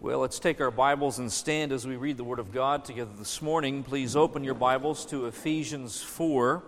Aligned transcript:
Well, 0.00 0.20
let's 0.20 0.38
take 0.38 0.60
our 0.60 0.70
Bibles 0.70 1.18
and 1.18 1.30
stand 1.30 1.72
as 1.72 1.84
we 1.84 1.96
read 1.96 2.18
the 2.18 2.24
Word 2.24 2.38
of 2.38 2.52
God 2.52 2.84
together 2.84 3.10
this 3.18 3.42
morning. 3.42 3.82
Please 3.82 4.14
open 4.14 4.44
your 4.44 4.54
Bibles 4.54 5.04
to 5.06 5.26
Ephesians 5.26 6.00
4. 6.00 6.62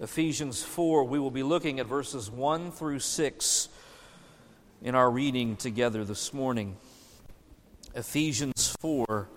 Ephesians 0.00 0.62
4, 0.62 1.02
we 1.02 1.18
will 1.18 1.32
be 1.32 1.42
looking 1.42 1.80
at 1.80 1.86
verses 1.86 2.30
1 2.30 2.70
through 2.70 3.00
6 3.00 3.68
in 4.82 4.94
our 4.94 5.10
reading 5.10 5.56
together 5.56 6.04
this 6.04 6.32
morning. 6.32 6.76
Ephesians 7.96 8.76
4, 8.78 9.28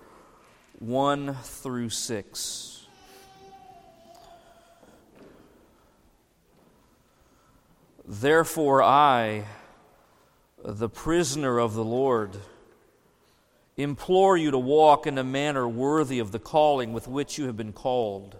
1 0.78 1.34
through 1.42 1.90
6. 1.90 2.86
Therefore, 8.06 8.80
I, 8.80 9.42
the 10.64 10.88
prisoner 10.88 11.58
of 11.58 11.74
the 11.74 11.84
Lord, 11.84 12.36
implore 13.76 14.36
you 14.36 14.50
to 14.50 14.58
walk 14.58 15.06
in 15.06 15.18
a 15.18 15.24
manner 15.24 15.68
worthy 15.68 16.18
of 16.18 16.32
the 16.32 16.38
calling 16.38 16.92
with 16.92 17.06
which 17.06 17.38
you 17.38 17.46
have 17.46 17.56
been 17.56 17.72
called, 17.72 18.36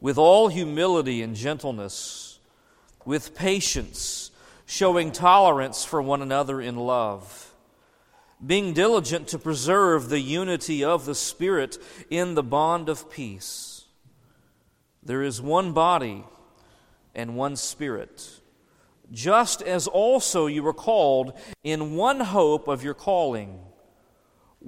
with 0.00 0.18
all 0.18 0.48
humility 0.48 1.22
and 1.22 1.34
gentleness, 1.34 2.38
with 3.04 3.34
patience, 3.34 4.30
showing 4.66 5.10
tolerance 5.12 5.84
for 5.84 6.02
one 6.02 6.20
another 6.20 6.60
in 6.60 6.76
love, 6.76 7.54
being 8.44 8.74
diligent 8.74 9.26
to 9.28 9.38
preserve 9.38 10.08
the 10.08 10.20
unity 10.20 10.84
of 10.84 11.06
the 11.06 11.14
Spirit 11.14 11.78
in 12.10 12.34
the 12.34 12.42
bond 12.42 12.88
of 12.88 13.10
peace. 13.10 13.86
There 15.02 15.22
is 15.22 15.40
one 15.40 15.72
body 15.72 16.24
and 17.14 17.34
one 17.34 17.56
Spirit 17.56 18.40
just 19.10 19.62
as 19.62 19.86
also 19.86 20.46
you 20.46 20.62
were 20.62 20.74
called 20.74 21.32
in 21.64 21.96
one 21.96 22.20
hope 22.20 22.68
of 22.68 22.84
your 22.84 22.94
calling 22.94 23.58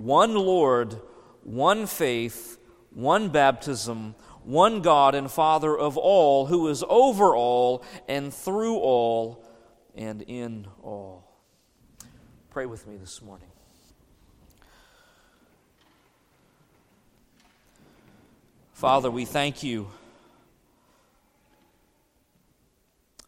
one 0.00 0.34
Lord, 0.34 0.98
one 1.42 1.86
faith, 1.86 2.58
one 2.94 3.28
baptism, 3.28 4.14
one 4.44 4.80
God 4.80 5.14
and 5.14 5.30
Father 5.30 5.77
of 5.77 5.98
all, 5.98 6.47
who 6.47 6.69
is 6.69 6.83
over 6.88 7.36
all 7.36 7.84
and 8.08 8.33
through 8.33 8.78
all 8.78 9.44
and 9.94 10.22
in 10.22 10.66
all. 10.83 11.30
Pray 12.48 12.64
with 12.64 12.86
me 12.86 12.97
this 12.97 13.20
morning. 13.20 13.48
Father, 18.72 19.10
we 19.10 19.27
thank 19.27 19.62
you 19.62 19.88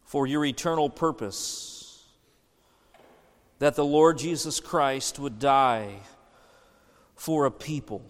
for 0.03 0.25
your 0.25 0.43
eternal 0.43 0.89
purpose 0.89 2.03
that 3.59 3.75
the 3.75 3.85
Lord 3.85 4.17
Jesus 4.17 4.59
Christ 4.59 5.19
would 5.19 5.37
die 5.37 5.99
for 7.23 7.45
a 7.45 7.51
people, 7.51 8.01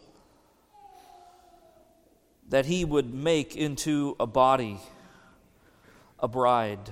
that 2.49 2.65
he 2.65 2.83
would 2.83 3.13
make 3.13 3.55
into 3.55 4.15
a 4.19 4.25
body, 4.25 4.79
a 6.19 6.27
bride, 6.27 6.89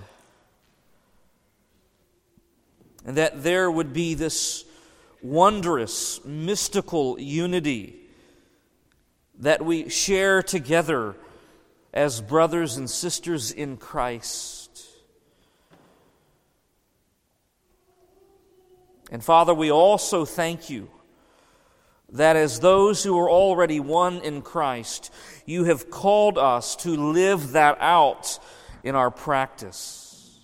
and 3.04 3.18
that 3.18 3.42
there 3.42 3.72
would 3.72 3.92
be 3.92 4.14
this 4.14 4.66
wondrous, 5.24 6.24
mystical 6.24 7.20
unity 7.20 8.00
that 9.40 9.66
we 9.66 9.90
share 9.90 10.44
together 10.44 11.16
as 11.92 12.22
brothers 12.22 12.78
and 12.78 12.88
sisters 12.88 13.52
in 13.52 13.78
Christ. 13.78 14.80
And 19.12 19.24
Father, 19.24 19.56
we 19.56 19.72
also 19.72 20.24
thank 20.24 20.70
you 20.70 20.88
that 22.12 22.36
as 22.36 22.60
those 22.60 23.04
who 23.04 23.18
are 23.18 23.30
already 23.30 23.80
one 23.80 24.20
in 24.20 24.42
Christ, 24.42 25.14
you 25.46 25.64
have 25.66 25.90
called 25.90 26.38
us 26.38 26.76
to 26.78 26.90
live 26.90 27.52
that 27.54 27.78
out 27.80 28.40
in 28.84 28.96
our 28.96 29.12
practice. 29.12 30.40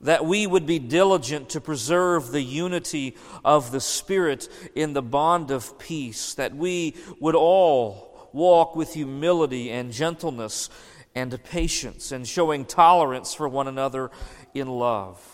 That 0.00 0.26
we 0.26 0.46
would 0.46 0.66
be 0.66 0.78
diligent 0.78 1.50
to 1.50 1.60
preserve 1.60 2.30
the 2.30 2.42
unity 2.42 3.16
of 3.44 3.70
the 3.70 3.80
Spirit 3.80 4.48
in 4.74 4.92
the 4.92 5.02
bond 5.02 5.50
of 5.50 5.78
peace, 5.78 6.34
that 6.34 6.54
we 6.54 6.94
would 7.20 7.34
all 7.34 8.28
walk 8.32 8.74
with 8.74 8.94
humility 8.94 9.70
and 9.70 9.92
gentleness 9.92 10.68
and 11.14 11.42
patience, 11.44 12.10
and 12.10 12.26
showing 12.26 12.64
tolerance 12.64 13.32
for 13.32 13.48
one 13.48 13.68
another 13.68 14.10
in 14.52 14.66
love. 14.66 15.33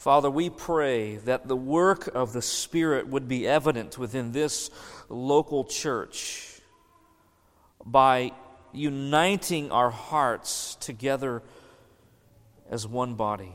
Father, 0.00 0.30
we 0.30 0.48
pray 0.48 1.16
that 1.16 1.46
the 1.46 1.54
work 1.54 2.06
of 2.14 2.32
the 2.32 2.40
Spirit 2.40 3.06
would 3.08 3.28
be 3.28 3.46
evident 3.46 3.98
within 3.98 4.32
this 4.32 4.70
local 5.10 5.62
church 5.62 6.58
by 7.84 8.32
uniting 8.72 9.70
our 9.70 9.90
hearts 9.90 10.76
together 10.76 11.42
as 12.70 12.86
one 12.86 13.12
body. 13.12 13.52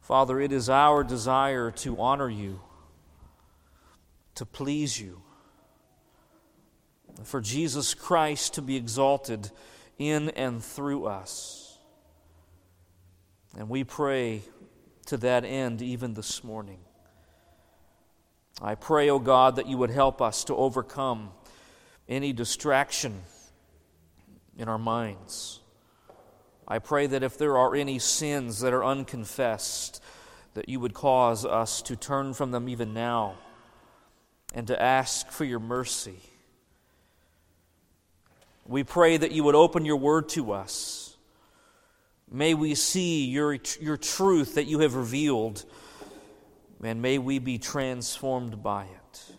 Father, 0.00 0.40
it 0.40 0.52
is 0.52 0.70
our 0.70 1.04
desire 1.04 1.70
to 1.70 2.00
honor 2.00 2.30
you, 2.30 2.60
to 4.36 4.46
please 4.46 4.98
you, 4.98 5.20
for 7.24 7.42
Jesus 7.42 7.92
Christ 7.92 8.54
to 8.54 8.62
be 8.62 8.76
exalted 8.76 9.50
in 9.98 10.30
and 10.30 10.62
through 10.62 11.06
us. 11.06 11.78
And 13.56 13.68
we 13.68 13.84
pray 13.84 14.42
to 15.06 15.16
that 15.18 15.44
end 15.44 15.82
even 15.82 16.14
this 16.14 16.42
morning. 16.42 16.80
I 18.60 18.74
pray, 18.74 19.10
O 19.10 19.16
oh 19.16 19.18
God, 19.18 19.56
that 19.56 19.68
you 19.68 19.76
would 19.78 19.90
help 19.90 20.22
us 20.22 20.44
to 20.44 20.56
overcome 20.56 21.30
any 22.08 22.32
distraction 22.32 23.22
in 24.56 24.68
our 24.68 24.78
minds. 24.78 25.60
I 26.66 26.78
pray 26.78 27.06
that 27.06 27.22
if 27.22 27.36
there 27.36 27.58
are 27.58 27.74
any 27.74 27.98
sins 27.98 28.60
that 28.60 28.72
are 28.72 28.84
unconfessed, 28.84 30.02
that 30.54 30.68
you 30.68 30.80
would 30.80 30.94
cause 30.94 31.44
us 31.44 31.82
to 31.82 31.96
turn 31.96 32.32
from 32.32 32.52
them 32.52 32.68
even 32.68 32.94
now 32.94 33.34
and 34.54 34.66
to 34.68 34.80
ask 34.80 35.30
for 35.30 35.44
your 35.44 35.58
mercy 35.58 36.20
we 38.66 38.82
pray 38.84 39.16
that 39.16 39.32
you 39.32 39.44
would 39.44 39.54
open 39.54 39.84
your 39.84 39.96
word 39.96 40.28
to 40.30 40.52
us. 40.52 41.16
May 42.30 42.54
we 42.54 42.74
see 42.74 43.26
your, 43.26 43.58
your 43.80 43.96
truth 43.96 44.54
that 44.54 44.64
you 44.64 44.80
have 44.80 44.94
revealed, 44.94 45.64
and 46.82 47.00
may 47.02 47.18
we 47.18 47.38
be 47.38 47.58
transformed 47.58 48.62
by 48.62 48.84
it. 48.84 49.34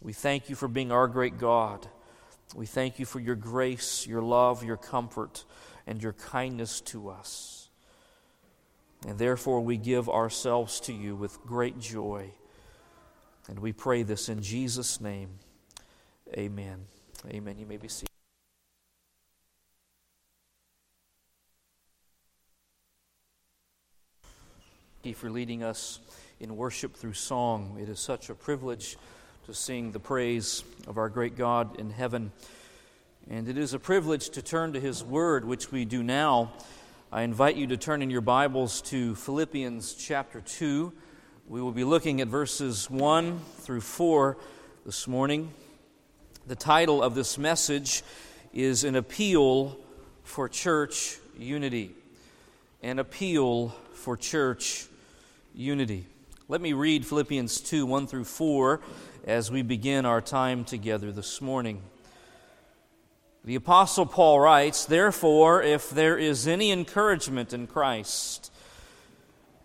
We 0.00 0.12
thank 0.12 0.48
you 0.48 0.56
for 0.56 0.68
being 0.68 0.90
our 0.90 1.06
great 1.06 1.38
God. 1.38 1.86
We 2.54 2.66
thank 2.66 2.98
you 2.98 3.06
for 3.06 3.20
your 3.20 3.34
grace, 3.34 4.06
your 4.06 4.22
love, 4.22 4.64
your 4.64 4.76
comfort, 4.76 5.44
and 5.86 6.02
your 6.02 6.12
kindness 6.12 6.80
to 6.82 7.08
us. 7.08 7.68
And 9.06 9.18
therefore, 9.18 9.60
we 9.60 9.76
give 9.76 10.08
ourselves 10.08 10.80
to 10.80 10.92
you 10.92 11.16
with 11.16 11.40
great 11.42 11.78
joy. 11.80 12.30
And 13.48 13.58
we 13.58 13.72
pray 13.72 14.02
this 14.02 14.28
in 14.28 14.42
Jesus' 14.42 15.00
name. 15.00 15.30
Amen. 16.36 16.86
Amen. 17.28 17.56
You 17.56 17.66
may 17.66 17.76
be 17.76 17.86
seated. 17.86 18.08
Thank 25.02 25.10
you 25.10 25.14
for 25.14 25.30
leading 25.30 25.62
us 25.62 26.00
in 26.40 26.56
worship 26.56 26.96
through 26.96 27.12
song. 27.12 27.78
It 27.80 27.88
is 27.88 28.00
such 28.00 28.28
a 28.28 28.34
privilege 28.34 28.96
to 29.46 29.54
sing 29.54 29.92
the 29.92 30.00
praise 30.00 30.64
of 30.88 30.98
our 30.98 31.08
great 31.08 31.36
God 31.36 31.78
in 31.78 31.90
heaven. 31.90 32.32
And 33.30 33.48
it 33.48 33.56
is 33.56 33.72
a 33.72 33.78
privilege 33.78 34.30
to 34.30 34.42
turn 34.42 34.72
to 34.72 34.80
His 34.80 35.04
Word, 35.04 35.44
which 35.44 35.70
we 35.70 35.84
do 35.84 36.02
now. 36.02 36.52
I 37.12 37.22
invite 37.22 37.54
you 37.54 37.68
to 37.68 37.76
turn 37.76 38.02
in 38.02 38.10
your 38.10 38.20
Bibles 38.20 38.80
to 38.82 39.14
Philippians 39.14 39.94
chapter 39.94 40.40
2. 40.40 40.92
We 41.46 41.60
will 41.60 41.72
be 41.72 41.84
looking 41.84 42.20
at 42.20 42.26
verses 42.26 42.90
1 42.90 43.38
through 43.58 43.82
4 43.82 44.36
this 44.84 45.06
morning. 45.06 45.52
The 46.44 46.56
title 46.56 47.04
of 47.04 47.14
this 47.14 47.38
message 47.38 48.02
is 48.52 48.82
An 48.82 48.96
Appeal 48.96 49.78
for 50.24 50.48
Church 50.48 51.18
Unity. 51.38 51.94
An 52.82 52.98
Appeal 52.98 53.68
for 53.94 54.16
Church 54.16 54.86
Unity. 55.54 56.04
Let 56.48 56.60
me 56.60 56.72
read 56.72 57.06
Philippians 57.06 57.60
2 57.60 57.86
1 57.86 58.08
through 58.08 58.24
4 58.24 58.80
as 59.24 59.52
we 59.52 59.62
begin 59.62 60.04
our 60.04 60.20
time 60.20 60.64
together 60.64 61.12
this 61.12 61.40
morning. 61.40 61.80
The 63.44 63.54
Apostle 63.54 64.06
Paul 64.06 64.40
writes, 64.40 64.84
Therefore, 64.84 65.62
if 65.62 65.90
there 65.90 66.18
is 66.18 66.48
any 66.48 66.72
encouragement 66.72 67.52
in 67.52 67.68
Christ, 67.68 68.52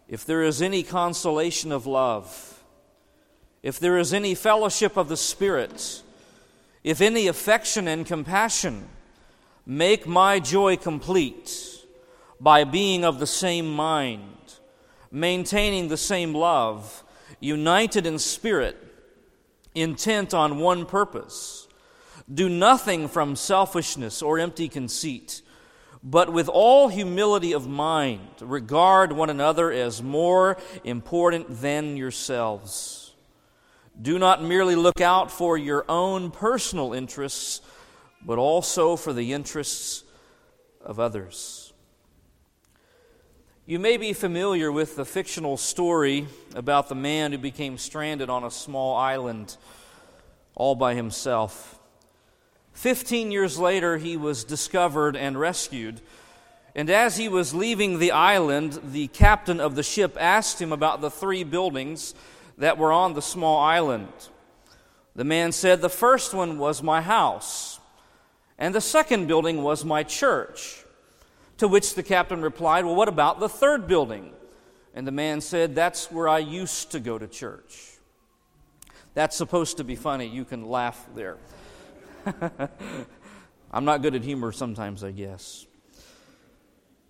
if 0.07 0.27
there 0.27 0.43
is 0.43 0.61
any 0.61 0.83
consolation 0.83 1.71
of 1.71 1.87
love, 1.87 2.61
if 3.63 3.79
there 3.79 3.97
is 3.97 4.13
any 4.13 4.35
fellowship 4.35 4.95
of 4.95 5.09
the 5.09 5.17
Spirit, 5.17 6.03
if 6.87 7.01
any 7.01 7.27
affection 7.27 7.87
and 7.87 8.05
compassion, 8.05 8.87
Make 9.69 10.07
my 10.07 10.39
joy 10.39 10.77
complete 10.77 11.53
by 12.39 12.63
being 12.63 13.03
of 13.03 13.19
the 13.19 13.27
same 13.27 13.69
mind, 13.69 14.55
maintaining 15.11 15.89
the 15.89 15.97
same 15.97 16.33
love, 16.33 17.03
united 17.41 18.05
in 18.05 18.17
spirit, 18.17 18.77
intent 19.75 20.33
on 20.33 20.59
one 20.59 20.85
purpose. 20.85 21.67
Do 22.33 22.47
nothing 22.47 23.09
from 23.09 23.35
selfishness 23.35 24.21
or 24.21 24.39
empty 24.39 24.69
conceit, 24.69 25.41
but 26.01 26.31
with 26.31 26.47
all 26.47 26.87
humility 26.87 27.51
of 27.51 27.67
mind, 27.67 28.29
regard 28.39 29.11
one 29.11 29.29
another 29.29 29.69
as 29.69 30.01
more 30.01 30.55
important 30.85 31.59
than 31.59 31.97
yourselves. 31.97 32.96
Do 33.99 34.19
not 34.19 34.43
merely 34.43 34.75
look 34.75 35.01
out 35.01 35.31
for 35.31 35.57
your 35.57 35.85
own 35.89 36.31
personal 36.31 36.93
interests 36.93 37.61
but 38.27 38.37
also 38.37 38.95
for 38.95 39.13
the 39.13 39.33
interests 39.33 40.03
of 40.81 40.99
others. 40.99 41.73
You 43.65 43.79
may 43.79 43.97
be 43.97 44.13
familiar 44.13 44.71
with 44.71 44.95
the 44.95 45.05
fictional 45.05 45.57
story 45.57 46.27
about 46.55 46.89
the 46.89 46.95
man 46.95 47.31
who 47.31 47.37
became 47.37 47.77
stranded 47.77 48.29
on 48.29 48.43
a 48.43 48.51
small 48.51 48.95
island 48.95 49.57
all 50.55 50.75
by 50.75 50.95
himself. 50.95 51.79
Fifteen 52.73 53.31
years 53.31 53.59
later, 53.59 53.97
he 53.97 54.17
was 54.17 54.43
discovered 54.43 55.15
and 55.15 55.39
rescued. 55.39 56.01
And 56.75 56.89
as 56.89 57.17
he 57.17 57.27
was 57.27 57.53
leaving 57.53 57.99
the 57.99 58.11
island, 58.11 58.79
the 58.91 59.07
captain 59.07 59.59
of 59.59 59.75
the 59.75 59.83
ship 59.83 60.15
asked 60.19 60.61
him 60.61 60.71
about 60.71 61.01
the 61.01 61.11
three 61.11 61.43
buildings 61.43 62.13
that 62.57 62.77
were 62.77 62.91
on 62.91 63.13
the 63.13 63.21
small 63.21 63.59
island. 63.59 64.11
The 65.15 65.23
man 65.23 65.51
said, 65.51 65.81
The 65.81 65.89
first 65.89 66.33
one 66.33 66.57
was 66.57 66.83
my 66.83 67.01
house. 67.01 67.79
And 68.59 68.73
the 68.73 68.81
second 68.81 69.27
building 69.27 69.61
was 69.61 69.85
my 69.85 70.03
church. 70.03 70.83
To 71.57 71.67
which 71.67 71.95
the 71.95 72.03
captain 72.03 72.41
replied, 72.41 72.85
Well, 72.85 72.95
what 72.95 73.07
about 73.07 73.39
the 73.39 73.49
third 73.49 73.87
building? 73.87 74.31
And 74.93 75.05
the 75.05 75.11
man 75.11 75.41
said, 75.41 75.75
That's 75.75 76.11
where 76.11 76.27
I 76.27 76.39
used 76.39 76.91
to 76.91 76.99
go 76.99 77.17
to 77.17 77.27
church. 77.27 77.97
That's 79.13 79.35
supposed 79.35 79.77
to 79.77 79.83
be 79.83 79.95
funny. 79.95 80.27
You 80.27 80.45
can 80.45 80.67
laugh 80.69 81.07
there. 81.15 81.37
I'm 83.71 83.85
not 83.85 84.01
good 84.01 84.15
at 84.15 84.23
humor 84.23 84.51
sometimes, 84.51 85.03
I 85.03 85.11
guess. 85.11 85.65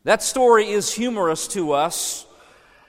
That 0.04 0.24
story 0.24 0.70
is 0.70 0.94
humorous 0.94 1.50
to 1.50 1.74
us 1.74 2.26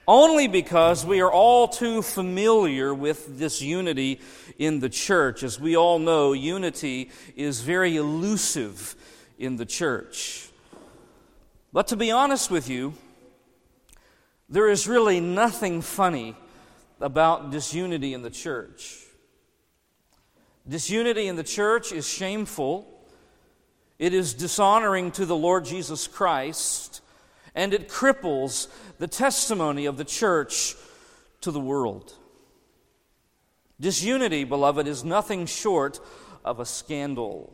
only 0.08 0.49
because 0.49 1.05
we 1.05 1.20
are 1.20 1.31
all 1.31 1.69
too 1.69 2.00
familiar 2.00 2.94
with 2.94 3.38
this 3.38 3.60
unity 3.60 4.19
in 4.58 4.81
the 4.81 4.88
church. 4.88 5.43
As 5.43 5.60
we 5.60 5.76
all 5.76 5.99
know, 5.99 6.32
unity 6.32 7.10
is 7.37 7.60
very 7.60 7.96
elusive 7.96 8.96
in 9.38 9.56
the 9.56 9.66
church. 9.66 10.49
But 11.75 11.88
to 11.88 11.96
be 11.96 12.10
honest 12.10 12.50
with 12.50 12.70
you, 12.70 12.94
there 14.49 14.70
is 14.70 14.88
really 14.88 15.20
nothing 15.20 15.82
funny 15.82 16.34
about 17.02 17.50
disunity 17.50 18.14
in 18.14 18.22
the 18.22 18.31
church. 18.31 19.04
Disunity 20.66 21.28
in 21.28 21.37
the 21.37 21.44
church 21.44 21.93
is 21.93 22.08
shameful, 22.08 22.87
it 23.99 24.14
is 24.14 24.32
dishonoring 24.32 25.11
to 25.12 25.26
the 25.26 25.37
Lord 25.37 25.66
Jesus 25.66 26.06
Christ, 26.06 27.02
and 27.54 27.75
it 27.75 27.88
cripples 27.88 28.69
the 28.99 29.09
testimony 29.09 29.87
of 29.87 29.97
the 29.97 30.05
church 30.05 30.75
to 31.41 31.50
the 31.50 31.61
world. 31.61 32.12
Disunity, 33.81 34.45
beloved, 34.45 34.87
is 34.87 35.05
nothing 35.05 35.47
short 35.47 36.00
of 36.45 36.61
a 36.61 36.67
scandal. 36.67 37.53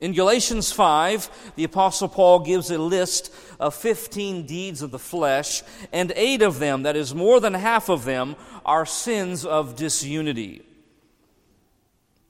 In 0.00 0.12
Galatians 0.12 0.72
5, 0.72 1.52
the 1.56 1.64
Apostle 1.64 2.08
Paul 2.08 2.40
gives 2.40 2.70
a 2.70 2.76
list 2.76 3.32
of 3.58 3.74
15 3.74 4.44
deeds 4.44 4.82
of 4.82 4.90
the 4.90 4.98
flesh, 4.98 5.62
and 5.92 6.12
eight 6.16 6.42
of 6.42 6.58
them, 6.58 6.82
that 6.82 6.96
is 6.96 7.14
more 7.14 7.40
than 7.40 7.54
half 7.54 7.88
of 7.88 8.04
them, 8.04 8.36
are 8.66 8.84
sins 8.84 9.44
of 9.46 9.76
disunity 9.76 10.62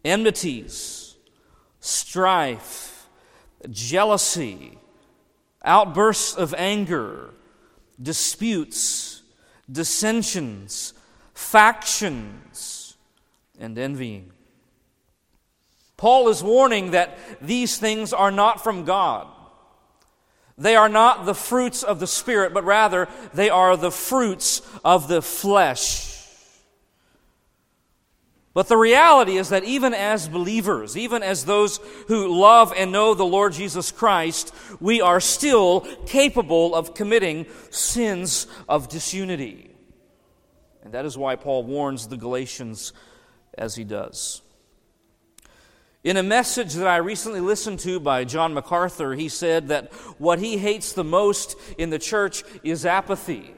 enmities, 0.05 1.17
strife, 1.81 3.09
jealousy, 3.71 4.79
outbursts 5.65 6.35
of 6.35 6.55
anger, 6.55 7.31
disputes, 8.01 9.23
dissensions, 9.71 10.95
factions, 11.33 12.97
and 13.59 13.79
envying. 13.79 14.31
Paul 15.97 16.29
is 16.29 16.43
warning 16.43 16.91
that 16.91 17.19
these 17.41 17.79
things 17.79 18.13
are 18.13 18.31
not 18.31 18.63
from 18.63 18.85
God. 18.85 19.29
They 20.57 20.77
are 20.77 20.89
not 20.89 21.25
the 21.25 21.35
fruits 21.35 21.83
of 21.83 21.99
the 21.99 22.07
Spirit, 22.07 22.53
but 22.55 22.65
rather 22.65 23.09
they 23.33 23.51
are 23.51 23.77
the 23.77 23.91
fruits 23.91 24.63
of 24.85 25.09
the 25.09 25.23
flesh. 25.23 26.14
But 28.55 28.69
the 28.69 28.77
reality 28.77 29.37
is 29.37 29.49
that 29.49 29.65
even 29.65 29.93
as 29.93 30.29
believers, 30.29 30.97
even 30.97 31.25
as 31.25 31.45
those 31.45 31.81
who 32.07 32.29
love 32.29 32.73
and 32.77 32.93
know 32.93 33.13
the 33.13 33.25
Lord 33.25 33.53
Jesus 33.53 33.91
Christ, 33.91 34.55
we 34.81 35.01
are 35.01 35.21
still 35.21 35.81
capable 36.07 36.73
of 36.73 36.95
committing 36.95 37.47
sins 37.71 38.47
of 38.69 38.89
disunity. 38.89 39.73
And 40.85 40.95
that 40.95 41.05
is 41.05 41.19
why 41.19 41.35
Paul 41.35 41.65
warns 41.65 42.07
the 42.07 42.17
Galatians 42.17 42.93
as 43.59 43.75
he 43.75 43.83
does. 43.83 44.41
In 46.05 46.17
a 46.17 46.23
message 46.23 46.75
that 46.75 46.87
I 46.87 46.99
recently 46.99 47.41
listened 47.41 47.81
to 47.81 47.99
by 47.99 48.25
John 48.25 48.55
MacArthur, 48.55 49.15
he 49.15 49.29
said 49.29 49.69
that 49.69 49.93
what 50.19 50.39
he 50.39 50.59
hates 50.59 50.93
the 50.93 51.03
most 51.03 51.57
in 51.77 51.91
the 51.91 51.99
church 51.99 52.45
is 52.63 52.87
apathy. 52.87 53.55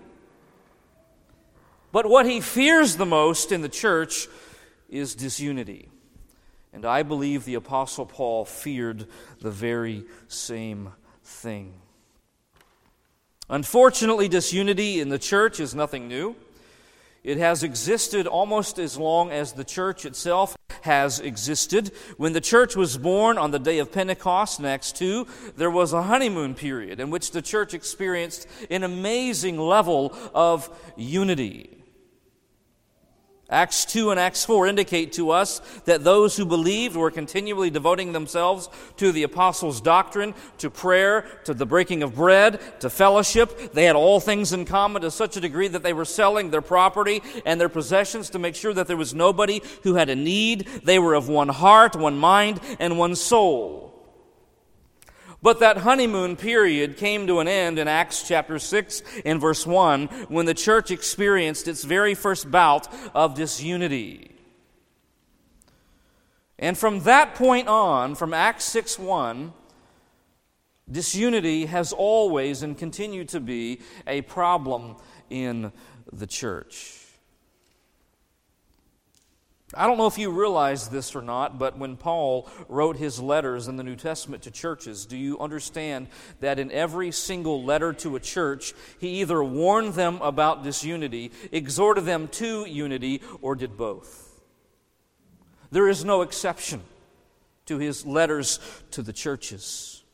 But 1.93 2.07
what 2.07 2.25
he 2.25 2.41
fears 2.41 2.97
the 2.97 3.05
most 3.05 3.53
in 3.53 3.61
the 3.61 3.69
church 3.69 4.29
is 4.89 5.15
disunity. 5.15 5.89
And 6.73 6.85
I 6.85 7.03
believe 7.03 7.45
the 7.45 7.55
Apostle 7.55 8.07
Paul 8.07 8.45
feared 8.45 9.07
the 9.41 9.51
very 9.51 10.05
same 10.29 10.93
thing. 11.25 11.75
Unfortunately, 13.49 14.29
disunity 14.29 15.01
in 15.01 15.09
the 15.09 15.19
church 15.19 15.61
is 15.61 15.75
nothing 15.75 16.09
new. 16.09 16.37
It 17.23 17.39
has 17.39 17.63
existed 17.63 18.27
almost 18.27 18.79
as 18.79 18.99
long 18.99 19.31
as 19.31 19.53
the 19.53 19.65
church 19.65 20.05
itself 20.05 20.57
has 20.83 21.19
existed. 21.19 21.93
When 22.17 22.33
the 22.33 22.41
church 22.41 22.77
was 22.77 22.97
born 22.97 23.39
on 23.39 23.51
the 23.51 23.59
day 23.59 23.79
of 23.79 23.91
Pentecost 23.91 24.61
next 24.61 24.97
to, 24.97 25.27
there 25.57 25.71
was 25.71 25.93
a 25.93 26.03
honeymoon 26.03 26.55
period 26.55 27.01
in 27.01 27.11
which 27.11 27.33
the 27.33 27.43
church 27.43 27.75
experienced 27.75 28.47
an 28.71 28.85
amazing 28.85 29.59
level 29.59 30.15
of 30.35 30.71
unity. 30.97 31.76
Acts 33.49 33.85
2 33.85 34.11
and 34.11 34.19
Acts 34.19 34.45
4 34.45 34.67
indicate 34.67 35.13
to 35.13 35.31
us 35.31 35.61
that 35.85 36.03
those 36.03 36.37
who 36.37 36.45
believed 36.45 36.97
were 36.97 37.13
continually 37.13 37.71
devoting 37.71 38.13
themselves 38.13 38.69
to 38.97 39.13
the 39.13 39.23
apostles' 39.23 39.81
doctrine, 39.81 40.35
to 40.59 40.69
prayer, 40.69 41.25
to 41.45 41.55
the 41.55 41.65
breaking 41.65 42.03
of 42.03 42.17
bread, 42.17 42.61
to 42.81 42.91
fellowship. 42.91 43.73
They 43.73 43.85
had 43.85 43.95
all 43.95 44.19
things 44.19 44.53
in 44.53 44.65
common 44.65 45.03
to 45.03 45.13
such 45.13 45.37
a 45.37 45.41
degree 45.41 45.69
that 45.69 45.85
they 45.85 45.93
were 45.93 46.05
selling 46.05 46.51
their 46.51 46.61
property 46.61 47.23
and 47.45 47.61
their 47.61 47.69
possessions 47.69 48.31
to 48.31 48.41
make 48.41 48.57
sure 48.57 48.75
that 48.75 48.89
there 48.89 48.97
was 48.97 49.15
nobody 49.15 49.63
who 49.85 49.95
had 49.95 50.09
a 50.09 50.17
need. 50.17 50.67
They 50.83 50.99
were 50.99 51.15
of 51.15 51.29
one 51.29 51.49
heart, 51.49 51.95
one 51.95 52.19
mind, 52.19 52.61
and 52.81 52.99
one 52.99 53.15
soul. 53.15 53.96
But 55.43 55.61
that 55.61 55.79
honeymoon 55.79 56.37
period 56.37 56.97
came 56.97 57.27
to 57.27 57.41
an 57.41 57.49
end 57.49 57.79
in 57.79 57.89
Acts 57.89 58.27
chapter 58.27 58.59
6 58.59 59.03
and 59.25 59.41
verse 59.41 59.67
1 59.67 60.07
when 60.29 60.47
the 60.47 60.55
church 60.55 60.91
experienced 60.91 61.69
its 61.69 61.85
very 61.85 62.15
first 62.15 62.51
bout 62.51 62.89
of 63.15 63.35
disunity. 63.35 64.33
And 66.59 66.77
from 66.77 67.01
that 67.01 67.35
point 67.35 67.69
on, 67.69 68.15
from 68.15 68.33
Acts 68.33 68.65
6 68.65 68.99
1, 68.99 69.53
disunity 70.91 71.67
has 71.67 71.93
always 71.93 72.63
and 72.63 72.79
continued 72.79 73.29
to 73.31 73.41
be 73.41 73.81
a 74.07 74.23
problem 74.23 74.97
in 75.29 75.73
the 76.13 76.27
church. 76.27 76.96
I 79.75 79.89
don't 79.89 79.99
know 79.99 80.07
if 80.07 80.17
you 80.17 80.31
realize 80.31 80.89
this 80.89 81.17
or 81.17 81.23
not, 81.23 81.59
but 81.59 81.77
when 81.77 81.97
Paul 81.97 82.49
wrote 82.69 82.97
his 82.97 83.21
letters 83.21 83.67
in 83.67 83.77
the 83.77 83.83
New 83.83 83.97
Testament 83.97 84.45
to 84.45 84.53
churches, 84.53 85.07
do 85.07 85.17
you 85.17 85.41
understand 85.41 86.07
that 86.39 86.61
in 86.61 86.71
every 86.71 87.11
single 87.11 87.65
letter 87.65 87.93
to 87.95 88.15
a 88.15 88.21
church, 88.21 88.75
he 89.01 89.21
either 89.21 89.43
warned 89.43 89.95
them 89.95 90.23
about 90.23 90.63
disunity, 90.63 91.33
exhorted 91.51 92.05
them 92.05 92.29
to 92.29 92.65
unity, 92.65 93.23
or 93.43 93.57
did 93.57 93.77
both? 93.77 94.41
There 95.73 95.89
is 95.89 96.05
no 96.05 96.23
exception 96.23 96.83
to 97.67 97.79
his 97.79 98.07
letters 98.07 98.61
to 98.93 99.03
the 99.03 99.13
churches. 99.13 100.05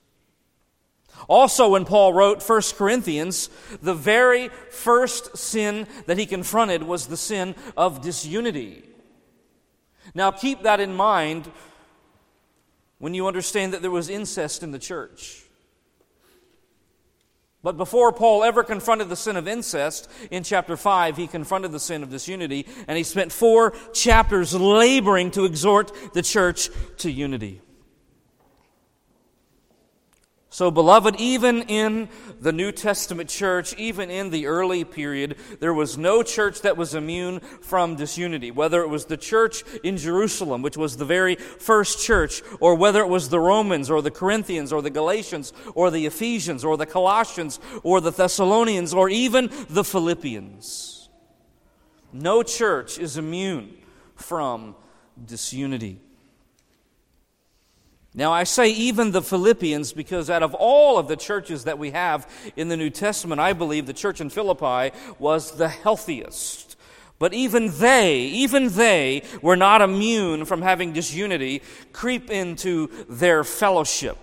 Also, 1.29 1.69
when 1.69 1.85
Paul 1.85 2.15
wrote 2.15 2.43
1 2.43 2.63
Corinthians, 2.79 3.51
the 3.83 3.93
very 3.93 4.49
first 4.71 5.37
sin 5.37 5.87
that 6.07 6.17
he 6.17 6.25
confronted 6.25 6.83
was 6.83 7.07
the 7.07 7.19
sin 7.19 7.55
of 7.77 8.01
disunity. 8.01 8.85
Now, 10.15 10.31
keep 10.31 10.63
that 10.63 10.81
in 10.81 10.95
mind 10.95 11.51
when 12.99 13.15
you 13.15 13.27
understand 13.27 13.73
that 13.73 13.83
there 13.83 13.91
was 13.91 14.09
incest 14.09 14.63
in 14.63 14.71
the 14.71 14.79
church. 14.79 15.43
But 17.63 17.77
before 17.77 18.13
Paul 18.13 18.43
ever 18.43 18.65
confronted 18.65 19.09
the 19.09 19.17
sin 19.17 19.37
of 19.37 19.47
incest 19.47 20.11
in 20.31 20.43
chapter 20.43 20.77
5, 20.77 21.17
he 21.17 21.27
confronted 21.29 21.71
the 21.71 21.79
sin 21.79 22.03
of 22.03 22.11
disunity, 22.11 22.67
and 22.89 22.99
he 22.99 23.05
spent 23.05 23.31
four 23.31 23.73
chapters 23.93 24.53
laboring 24.53 25.31
to 25.33 25.45
exhort 25.45 25.93
the 26.13 26.23
church 26.23 26.71
to 26.99 27.11
unity. 27.11 27.61
So, 30.53 30.71
beloved, 30.71 31.17
even 31.17 31.63
in 31.63 32.11
the 32.39 32.53
New 32.53 32.73
Testament 32.73 33.31
church, 33.31 33.75
even 33.79 34.11
in 34.11 34.29
the 34.29 34.49
early 34.49 34.85
period, 34.85 35.37
there 35.61 35.73
was 35.73 35.97
no 35.97 36.23
church 36.23 36.61
that 36.61 36.77
was 36.77 36.95
immune 36.95 37.41
from 37.41 37.97
disunity. 37.97 38.51
Whether 38.51 38.83
it 38.83 38.89
was 38.89 39.07
the 39.07 39.17
church 39.17 39.65
in 39.83 39.97
Jerusalem, 39.97 40.61
which 40.61 40.77
was 40.77 40.99
the 40.99 41.07
very 41.07 41.37
first 41.37 42.05
church, 42.05 42.43
or 42.61 42.75
whether 42.75 43.01
it 43.01 43.09
was 43.09 43.31
the 43.31 43.41
Romans, 43.41 43.89
or 43.89 44.03
the 44.03 44.11
Corinthians, 44.11 44.75
or 44.75 44.83
the 44.83 44.91
Galatians, 44.91 45.55
or 45.75 45.91
the 45.91 46.05
Ephesians, 46.05 46.67
or 46.67 46.77
the 46.77 46.85
Colossians, 46.85 47.59
or 47.83 48.03
the 48.03 48.13
Thessalonians, 48.13 48.93
or 48.93 49.09
even 49.09 49.49
the 49.71 49.85
Philippians. 49.85 51.09
No 52.13 52.43
church 52.43 52.99
is 52.99 53.17
immune 53.17 53.79
from 54.17 54.77
disunity. 55.25 55.99
Now, 58.15 58.31
I 58.31 58.45
say 58.45 58.71
even 58.71 59.13
the 59.13 59.23
Philippians 59.23 59.95
because 59.95 60.29
out 60.29 60.43
of 60.43 60.53
all 60.55 60.99
of 60.99 61.09
the 61.09 61.17
churches 61.17 61.65
that 61.65 61.79
we 61.79 61.93
have 61.93 62.29
in 62.57 62.69
the 62.69 62.77
New 62.77 62.91
Testament, 62.91 63.41
I 63.41 63.55
believe 63.55 63.87
the 63.87 63.95
church 63.95 64.21
in 64.21 64.29
Philippi 64.29 64.95
was 65.19 65.53
the 65.53 65.69
healthiest. 65.69 66.77
But 67.19 67.33
even 67.33 67.71
they, 67.79 68.21
even 68.21 68.69
they 68.71 69.23
were 69.41 69.57
not 69.57 69.81
immune 69.81 70.45
from 70.45 70.61
having 70.61 70.93
disunity 70.93 71.63
creep 71.93 72.31
into 72.31 72.91
their 73.09 73.45
fellowship. 73.45 74.19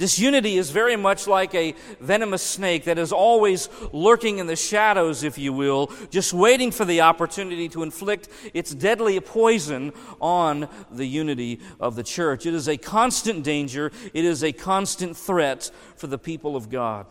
Disunity 0.00 0.56
is 0.56 0.70
very 0.70 0.96
much 0.96 1.26
like 1.26 1.54
a 1.54 1.74
venomous 2.00 2.42
snake 2.42 2.84
that 2.84 2.96
is 2.96 3.12
always 3.12 3.68
lurking 3.92 4.38
in 4.38 4.46
the 4.46 4.56
shadows, 4.56 5.22
if 5.22 5.36
you 5.36 5.52
will, 5.52 5.92
just 6.08 6.32
waiting 6.32 6.70
for 6.70 6.86
the 6.86 7.02
opportunity 7.02 7.68
to 7.68 7.82
inflict 7.82 8.30
its 8.54 8.74
deadly 8.74 9.20
poison 9.20 9.92
on 10.18 10.70
the 10.90 11.04
unity 11.04 11.60
of 11.78 11.96
the 11.96 12.02
church. 12.02 12.46
It 12.46 12.54
is 12.54 12.66
a 12.66 12.78
constant 12.78 13.44
danger, 13.44 13.92
it 14.14 14.24
is 14.24 14.42
a 14.42 14.52
constant 14.52 15.18
threat 15.18 15.70
for 15.96 16.06
the 16.06 16.16
people 16.16 16.56
of 16.56 16.70
God. 16.70 17.04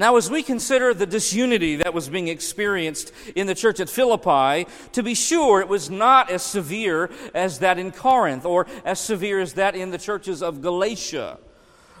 Now, 0.00 0.16
as 0.16 0.30
we 0.30 0.42
consider 0.42 0.94
the 0.94 1.04
disunity 1.04 1.76
that 1.76 1.92
was 1.92 2.08
being 2.08 2.28
experienced 2.28 3.12
in 3.36 3.46
the 3.46 3.54
church 3.54 3.80
at 3.80 3.90
Philippi, 3.90 4.66
to 4.92 5.02
be 5.02 5.12
sure, 5.12 5.60
it 5.60 5.68
was 5.68 5.90
not 5.90 6.30
as 6.30 6.42
severe 6.42 7.10
as 7.34 7.58
that 7.58 7.78
in 7.78 7.92
Corinth 7.92 8.46
or 8.46 8.66
as 8.86 8.98
severe 8.98 9.40
as 9.40 9.52
that 9.52 9.74
in 9.74 9.90
the 9.90 9.98
churches 9.98 10.42
of 10.42 10.62
Galatia. 10.62 11.38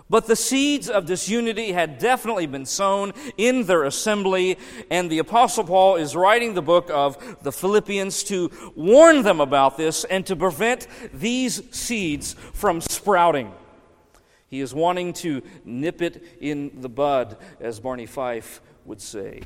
But 0.08 0.26
the 0.26 0.34
seeds 0.34 0.88
of 0.88 1.04
disunity 1.04 1.72
had 1.72 1.98
definitely 1.98 2.46
been 2.46 2.64
sown 2.64 3.12
in 3.36 3.64
their 3.64 3.84
assembly, 3.84 4.56
and 4.90 5.10
the 5.10 5.18
Apostle 5.18 5.64
Paul 5.64 5.96
is 5.96 6.16
writing 6.16 6.54
the 6.54 6.62
book 6.62 6.88
of 6.90 7.42
the 7.42 7.52
Philippians 7.52 8.24
to 8.24 8.50
warn 8.74 9.24
them 9.24 9.42
about 9.42 9.76
this 9.76 10.04
and 10.04 10.24
to 10.24 10.34
prevent 10.34 10.86
these 11.12 11.62
seeds 11.76 12.32
from 12.54 12.80
sprouting. 12.80 13.52
He 14.50 14.60
is 14.60 14.74
wanting 14.74 15.12
to 15.14 15.42
nip 15.64 16.02
it 16.02 16.22
in 16.40 16.80
the 16.80 16.88
bud, 16.88 17.36
as 17.60 17.78
Barney 17.78 18.06
Fife 18.06 18.60
would 18.84 19.00
say. 19.00 19.42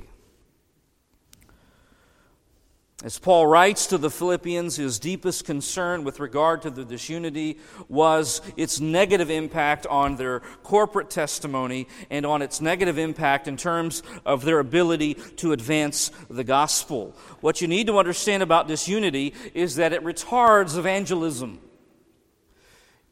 As 3.05 3.19
Paul 3.19 3.47
writes 3.47 3.89
to 3.89 3.99
the 3.99 4.09
Philippians, 4.09 4.77
his 4.77 4.99
deepest 4.99 5.45
concern 5.45 6.05
with 6.05 6.21
regard 6.21 6.63
to 6.63 6.71
the 6.71 6.87
disunity 6.87 7.59
was 7.87 8.41
its 8.57 8.81
negative 8.81 9.31
impact 9.31 9.87
on 9.87 10.17
their 10.17 10.41
corporate 10.63 11.11
testimony 11.11 11.87
and 12.09 12.25
on 12.25 12.41
its 12.41 12.63
negative 12.63 12.97
impact 12.97 13.47
in 13.47 13.59
terms 13.59 14.03
of 14.25 14.47
their 14.47 14.59
ability 14.59 15.15
to 15.37 15.53
advance 15.53 16.13
the 16.31 16.45
gospel. 16.45 17.15
What 17.43 17.61
you 17.61 17.69
need 17.69 17.89
to 17.89 17.99
understand 17.99 18.43
about 18.43 18.69
disunity 18.69 19.35
is 19.53 19.75
that 19.77 19.93
it 19.93 20.03
retards 20.03 20.79
evangelism. 20.79 21.61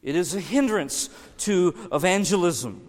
It 0.03 0.17
is 0.17 0.35
a 0.35 0.41
hindrance 0.41 1.09
to 1.39 1.75
evangelism. 1.93 2.89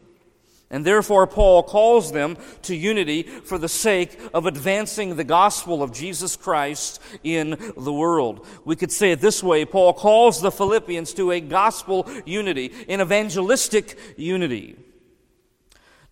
And 0.74 0.84
therefore, 0.84 1.27
Paul 1.27 1.62
calls 1.62 2.12
them 2.12 2.36
to 2.63 2.75
unity 2.75 3.22
for 3.22 3.60
the 3.60 3.70
sake 3.70 4.20
of 4.34 4.48
advancing 4.48 5.15
the 5.15 5.24
gospel 5.24 5.84
of 5.84 5.93
Jesus 5.93 6.36
Christ 6.36 7.00
in 7.24 7.58
the 7.77 7.93
world. 7.93 8.48
We 8.65 8.75
could 8.75 8.91
say 8.91 9.12
it 9.12 9.22
this 9.22 9.43
way 9.43 9.65
Paul 9.65 9.93
calls 9.93 10.41
the 10.41 10.51
Philippians 10.51 11.13
to 11.13 11.29
a 11.29 11.39
gospel 11.39 12.10
unity, 12.25 12.72
an 12.89 13.01
evangelistic 13.01 14.00
unity. 14.17 14.82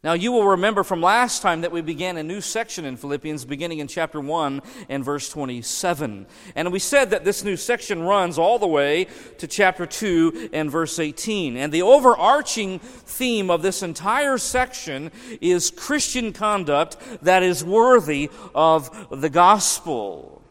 Now, 0.04 0.14
you 0.14 0.32
will 0.32 0.48
remember 0.48 0.84
from 0.84 1.00
last 1.00 1.44
time 1.44 1.62
that 1.62 1.72
we 1.72 1.82
began 1.82 2.18
a 2.18 2.24
new 2.24 2.42
section 2.42 2.86
in 2.86 2.98
Philippians 2.98 3.46
beginning 3.46 3.78
in 3.78 3.88
chapter 3.88 4.20
1 4.20 4.64
and 4.90 5.06
verse 5.06 5.30
27. 5.30 6.26
And 6.56 6.72
we 6.72 6.80
said 6.80 7.12
that 7.12 7.24
this 7.24 7.44
new 7.44 7.56
section 7.56 8.02
runs 8.02 8.40
all 8.40 8.58
the 8.58 8.66
way 8.66 9.06
to 9.38 9.46
chapter 9.46 9.86
2 9.86 10.50
and 10.54 10.72
verse 10.72 10.98
18. 10.98 11.56
And 11.56 11.72
the 11.72 11.84
overarching 11.84 12.80
theme 12.80 13.52
of 13.52 13.62
this 13.62 13.84
entire 13.84 14.40
section 14.40 15.12
is 15.40 15.70
Christian 15.70 16.34
conduct 16.34 16.98
that 17.22 17.44
is 17.44 17.64
worthy 17.64 18.32
of 18.56 19.08
the 19.12 19.30
gospel. 19.30 20.42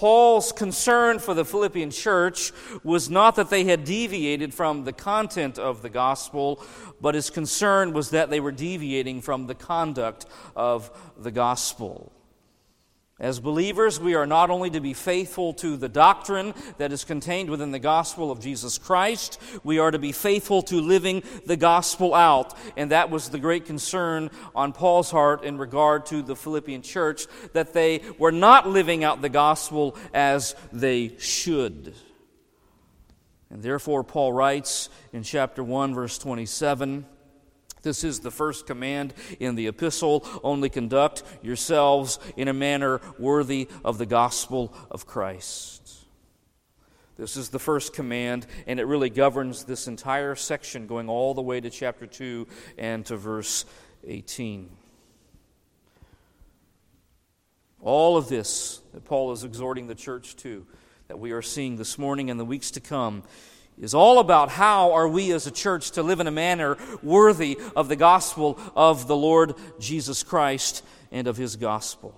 Paul's 0.00 0.50
concern 0.52 1.18
for 1.18 1.34
the 1.34 1.44
Philippian 1.44 1.90
church 1.90 2.52
was 2.82 3.10
not 3.10 3.36
that 3.36 3.50
they 3.50 3.64
had 3.64 3.84
deviated 3.84 4.54
from 4.54 4.84
the 4.84 4.94
content 4.94 5.58
of 5.58 5.82
the 5.82 5.90
gospel, 5.90 6.64
but 7.00 7.14
his 7.14 7.30
concern 7.30 7.92
was 7.92 8.10
that 8.10 8.30
they 8.30 8.40
were 8.40 8.52
deviating 8.52 9.20
from 9.20 9.46
the 9.46 9.54
conduct 9.54 10.26
of 10.54 10.90
the 11.16 11.30
gospel. 11.30 12.12
As 13.20 13.38
believers, 13.38 14.00
we 14.00 14.14
are 14.14 14.26
not 14.26 14.48
only 14.48 14.70
to 14.70 14.80
be 14.80 14.94
faithful 14.94 15.52
to 15.54 15.76
the 15.76 15.90
doctrine 15.90 16.54
that 16.78 16.90
is 16.90 17.04
contained 17.04 17.50
within 17.50 17.70
the 17.70 17.78
gospel 17.78 18.30
of 18.30 18.40
Jesus 18.40 18.78
Christ, 18.78 19.38
we 19.62 19.78
are 19.78 19.90
to 19.90 19.98
be 19.98 20.12
faithful 20.12 20.62
to 20.62 20.80
living 20.80 21.22
the 21.44 21.58
gospel 21.58 22.14
out. 22.14 22.56
And 22.78 22.92
that 22.92 23.10
was 23.10 23.28
the 23.28 23.38
great 23.38 23.66
concern 23.66 24.30
on 24.54 24.72
Paul's 24.72 25.10
heart 25.10 25.44
in 25.44 25.58
regard 25.58 26.06
to 26.06 26.22
the 26.22 26.34
Philippian 26.34 26.80
church, 26.80 27.26
that 27.52 27.74
they 27.74 28.00
were 28.18 28.32
not 28.32 28.66
living 28.66 29.04
out 29.04 29.20
the 29.20 29.28
gospel 29.28 29.98
as 30.14 30.56
they 30.72 31.14
should. 31.18 31.94
And 33.50 33.62
therefore, 33.62 34.04
Paul 34.04 34.32
writes 34.32 34.88
in 35.12 35.22
chapter 35.22 35.62
1, 35.62 35.94
verse 35.94 36.18
27. 36.18 37.04
This 37.82 38.04
is 38.04 38.20
the 38.20 38.30
first 38.30 38.66
command 38.66 39.14
in 39.40 39.54
the 39.54 39.66
epistle. 39.66 40.26
Only 40.42 40.68
conduct 40.68 41.22
yourselves 41.42 42.18
in 42.36 42.48
a 42.48 42.52
manner 42.52 43.00
worthy 43.18 43.68
of 43.84 43.98
the 43.98 44.06
gospel 44.06 44.74
of 44.90 45.06
Christ. 45.06 45.80
This 47.16 47.36
is 47.36 47.50
the 47.50 47.58
first 47.58 47.92
command, 47.92 48.46
and 48.66 48.80
it 48.80 48.84
really 48.84 49.10
governs 49.10 49.64
this 49.64 49.88
entire 49.88 50.34
section 50.34 50.86
going 50.86 51.08
all 51.08 51.34
the 51.34 51.42
way 51.42 51.60
to 51.60 51.68
chapter 51.68 52.06
2 52.06 52.46
and 52.78 53.04
to 53.06 53.16
verse 53.16 53.66
18. 54.06 54.70
All 57.82 58.16
of 58.16 58.28
this 58.28 58.80
that 58.94 59.04
Paul 59.04 59.32
is 59.32 59.44
exhorting 59.44 59.86
the 59.86 59.94
church 59.94 60.36
to, 60.36 60.66
that 61.10 61.18
we 61.18 61.32
are 61.32 61.42
seeing 61.42 61.74
this 61.74 61.98
morning 61.98 62.30
and 62.30 62.38
the 62.38 62.44
weeks 62.44 62.70
to 62.70 62.78
come, 62.78 63.24
is 63.80 63.94
all 63.94 64.20
about 64.20 64.48
how 64.48 64.92
are 64.92 65.08
we 65.08 65.32
as 65.32 65.44
a 65.44 65.50
church 65.50 65.90
to 65.90 66.04
live 66.04 66.20
in 66.20 66.28
a 66.28 66.30
manner 66.30 66.78
worthy 67.02 67.58
of 67.74 67.88
the 67.88 67.96
gospel 67.96 68.60
of 68.76 69.08
the 69.08 69.16
Lord 69.16 69.54
Jesus 69.80 70.22
Christ 70.22 70.84
and 71.10 71.26
of 71.26 71.36
his 71.36 71.56
gospel. 71.56 72.14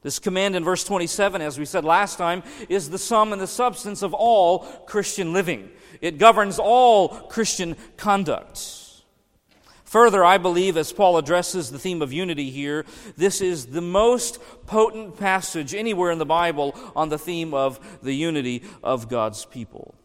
This 0.00 0.18
command 0.18 0.56
in 0.56 0.64
verse 0.64 0.82
27, 0.82 1.42
as 1.42 1.58
we 1.58 1.66
said 1.66 1.84
last 1.84 2.16
time, 2.16 2.42
is 2.70 2.88
the 2.88 2.96
sum 2.96 3.34
and 3.34 3.42
the 3.42 3.46
substance 3.46 4.00
of 4.00 4.14
all 4.14 4.60
Christian 4.86 5.34
living. 5.34 5.68
It 6.00 6.16
governs 6.16 6.58
all 6.58 7.08
Christian 7.08 7.76
conduct. 7.98 8.79
Further, 9.90 10.24
I 10.24 10.38
believe, 10.38 10.76
as 10.76 10.92
Paul 10.92 11.16
addresses 11.16 11.72
the 11.72 11.78
theme 11.80 12.00
of 12.00 12.12
unity 12.12 12.48
here, 12.48 12.84
this 13.16 13.40
is 13.40 13.66
the 13.66 13.80
most 13.80 14.38
potent 14.64 15.18
passage 15.18 15.74
anywhere 15.74 16.12
in 16.12 16.18
the 16.18 16.24
Bible 16.24 16.76
on 16.94 17.08
the 17.08 17.18
theme 17.18 17.52
of 17.52 17.98
the 18.00 18.14
unity 18.14 18.62
of 18.84 19.08
God's 19.08 19.44
people. 19.46 19.96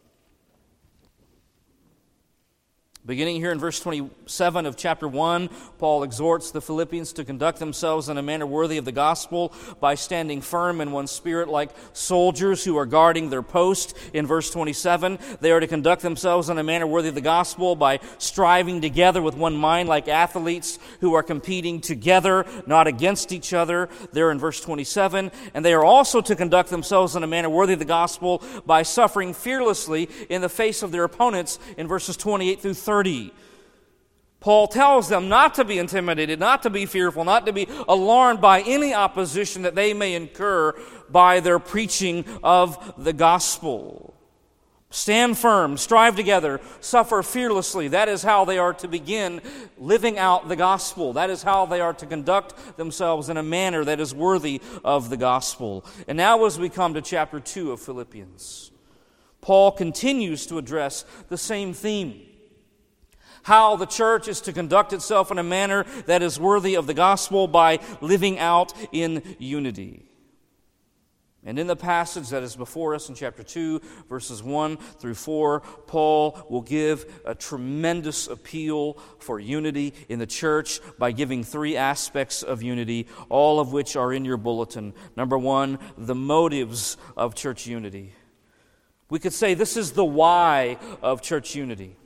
Beginning 3.06 3.36
here 3.36 3.52
in 3.52 3.60
verse 3.60 3.78
27 3.78 4.66
of 4.66 4.76
chapter 4.76 5.06
1, 5.06 5.48
Paul 5.78 6.02
exhorts 6.02 6.50
the 6.50 6.60
Philippians 6.60 7.12
to 7.12 7.24
conduct 7.24 7.60
themselves 7.60 8.08
in 8.08 8.18
a 8.18 8.22
manner 8.22 8.46
worthy 8.46 8.78
of 8.78 8.84
the 8.84 8.90
gospel 8.90 9.52
by 9.78 9.94
standing 9.94 10.40
firm 10.40 10.80
in 10.80 10.90
one 10.90 11.06
spirit, 11.06 11.48
like 11.48 11.70
soldiers 11.92 12.64
who 12.64 12.76
are 12.76 12.84
guarding 12.84 13.30
their 13.30 13.44
post. 13.44 13.96
In 14.12 14.26
verse 14.26 14.50
27, 14.50 15.20
they 15.40 15.52
are 15.52 15.60
to 15.60 15.68
conduct 15.68 16.02
themselves 16.02 16.48
in 16.48 16.58
a 16.58 16.64
manner 16.64 16.86
worthy 16.88 17.08
of 17.08 17.14
the 17.14 17.20
gospel 17.20 17.76
by 17.76 18.00
striving 18.18 18.80
together 18.80 19.22
with 19.22 19.36
one 19.36 19.54
mind, 19.54 19.88
like 19.88 20.08
athletes 20.08 20.80
who 20.98 21.14
are 21.14 21.22
competing 21.22 21.80
together, 21.80 22.44
not 22.66 22.88
against 22.88 23.30
each 23.30 23.52
other. 23.52 23.88
There 24.10 24.32
in 24.32 24.40
verse 24.40 24.60
27. 24.60 25.30
And 25.54 25.64
they 25.64 25.74
are 25.74 25.84
also 25.84 26.20
to 26.22 26.34
conduct 26.34 26.70
themselves 26.70 27.14
in 27.14 27.22
a 27.22 27.28
manner 27.28 27.50
worthy 27.50 27.74
of 27.74 27.78
the 27.78 27.84
gospel 27.84 28.42
by 28.66 28.82
suffering 28.82 29.32
fearlessly 29.32 30.08
in 30.28 30.42
the 30.42 30.48
face 30.48 30.82
of 30.82 30.90
their 30.90 31.04
opponents 31.04 31.60
in 31.76 31.86
verses 31.86 32.16
28 32.16 32.60
through 32.60 32.74
30. 32.74 32.95
30. 32.96 33.30
Paul 34.40 34.68
tells 34.68 35.10
them 35.10 35.28
not 35.28 35.56
to 35.56 35.66
be 35.66 35.76
intimidated, 35.76 36.40
not 36.40 36.62
to 36.62 36.70
be 36.70 36.86
fearful, 36.86 37.24
not 37.24 37.44
to 37.44 37.52
be 37.52 37.68
alarmed 37.86 38.40
by 38.40 38.62
any 38.62 38.94
opposition 38.94 39.62
that 39.62 39.74
they 39.74 39.92
may 39.92 40.14
incur 40.14 40.74
by 41.10 41.40
their 41.40 41.58
preaching 41.58 42.24
of 42.42 42.94
the 42.96 43.12
gospel. 43.12 44.14
Stand 44.88 45.36
firm, 45.36 45.76
strive 45.76 46.16
together, 46.16 46.58
suffer 46.80 47.22
fearlessly. 47.22 47.88
That 47.88 48.08
is 48.08 48.22
how 48.22 48.46
they 48.46 48.56
are 48.56 48.72
to 48.74 48.88
begin 48.88 49.42
living 49.76 50.16
out 50.16 50.48
the 50.48 50.56
gospel. 50.56 51.12
That 51.12 51.28
is 51.28 51.42
how 51.42 51.66
they 51.66 51.82
are 51.82 51.92
to 51.92 52.06
conduct 52.06 52.78
themselves 52.78 53.28
in 53.28 53.36
a 53.36 53.42
manner 53.42 53.84
that 53.84 54.00
is 54.00 54.14
worthy 54.14 54.62
of 54.82 55.10
the 55.10 55.18
gospel. 55.18 55.84
And 56.08 56.16
now, 56.16 56.46
as 56.46 56.58
we 56.58 56.70
come 56.70 56.94
to 56.94 57.02
chapter 57.02 57.40
2 57.40 57.72
of 57.72 57.80
Philippians, 57.80 58.70
Paul 59.42 59.72
continues 59.72 60.46
to 60.46 60.56
address 60.56 61.04
the 61.28 61.36
same 61.36 61.74
theme 61.74 62.22
how 63.46 63.76
the 63.76 63.86
church 63.86 64.26
is 64.26 64.40
to 64.40 64.52
conduct 64.52 64.92
itself 64.92 65.30
in 65.30 65.38
a 65.38 65.42
manner 65.42 65.84
that 66.06 66.20
is 66.20 66.38
worthy 66.38 66.74
of 66.74 66.88
the 66.88 66.94
gospel 66.94 67.46
by 67.46 67.78
living 68.00 68.40
out 68.40 68.72
in 68.90 69.22
unity. 69.38 70.02
And 71.44 71.56
in 71.56 71.68
the 71.68 71.76
passage 71.76 72.30
that 72.30 72.42
is 72.42 72.56
before 72.56 72.92
us 72.96 73.08
in 73.08 73.14
chapter 73.14 73.44
2, 73.44 73.80
verses 74.08 74.42
1 74.42 74.76
through 74.98 75.14
4, 75.14 75.60
Paul 75.86 76.44
will 76.50 76.60
give 76.60 77.22
a 77.24 77.36
tremendous 77.36 78.26
appeal 78.26 78.94
for 79.20 79.38
unity 79.38 79.94
in 80.08 80.18
the 80.18 80.26
church 80.26 80.80
by 80.98 81.12
giving 81.12 81.44
three 81.44 81.76
aspects 81.76 82.42
of 82.42 82.64
unity, 82.64 83.06
all 83.28 83.60
of 83.60 83.72
which 83.72 83.94
are 83.94 84.12
in 84.12 84.24
your 84.24 84.38
bulletin. 84.38 84.92
Number 85.16 85.38
one, 85.38 85.78
the 85.96 86.16
motives 86.16 86.96
of 87.16 87.36
church 87.36 87.64
unity. 87.64 88.12
We 89.08 89.20
could 89.20 89.32
say 89.32 89.54
this 89.54 89.76
is 89.76 89.92
the 89.92 90.04
why 90.04 90.78
of 91.00 91.22
church 91.22 91.54
unity. 91.54 91.96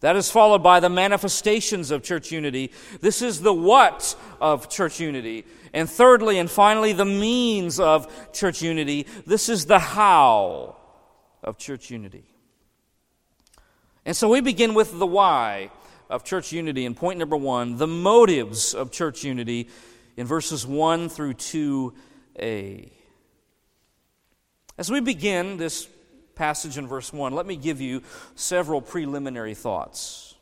That 0.00 0.16
is 0.16 0.30
followed 0.30 0.62
by 0.62 0.80
the 0.80 0.88
manifestations 0.88 1.90
of 1.90 2.02
church 2.02 2.32
unity. 2.32 2.72
This 3.00 3.20
is 3.20 3.40
the 3.40 3.52
what 3.52 4.16
of 4.40 4.70
church 4.70 4.98
unity. 4.98 5.44
And 5.74 5.88
thirdly 5.88 6.38
and 6.38 6.50
finally, 6.50 6.92
the 6.92 7.04
means 7.04 7.78
of 7.78 8.32
church 8.32 8.62
unity. 8.62 9.06
This 9.26 9.48
is 9.48 9.66
the 9.66 9.78
how 9.78 10.76
of 11.44 11.58
church 11.58 11.90
unity. 11.90 12.24
And 14.06 14.16
so 14.16 14.28
we 14.28 14.40
begin 14.40 14.72
with 14.72 14.98
the 14.98 15.06
why 15.06 15.70
of 16.08 16.24
church 16.24 16.50
unity. 16.50 16.86
in 16.86 16.94
point 16.94 17.18
number 17.18 17.36
one, 17.36 17.76
the 17.76 17.86
motives 17.86 18.74
of 18.74 18.90
church 18.90 19.22
unity 19.22 19.68
in 20.16 20.26
verses 20.26 20.66
1 20.66 21.08
through 21.08 21.34
2a. 21.34 22.90
As 24.78 24.90
we 24.90 25.00
begin 25.00 25.58
this 25.58 25.86
passage 26.40 26.78
in 26.78 26.88
verse 26.88 27.12
1, 27.12 27.34
let 27.34 27.44
me 27.44 27.54
give 27.54 27.82
you 27.82 28.02
several 28.34 28.80
preliminary 28.80 29.52
thoughts. 29.52 30.36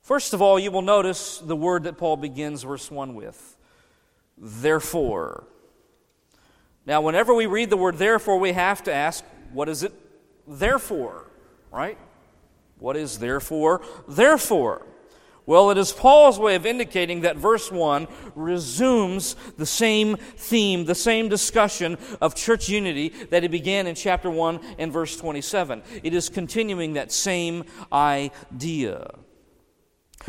First 0.00 0.32
of 0.32 0.40
all, 0.40 0.58
you 0.58 0.70
will 0.70 0.80
notice 0.80 1.36
the 1.40 1.54
word 1.54 1.84
that 1.84 1.98
Paul 1.98 2.16
begins 2.16 2.62
verse 2.62 2.90
1 2.90 3.14
with 3.14 3.56
therefore. 4.38 5.44
Now, 6.86 7.02
whenever 7.02 7.34
we 7.34 7.44
read 7.44 7.68
the 7.68 7.76
word 7.76 7.98
therefore, 7.98 8.38
we 8.38 8.52
have 8.52 8.82
to 8.84 8.92
ask, 8.94 9.22
what 9.52 9.68
is 9.68 9.82
it 9.82 9.92
therefore? 10.48 11.26
Right? 11.70 11.98
What 12.78 12.96
is 12.96 13.18
therefore? 13.18 13.82
Therefore. 14.08 14.86
Well, 15.44 15.70
it 15.70 15.78
is 15.78 15.92
Paul's 15.92 16.38
way 16.38 16.54
of 16.54 16.66
indicating 16.66 17.22
that 17.22 17.36
verse 17.36 17.70
1 17.70 18.06
resumes 18.36 19.34
the 19.58 19.66
same 19.66 20.16
theme, 20.16 20.84
the 20.84 20.94
same 20.94 21.28
discussion 21.28 21.98
of 22.20 22.36
church 22.36 22.68
unity 22.68 23.08
that 23.30 23.42
he 23.42 23.48
began 23.48 23.88
in 23.88 23.96
chapter 23.96 24.30
1 24.30 24.60
and 24.78 24.92
verse 24.92 25.16
27. 25.16 25.82
It 26.04 26.14
is 26.14 26.28
continuing 26.28 26.92
that 26.92 27.10
same 27.10 27.64
idea. 27.92 29.10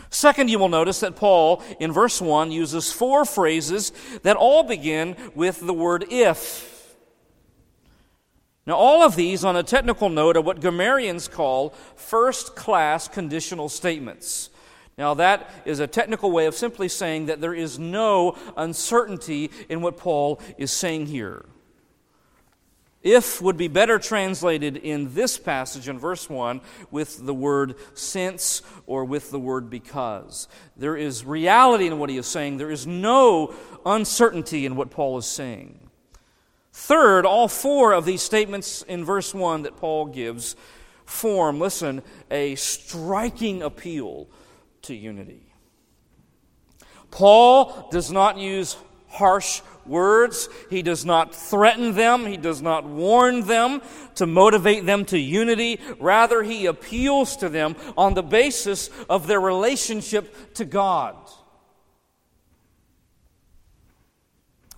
Second, 0.09 0.49
you 0.49 0.57
will 0.57 0.69
notice 0.69 1.01
that 1.01 1.15
Paul, 1.15 1.61
in 1.79 1.91
verse 1.91 2.19
1, 2.19 2.51
uses 2.51 2.91
four 2.91 3.25
phrases 3.25 3.91
that 4.23 4.35
all 4.35 4.63
begin 4.63 5.15
with 5.35 5.59
the 5.59 5.73
word 5.73 6.05
if. 6.09 6.95
Now, 8.65 8.75
all 8.75 9.03
of 9.03 9.15
these, 9.15 9.43
on 9.43 9.55
a 9.55 9.61
technical 9.61 10.09
note, 10.09 10.37
are 10.37 10.41
what 10.41 10.61
grammarians 10.61 11.27
call 11.27 11.71
first 11.95 12.55
class 12.55 13.07
conditional 13.07 13.69
statements. 13.69 14.49
Now, 14.97 15.15
that 15.15 15.49
is 15.65 15.79
a 15.79 15.87
technical 15.87 16.31
way 16.31 16.45
of 16.45 16.55
simply 16.55 16.87
saying 16.87 17.25
that 17.25 17.41
there 17.41 17.53
is 17.53 17.79
no 17.79 18.37
uncertainty 18.55 19.49
in 19.67 19.81
what 19.81 19.97
Paul 19.97 20.39
is 20.57 20.71
saying 20.71 21.07
here. 21.07 21.45
If 23.01 23.41
would 23.41 23.57
be 23.57 23.67
better 23.67 23.99
translated 23.99 24.77
in 24.77 25.13
this 25.13 25.37
passage 25.37 25.89
in 25.89 25.99
verse 25.99 26.29
1 26.29 26.61
with 26.89 27.25
the 27.25 27.33
word 27.33 27.75
since 27.95 28.61
or 28.85 29.03
with 29.03 29.29
the 29.29 29.39
word 29.39 29.69
because. 29.69 30.47
There 30.77 30.95
is 30.95 31.25
reality 31.25 31.87
in 31.87 31.99
what 31.99 32.09
he 32.09 32.17
is 32.17 32.27
saying, 32.27 32.57
there 32.57 32.71
is 32.71 32.87
no 32.87 33.53
uncertainty 33.85 34.65
in 34.65 34.77
what 34.77 34.89
Paul 34.89 35.17
is 35.17 35.25
saying. 35.25 35.89
Third, 36.71 37.25
all 37.25 37.49
four 37.49 37.93
of 37.93 38.05
these 38.05 38.21
statements 38.21 38.83
in 38.83 39.03
verse 39.03 39.33
1 39.33 39.63
that 39.63 39.75
Paul 39.75 40.05
gives 40.05 40.55
form, 41.05 41.59
listen, 41.59 42.03
a 42.31 42.55
striking 42.55 43.61
appeal 43.61 44.29
to 44.83 44.95
unity. 44.95 45.53
Paul 47.11 47.89
does 47.91 48.11
not 48.11 48.37
use 48.37 48.75
harsh 49.07 49.61
words. 49.85 50.49
He 50.69 50.81
does 50.81 51.05
not 51.05 51.35
threaten 51.35 51.93
them. 51.93 52.25
He 52.25 52.37
does 52.37 52.61
not 52.61 52.85
warn 52.85 53.45
them 53.45 53.81
to 54.15 54.25
motivate 54.25 54.85
them 54.85 55.05
to 55.05 55.19
unity. 55.19 55.79
Rather, 55.99 56.41
he 56.41 56.65
appeals 56.65 57.37
to 57.37 57.49
them 57.49 57.75
on 57.97 58.13
the 58.13 58.23
basis 58.23 58.89
of 59.09 59.27
their 59.27 59.39
relationship 59.39 60.55
to 60.55 60.65
God. 60.65 61.15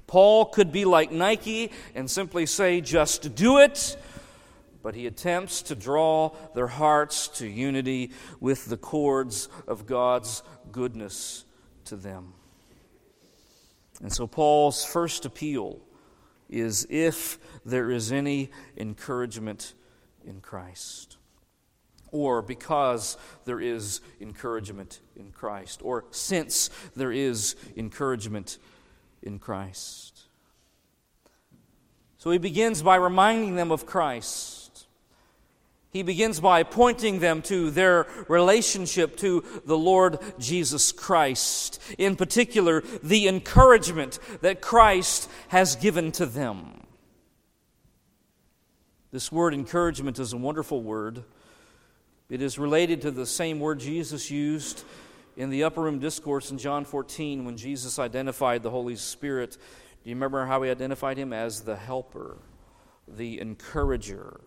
Paul 0.08 0.46
could 0.46 0.72
be 0.72 0.86
like 0.86 1.12
Nike 1.12 1.72
and 1.96 2.10
simply 2.10 2.46
say, 2.46 2.82
just 2.82 3.36
do 3.36 3.60
it 3.60 3.98
but 4.86 4.94
he 4.94 5.08
attempts 5.08 5.64
to 5.64 5.74
draw 5.74 6.30
their 6.54 6.68
hearts 6.68 7.28
to 7.28 7.48
unity 7.48 8.12
with 8.40 8.68
the 8.68 8.78
cords 8.78 9.50
of 9.68 9.88
God's 9.88 10.44
goodness 10.72 11.44
to 11.86 11.96
them. 11.96 12.34
And 14.00 14.14
so, 14.14 14.28
Paul's 14.28 14.86
first 14.86 15.26
appeal 15.26 15.80
is 16.52 16.86
if 16.88 17.40
there 17.66 17.90
is 17.90 18.12
any 18.12 18.52
encouragement 18.78 19.74
in 20.24 20.40
Christ, 20.40 21.18
or 22.12 22.44
because 22.44 23.18
there 23.46 23.60
is 23.60 24.02
encouragement 24.22 25.02
in 25.16 25.32
Christ, 25.32 25.82
or 25.84 26.06
since 26.12 26.70
there 26.96 27.12
is 27.12 27.56
encouragement 27.76 28.60
in 29.24 29.40
Christ. 29.40 30.26
So 32.20 32.30
he 32.30 32.38
begins 32.38 32.84
by 32.84 32.98
reminding 32.98 33.56
them 33.56 33.72
of 33.72 33.88
Christ 33.88 34.55
he 35.96 36.04
begins 36.04 36.42
by 36.42 36.62
pointing 36.62 37.20
them 37.20 37.42
to 37.42 37.72
their 37.72 38.06
relationship 38.28 39.16
to 39.16 39.46
the 39.64 39.78
Lord 39.78 40.20
Jesus 40.38 40.92
Christ, 40.92 41.82
in 41.98 42.18
particular, 42.18 42.84
the 43.02 43.30
encouragement 43.30 44.20
that 44.42 44.60
Christ 44.60 45.30
has 45.48 45.78
given 45.78 46.12
to 46.12 46.26
them. 46.26 46.82
This 49.14 49.32
word 49.32 49.54
encouragement 49.54 50.20
is 50.20 50.34
a 50.34 50.38
wonderful 50.38 50.84
word. 50.84 51.24
It 52.30 52.42
is 52.42 52.60
related 52.60 53.04
to 53.04 53.12
the 53.12 53.26
same 53.26 53.62
word 53.62 53.80
Jesus 53.80 54.30
used 54.30 54.84
in 55.38 55.50
the 55.50 55.64
upper 55.64 55.82
room 55.82 56.00
discourse 56.00 56.52
in 56.52 56.58
John 56.58 56.84
14 56.84 57.46
when 57.46 57.56
Jesus 57.56 58.00
identified 58.00 58.64
the 58.64 58.70
Holy 58.70 58.98
Spirit. 58.98 59.52
Do 59.52 60.10
you 60.10 60.16
remember 60.18 60.46
how 60.46 60.62
he 60.62 60.70
identified 60.70 61.16
him? 61.16 61.32
As 61.32 61.62
the 61.62 61.78
helper, 61.78 62.36
the 63.08 63.40
encourager. 63.40 64.42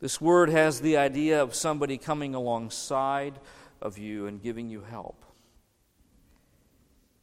This 0.00 0.20
word 0.20 0.50
has 0.50 0.80
the 0.80 0.96
idea 0.96 1.42
of 1.42 1.54
somebody 1.54 1.96
coming 1.96 2.34
alongside 2.34 3.38
of 3.80 3.96
you 3.96 4.26
and 4.26 4.42
giving 4.42 4.68
you 4.68 4.82
help. 4.82 5.24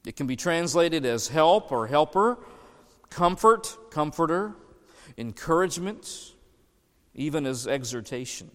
It 0.05 0.15
can 0.15 0.27
be 0.27 0.35
translated 0.35 1.05
as 1.05 1.27
help 1.27 1.71
or 1.71 1.87
helper, 1.87 2.37
comfort, 3.09 3.77
comforter, 3.91 4.53
encouragement, 5.17 6.33
even 7.13 7.45
as 7.45 7.67
exhortation. 7.67 8.49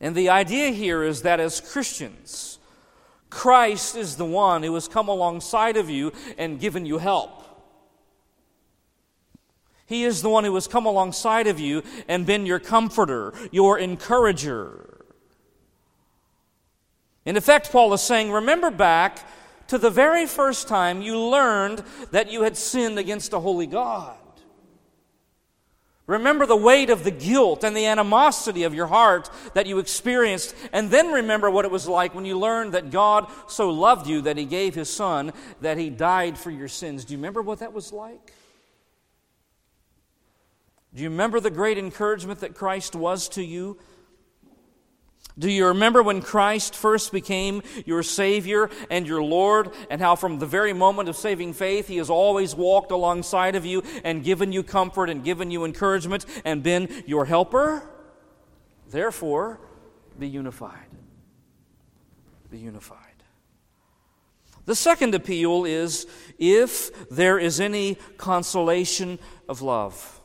And 0.00 0.14
the 0.14 0.30
idea 0.30 0.70
here 0.70 1.02
is 1.02 1.22
that 1.22 1.40
as 1.40 1.60
Christians, 1.60 2.58
Christ 3.30 3.96
is 3.96 4.16
the 4.16 4.24
one 4.24 4.62
who 4.62 4.74
has 4.74 4.88
come 4.88 5.08
alongside 5.08 5.76
of 5.76 5.90
you 5.90 6.12
and 6.38 6.60
given 6.60 6.86
you 6.86 6.98
help. 6.98 7.42
He 9.88 10.04
is 10.04 10.20
the 10.20 10.28
one 10.28 10.44
who 10.44 10.54
has 10.54 10.68
come 10.68 10.84
alongside 10.84 11.46
of 11.46 11.58
you 11.58 11.82
and 12.08 12.26
been 12.26 12.44
your 12.44 12.58
comforter, 12.58 13.32
your 13.50 13.78
encourager. 13.78 15.06
In 17.24 17.38
effect, 17.38 17.72
Paul 17.72 17.94
is 17.94 18.02
saying, 18.02 18.30
remember 18.30 18.70
back 18.70 19.26
to 19.68 19.78
the 19.78 19.90
very 19.90 20.26
first 20.26 20.68
time 20.68 21.00
you 21.00 21.18
learned 21.18 21.82
that 22.10 22.30
you 22.30 22.42
had 22.42 22.58
sinned 22.58 22.98
against 22.98 23.32
a 23.32 23.40
holy 23.40 23.66
God. 23.66 24.16
Remember 26.06 26.44
the 26.44 26.56
weight 26.56 26.90
of 26.90 27.04
the 27.04 27.10
guilt 27.10 27.64
and 27.64 27.74
the 27.74 27.86
animosity 27.86 28.64
of 28.64 28.74
your 28.74 28.86
heart 28.86 29.30
that 29.54 29.66
you 29.66 29.78
experienced, 29.78 30.54
and 30.72 30.90
then 30.90 31.12
remember 31.12 31.50
what 31.50 31.64
it 31.66 31.70
was 31.70 31.88
like 31.88 32.14
when 32.14 32.24
you 32.26 32.38
learned 32.38 32.72
that 32.72 32.90
God 32.90 33.30
so 33.46 33.70
loved 33.70 34.06
you 34.06 34.22
that 34.22 34.38
He 34.38 34.46
gave 34.46 34.74
His 34.74 34.90
Son, 34.90 35.32
that 35.62 35.78
He 35.78 35.88
died 35.88 36.38
for 36.38 36.50
your 36.50 36.68
sins. 36.68 37.04
Do 37.04 37.12
you 37.12 37.18
remember 37.18 37.42
what 37.42 37.58
that 37.60 37.74
was 37.74 37.92
like? 37.92 38.34
Do 40.94 41.02
you 41.02 41.10
remember 41.10 41.40
the 41.40 41.50
great 41.50 41.78
encouragement 41.78 42.40
that 42.40 42.54
Christ 42.54 42.94
was 42.94 43.28
to 43.30 43.42
you? 43.42 43.78
Do 45.38 45.48
you 45.48 45.66
remember 45.66 46.02
when 46.02 46.20
Christ 46.20 46.74
first 46.74 47.12
became 47.12 47.62
your 47.86 48.02
Savior 48.02 48.70
and 48.90 49.06
your 49.06 49.22
Lord, 49.22 49.72
and 49.88 50.00
how 50.00 50.16
from 50.16 50.40
the 50.40 50.46
very 50.46 50.72
moment 50.72 51.08
of 51.08 51.14
saving 51.14 51.52
faith, 51.52 51.86
He 51.86 51.98
has 51.98 52.10
always 52.10 52.56
walked 52.56 52.90
alongside 52.90 53.54
of 53.54 53.64
you 53.64 53.84
and 54.02 54.24
given 54.24 54.50
you 54.50 54.64
comfort 54.64 55.08
and 55.08 55.22
given 55.22 55.52
you 55.52 55.64
encouragement 55.64 56.26
and 56.44 56.62
been 56.62 57.04
your 57.06 57.24
helper? 57.24 57.88
Therefore, 58.90 59.60
be 60.18 60.28
unified. 60.28 60.88
Be 62.50 62.58
unified. 62.58 62.98
The 64.64 64.74
second 64.74 65.14
appeal 65.14 65.64
is 65.64 66.06
if 66.38 67.08
there 67.10 67.38
is 67.38 67.60
any 67.60 67.96
consolation 68.16 69.20
of 69.48 69.62
love. 69.62 70.17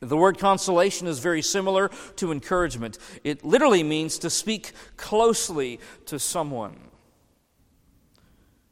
The 0.00 0.16
word 0.16 0.38
consolation 0.38 1.06
is 1.06 1.18
very 1.18 1.42
similar 1.42 1.90
to 2.16 2.32
encouragement. 2.32 2.98
It 3.22 3.44
literally 3.44 3.82
means 3.82 4.18
to 4.20 4.30
speak 4.30 4.72
closely 4.96 5.78
to 6.06 6.18
someone. 6.18 6.76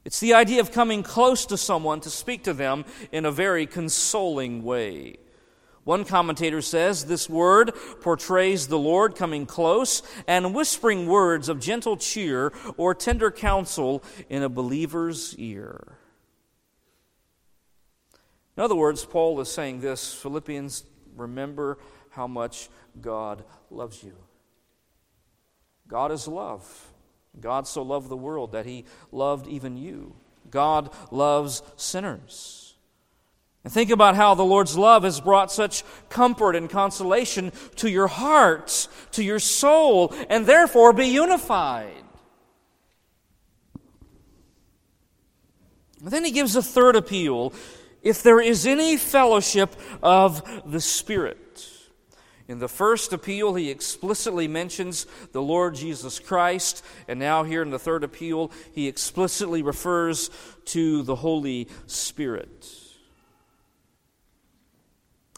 It's 0.06 0.20
the 0.20 0.32
idea 0.32 0.60
of 0.60 0.72
coming 0.72 1.02
close 1.02 1.44
to 1.46 1.58
someone 1.58 2.00
to 2.00 2.08
speak 2.08 2.44
to 2.44 2.54
them 2.54 2.86
in 3.12 3.26
a 3.26 3.30
very 3.30 3.66
consoling 3.66 4.62
way. 4.62 5.16
One 5.84 6.06
commentator 6.06 6.62
says 6.62 7.04
this 7.04 7.28
word 7.28 7.72
portrays 8.00 8.68
the 8.68 8.78
Lord 8.78 9.14
coming 9.14 9.44
close 9.44 10.02
and 10.26 10.54
whispering 10.54 11.06
words 11.06 11.50
of 11.50 11.60
gentle 11.60 11.98
cheer 11.98 12.54
or 12.78 12.94
tender 12.94 13.30
counsel 13.30 14.02
in 14.30 14.42
a 14.42 14.48
believer's 14.48 15.36
ear. 15.36 15.98
In 18.56 18.62
other 18.62 18.74
words, 18.74 19.04
Paul 19.04 19.38
is 19.40 19.50
saying 19.50 19.80
this 19.80 20.14
Philippians 20.14 20.84
remember 21.18 21.78
how 22.10 22.26
much 22.26 22.68
God 23.00 23.44
loves 23.70 24.02
you. 24.02 24.14
God 25.86 26.12
is 26.12 26.28
love. 26.28 26.92
God 27.40 27.66
so 27.66 27.82
loved 27.82 28.08
the 28.08 28.16
world 28.16 28.52
that 28.52 28.66
he 28.66 28.84
loved 29.12 29.46
even 29.46 29.76
you. 29.76 30.14
God 30.50 30.90
loves 31.10 31.62
sinners. 31.76 32.74
And 33.64 33.72
think 33.72 33.90
about 33.90 34.16
how 34.16 34.34
the 34.34 34.44
Lord's 34.44 34.78
love 34.78 35.02
has 35.02 35.20
brought 35.20 35.52
such 35.52 35.84
comfort 36.08 36.56
and 36.56 36.70
consolation 36.70 37.52
to 37.76 37.90
your 37.90 38.06
heart, 38.06 38.88
to 39.12 39.22
your 39.22 39.38
soul, 39.38 40.14
and 40.30 40.46
therefore 40.46 40.92
be 40.92 41.06
unified. 41.06 41.92
And 46.00 46.10
then 46.10 46.24
he 46.24 46.30
gives 46.30 46.54
a 46.54 46.62
third 46.62 46.96
appeal 46.96 47.52
if 48.02 48.22
there 48.22 48.40
is 48.40 48.66
any 48.66 48.96
fellowship 48.96 49.74
of 50.02 50.42
the 50.70 50.80
Spirit. 50.80 51.68
In 52.48 52.60
the 52.60 52.68
first 52.68 53.12
appeal, 53.12 53.54
he 53.54 53.70
explicitly 53.70 54.48
mentions 54.48 55.06
the 55.32 55.42
Lord 55.42 55.74
Jesus 55.74 56.18
Christ, 56.18 56.82
and 57.06 57.18
now 57.18 57.44
here 57.44 57.62
in 57.62 57.70
the 57.70 57.78
third 57.78 58.02
appeal, 58.02 58.50
he 58.72 58.88
explicitly 58.88 59.60
refers 59.62 60.30
to 60.66 61.02
the 61.02 61.16
Holy 61.16 61.68
Spirit 61.86 62.66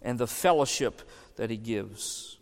and 0.03 0.19
the 0.19 0.27
fellowship 0.27 1.03
that 1.37 1.51
he 1.51 1.57
gives. 1.57 2.39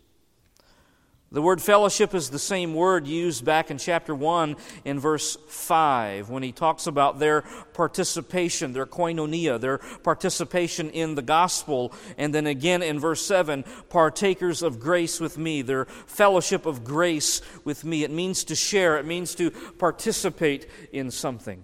The 1.31 1.43
word 1.43 1.61
fellowship 1.61 2.15
is 2.15 2.31
the 2.31 2.39
same 2.39 2.73
word 2.73 3.05
used 3.05 3.45
back 3.45 3.69
in 3.69 3.77
chapter 3.77 4.15
1 4.15 4.55
in 4.83 4.99
verse 4.99 5.37
5 5.47 6.31
when 6.31 6.41
he 6.41 6.51
talks 6.51 6.87
about 6.87 7.19
their 7.19 7.43
participation, 7.73 8.73
their 8.73 8.87
koinonia, 8.87 9.61
their 9.61 9.77
participation 9.77 10.89
in 10.89 11.13
the 11.13 11.21
gospel. 11.21 11.93
And 12.17 12.33
then 12.33 12.47
again 12.47 12.81
in 12.81 12.99
verse 12.99 13.23
7, 13.23 13.63
partakers 13.89 14.63
of 14.63 14.79
grace 14.79 15.19
with 15.19 15.37
me, 15.37 15.61
their 15.61 15.85
fellowship 15.85 16.65
of 16.65 16.83
grace 16.83 17.43
with 17.63 17.85
me. 17.85 18.03
It 18.03 18.11
means 18.11 18.43
to 18.45 18.55
share, 18.55 18.97
it 18.97 19.05
means 19.05 19.35
to 19.35 19.51
participate 19.51 20.67
in 20.91 21.11
something. 21.11 21.63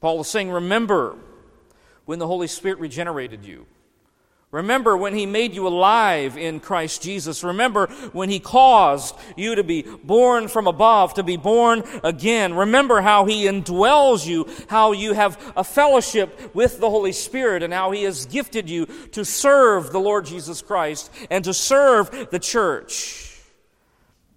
Paul 0.00 0.20
is 0.20 0.26
saying, 0.26 0.50
Remember 0.50 1.16
when 2.06 2.18
the 2.18 2.26
Holy 2.26 2.48
Spirit 2.48 2.80
regenerated 2.80 3.44
you. 3.44 3.66
Remember 4.56 4.96
when 4.96 5.14
He 5.14 5.26
made 5.26 5.54
you 5.54 5.68
alive 5.68 6.38
in 6.38 6.60
Christ 6.60 7.02
Jesus. 7.02 7.44
Remember 7.44 7.88
when 8.12 8.30
He 8.30 8.40
caused 8.40 9.14
you 9.36 9.54
to 9.54 9.62
be 9.62 9.82
born 9.82 10.48
from 10.48 10.66
above, 10.66 11.12
to 11.14 11.22
be 11.22 11.36
born 11.36 11.82
again. 12.02 12.54
Remember 12.54 13.02
how 13.02 13.26
He 13.26 13.44
indwells 13.44 14.26
you, 14.26 14.48
how 14.68 14.92
you 14.92 15.12
have 15.12 15.38
a 15.58 15.62
fellowship 15.62 16.54
with 16.54 16.80
the 16.80 16.88
Holy 16.88 17.12
Spirit, 17.12 17.62
and 17.62 17.70
how 17.70 17.90
He 17.90 18.04
has 18.04 18.24
gifted 18.24 18.70
you 18.70 18.86
to 19.12 19.26
serve 19.26 19.92
the 19.92 20.00
Lord 20.00 20.24
Jesus 20.24 20.62
Christ 20.62 21.12
and 21.30 21.44
to 21.44 21.52
serve 21.52 22.30
the 22.30 22.38
church. 22.38 23.38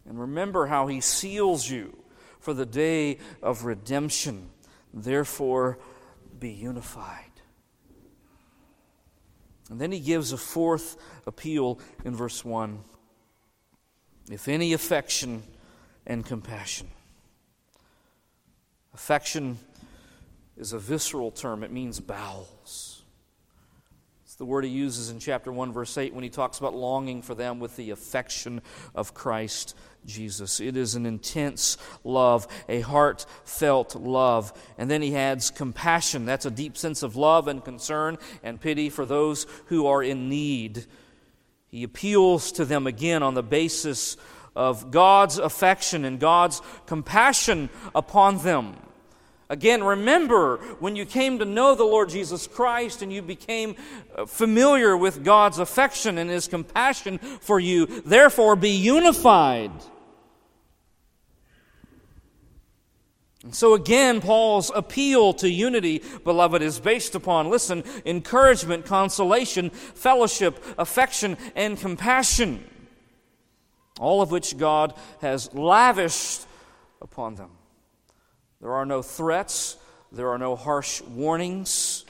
And 0.05 0.19
remember 0.19 0.65
how 0.65 0.88
He 0.88 0.99
seals 0.99 1.69
you 1.69 1.95
for 2.41 2.53
the 2.53 2.65
day 2.65 3.19
of 3.41 3.63
redemption. 3.63 4.49
Therefore, 4.93 5.79
be 6.38 6.49
unified. 6.49 7.28
And 9.69 9.79
then 9.79 9.91
he 9.91 9.99
gives 9.99 10.32
a 10.32 10.38
fourth 10.38 10.97
appeal 11.25 11.79
in 12.03 12.15
verse 12.15 12.43
1 12.43 12.84
if 14.32 14.47
any 14.47 14.73
affection 14.73 15.43
and 16.05 16.25
compassion. 16.25 16.88
Affection 18.93 19.58
is 20.58 20.73
a 20.73 20.79
visceral 20.79 21.32
term, 21.32 21.63
it 21.63 21.71
means 21.71 21.99
bowels. 21.99 23.03
It's 24.25 24.36
the 24.36 24.45
word 24.45 24.65
he 24.65 24.69
uses 24.69 25.10
in 25.10 25.19
chapter 25.19 25.51
1, 25.51 25.71
verse 25.73 25.97
8, 25.97 26.13
when 26.13 26.23
he 26.23 26.29
talks 26.29 26.60
about 26.60 26.75
longing 26.75 27.21
for 27.21 27.34
them 27.34 27.60
with 27.60 27.75
the 27.75 27.89
affection 27.89 28.62
of 28.93 29.13
Christ 29.13 29.75
Jesus. 30.05 30.59
It 30.59 30.75
is 30.77 30.95
an 30.95 31.05
intense 31.05 31.77
love, 32.03 32.47
a 32.67 32.81
heartfelt 32.81 33.95
love. 33.95 34.53
And 34.77 34.89
then 34.89 35.01
he 35.01 35.15
adds 35.15 35.49
compassion. 35.49 36.25
That's 36.25 36.45
a 36.45 36.51
deep 36.51 36.77
sense 36.77 37.03
of 37.03 37.15
love 37.15 37.47
and 37.47 37.63
concern 37.63 38.17
and 38.43 38.59
pity 38.59 38.89
for 38.89 39.05
those 39.05 39.45
who 39.65 39.88
are 39.88 40.03
in 40.03 40.29
need. 40.29 40.85
He 41.67 41.83
appeals 41.83 42.51
to 42.53 42.65
them 42.65 42.88
again 42.88 43.23
on 43.23 43.35
the 43.35 43.43
basis 43.43 44.17
of 44.55 44.91
God's 44.91 45.38
affection 45.38 46.03
and 46.03 46.19
God's 46.19 46.62
compassion 46.85 47.69
upon 47.93 48.39
them. 48.39 48.75
Again, 49.51 49.83
remember 49.83 50.57
when 50.79 50.95
you 50.95 51.05
came 51.05 51.39
to 51.39 51.45
know 51.45 51.73
the 51.73 51.83
Lord 51.83 52.09
Jesus 52.09 52.45
Christ 52.45 53.01
and 53.01 53.12
you 53.12 53.23
became 53.23 53.75
uh, 54.15 54.25
familiar 54.25 54.95
with 54.95 55.23
God's 55.23 55.57
affection 55.57 56.19
and 56.19 56.29
His 56.29 56.47
compassion 56.47 57.17
for 57.17 57.59
you. 57.59 57.88
Therefore, 57.88 58.55
be 58.55 58.69
unified. 58.69 59.71
And 63.43 63.55
so 63.55 63.73
again, 63.73 64.21
Paul's 64.21 64.69
appeal 64.75 65.33
to 65.35 65.49
unity, 65.49 66.03
beloved, 66.23 66.62
is 66.62 66.79
based 66.79 67.15
upon, 67.15 67.49
listen, 67.49 67.83
encouragement, 68.05 68.85
consolation, 68.85 69.71
fellowship, 69.71 70.63
affection, 70.77 71.38
and 71.55 71.79
compassion. 71.79 72.63
All 73.99 74.21
of 74.21 74.29
which 74.29 74.57
God 74.57 74.93
has 75.21 75.51
lavished 75.55 76.45
upon 77.01 77.35
them. 77.35 77.49
There 78.61 78.73
are 78.73 78.85
no 78.85 79.01
threats, 79.01 79.77
there 80.11 80.29
are 80.29 80.37
no 80.37 80.55
harsh 80.55 81.01
warnings. 81.01 82.05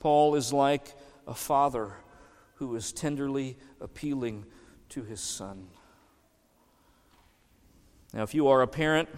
Paul 0.00 0.34
is 0.34 0.52
like 0.52 0.94
a 1.26 1.34
father 1.34 1.92
who 2.56 2.74
is 2.76 2.92
tenderly 2.92 3.56
appealing 3.80 4.44
to 4.90 5.02
his 5.02 5.20
son. 5.20 5.68
Now, 8.12 8.22
if 8.22 8.34
you 8.34 8.48
are 8.48 8.62
a 8.62 8.66
parent, 8.66 9.08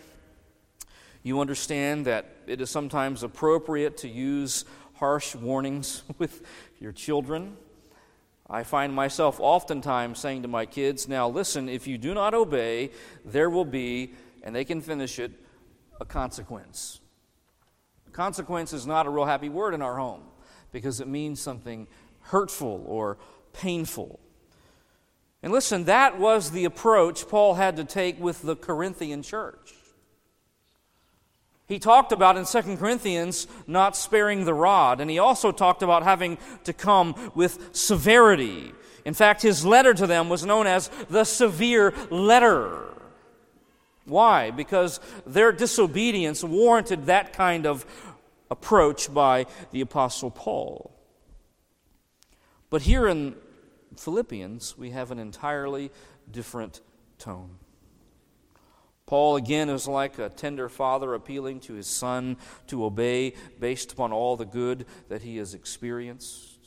you 1.23 1.41
understand 1.41 2.07
that 2.07 2.27
it 2.47 2.61
is 2.61 2.71
sometimes 2.71 3.23
appropriate 3.23 3.99
to 3.99 4.09
use 4.09 4.65
harsh 4.95 5.35
warnings 5.35 6.03
with 6.19 6.43
your 6.81 6.93
children. 6.93 7.57
I 8.49 8.63
find 8.63 8.95
myself 8.95 9.39
oftentimes 9.41 10.19
saying 10.19 10.43
to 10.43 10.49
my 10.49 10.67
kids, 10.67 11.07
now 11.07 11.29
listen, 11.29 11.69
if 11.69 11.87
you 11.87 11.99
do 11.99 12.15
not 12.15 12.33
obey, 12.33 12.93
there 13.25 13.51
will 13.51 13.67
be, 13.67 14.15
and 14.43 14.55
they 14.55 14.65
can 14.65 14.81
finish 14.81 15.19
it, 15.19 15.33
a 16.01 16.05
consequence. 16.05 17.01
Consequence 18.13 18.73
is 18.73 18.87
not 18.87 19.07
a 19.07 19.11
real 19.11 19.27
happy 19.27 19.49
word 19.49 19.75
in 19.75 19.83
our 19.83 19.97
home 19.97 20.23
because 20.73 21.01
it 21.01 21.07
means 21.07 21.41
something 21.41 21.87
hurtful 22.23 22.83
or 22.87 23.17
painful. 23.53 24.19
And 25.43 25.53
listen, 25.53 25.85
that 25.85 26.19
was 26.19 26.51
the 26.51 26.65
approach 26.65 27.29
Paul 27.29 27.55
had 27.55 27.77
to 27.77 27.85
take 27.85 28.19
with 28.19 28.43
the 28.43 28.57
Corinthian 28.57 29.23
church. 29.23 29.75
He 31.69 31.79
talked 31.79 32.13
about 32.13 32.37
in 32.37 32.45
2 32.45 32.77
Corinthians 32.77 33.47
not 33.67 33.95
sparing 33.95 34.45
the 34.45 34.55
rod, 34.55 35.01
and 35.01 35.11
he 35.11 35.19
also 35.19 35.53
talked 35.53 35.83
about 35.83 36.03
having 36.03 36.39
to 36.65 36.73
come 36.73 37.15
with 37.35 37.77
severity. 37.77 38.73
In 39.05 39.15
fact, 39.15 39.43
his 39.43 39.65
letter 39.65 39.95
to 39.95 40.07
them 40.07 40.29
was 40.29 40.45
known 40.45 40.67
as 40.67 40.89
the 41.09 41.25
severe 41.25 41.93
letter. 42.11 42.88
Why? 44.09 44.51
Because 44.51 45.01
their 45.27 45.53
disobedience 45.53 46.43
warranted 46.43 47.07
that 47.07 47.33
kind 47.33 47.67
of 47.67 47.87
approach 48.51 49.13
by 49.13 49.47
the 49.71 49.81
Apostle 49.83 50.31
Paul. 50.31 50.91
But 52.71 52.83
here 52.83 53.07
in 53.07 53.35
Philippians, 53.97 54.77
we 54.77 54.91
have 54.91 55.11
an 55.11 55.19
entirely 55.19 55.91
different 56.31 56.81
tone. 57.19 57.59
Paul, 59.07 59.37
again, 59.37 59.71
is 59.71 59.89
like 59.89 60.19
a 60.19 60.29
tender 60.29 60.69
father 60.69 61.15
appealing 61.15 61.61
to 61.61 61.73
his 61.75 61.87
son 61.87 62.37
to 62.67 62.85
obey 62.85 63.33
based 63.59 63.93
upon 63.93 64.13
all 64.13 64.37
the 64.37 64.45
good 64.45 64.85
that 65.09 65.23
he 65.23 65.39
has 65.39 65.55
experienced. 65.55 66.58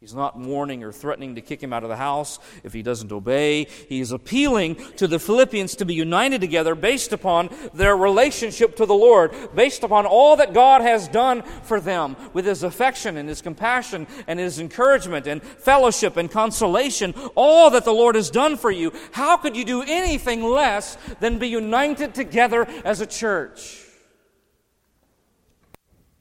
He's 0.00 0.14
not 0.14 0.34
warning 0.34 0.82
or 0.82 0.92
threatening 0.92 1.34
to 1.34 1.42
kick 1.42 1.62
him 1.62 1.74
out 1.74 1.82
of 1.82 1.90
the 1.90 1.96
house 1.96 2.38
if 2.64 2.72
he 2.72 2.82
doesn't 2.82 3.12
obey. 3.12 3.66
He's 3.86 4.12
appealing 4.12 4.76
to 4.96 5.06
the 5.06 5.18
Philippians 5.18 5.76
to 5.76 5.84
be 5.84 5.92
united 5.92 6.40
together 6.40 6.74
based 6.74 7.12
upon 7.12 7.50
their 7.74 7.94
relationship 7.94 8.76
to 8.76 8.86
the 8.86 8.94
Lord, 8.94 9.34
based 9.54 9.84
upon 9.84 10.06
all 10.06 10.36
that 10.36 10.54
God 10.54 10.80
has 10.80 11.06
done 11.06 11.42
for 11.42 11.80
them 11.80 12.16
with 12.32 12.46
his 12.46 12.62
affection 12.62 13.18
and 13.18 13.28
his 13.28 13.42
compassion 13.42 14.06
and 14.26 14.40
his 14.40 14.58
encouragement 14.58 15.26
and 15.26 15.42
fellowship 15.42 16.16
and 16.16 16.30
consolation, 16.30 17.12
all 17.34 17.68
that 17.68 17.84
the 17.84 17.92
Lord 17.92 18.14
has 18.14 18.30
done 18.30 18.56
for 18.56 18.70
you. 18.70 18.94
How 19.12 19.36
could 19.36 19.54
you 19.54 19.66
do 19.66 19.82
anything 19.82 20.42
less 20.42 20.96
than 21.20 21.38
be 21.38 21.48
united 21.48 22.14
together 22.14 22.66
as 22.86 23.02
a 23.02 23.06
church? 23.06 23.89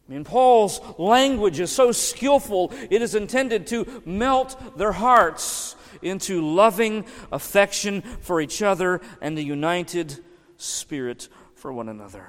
I 0.10 0.12
mean, 0.12 0.24
Paul's 0.24 0.82
language 0.98 1.60
is 1.60 1.72
so 1.72 1.92
skillful, 1.92 2.74
it 2.90 3.04
is 3.04 3.14
intended 3.14 3.68
to 3.68 4.02
melt 4.06 4.60
their 4.76 4.92
hearts 4.92 5.76
into 6.02 6.42
loving 6.42 7.06
affection 7.32 8.02
for 8.02 8.42
each 8.42 8.64
other 8.64 9.02
and 9.22 9.38
a 9.38 9.44
united 9.44 10.18
spirit 10.58 11.30
for 11.54 11.72
one 11.72 11.90
another. 11.90 12.26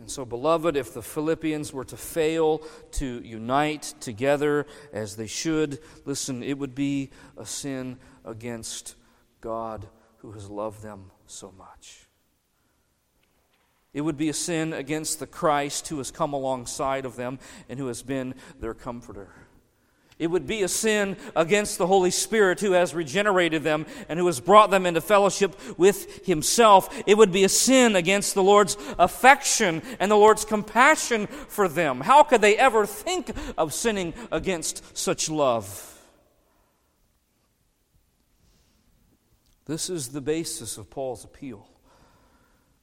And 0.00 0.10
so, 0.10 0.24
beloved, 0.24 0.74
if 0.74 0.94
the 0.94 1.02
Philippians 1.02 1.72
were 1.72 1.84
to 1.84 1.96
fail 1.98 2.62
to 2.92 3.20
unite 3.22 3.94
together 4.00 4.66
as 4.92 5.16
they 5.16 5.26
should, 5.26 5.80
listen, 6.06 6.42
it 6.42 6.58
would 6.58 6.74
be 6.74 7.10
a 7.36 7.44
sin 7.44 7.98
against 8.24 8.96
God 9.42 9.86
who 10.18 10.32
has 10.32 10.48
loved 10.48 10.82
them 10.82 11.10
so 11.26 11.52
much. 11.56 12.01
It 13.94 14.00
would 14.00 14.16
be 14.16 14.28
a 14.30 14.34
sin 14.34 14.72
against 14.72 15.20
the 15.20 15.26
Christ 15.26 15.88
who 15.88 15.98
has 15.98 16.10
come 16.10 16.32
alongside 16.32 17.04
of 17.04 17.16
them 17.16 17.38
and 17.68 17.78
who 17.78 17.88
has 17.88 18.02
been 18.02 18.34
their 18.58 18.74
comforter. 18.74 19.28
It 20.18 20.30
would 20.30 20.46
be 20.46 20.62
a 20.62 20.68
sin 20.68 21.16
against 21.34 21.78
the 21.78 21.86
Holy 21.86 22.10
Spirit 22.10 22.60
who 22.60 22.72
has 22.72 22.94
regenerated 22.94 23.64
them 23.64 23.86
and 24.08 24.18
who 24.18 24.26
has 24.26 24.40
brought 24.40 24.70
them 24.70 24.86
into 24.86 25.00
fellowship 25.00 25.58
with 25.76 26.24
Himself. 26.24 27.02
It 27.06 27.18
would 27.18 27.32
be 27.32 27.44
a 27.44 27.48
sin 27.48 27.96
against 27.96 28.34
the 28.34 28.42
Lord's 28.42 28.76
affection 29.00 29.82
and 29.98 30.10
the 30.10 30.16
Lord's 30.16 30.44
compassion 30.44 31.26
for 31.26 31.66
them. 31.66 32.00
How 32.00 32.22
could 32.22 32.40
they 32.40 32.56
ever 32.56 32.86
think 32.86 33.32
of 33.58 33.74
sinning 33.74 34.14
against 34.30 34.96
such 34.96 35.28
love? 35.28 35.88
This 39.66 39.90
is 39.90 40.08
the 40.08 40.20
basis 40.20 40.78
of 40.78 40.88
Paul's 40.88 41.24
appeal. 41.24 41.71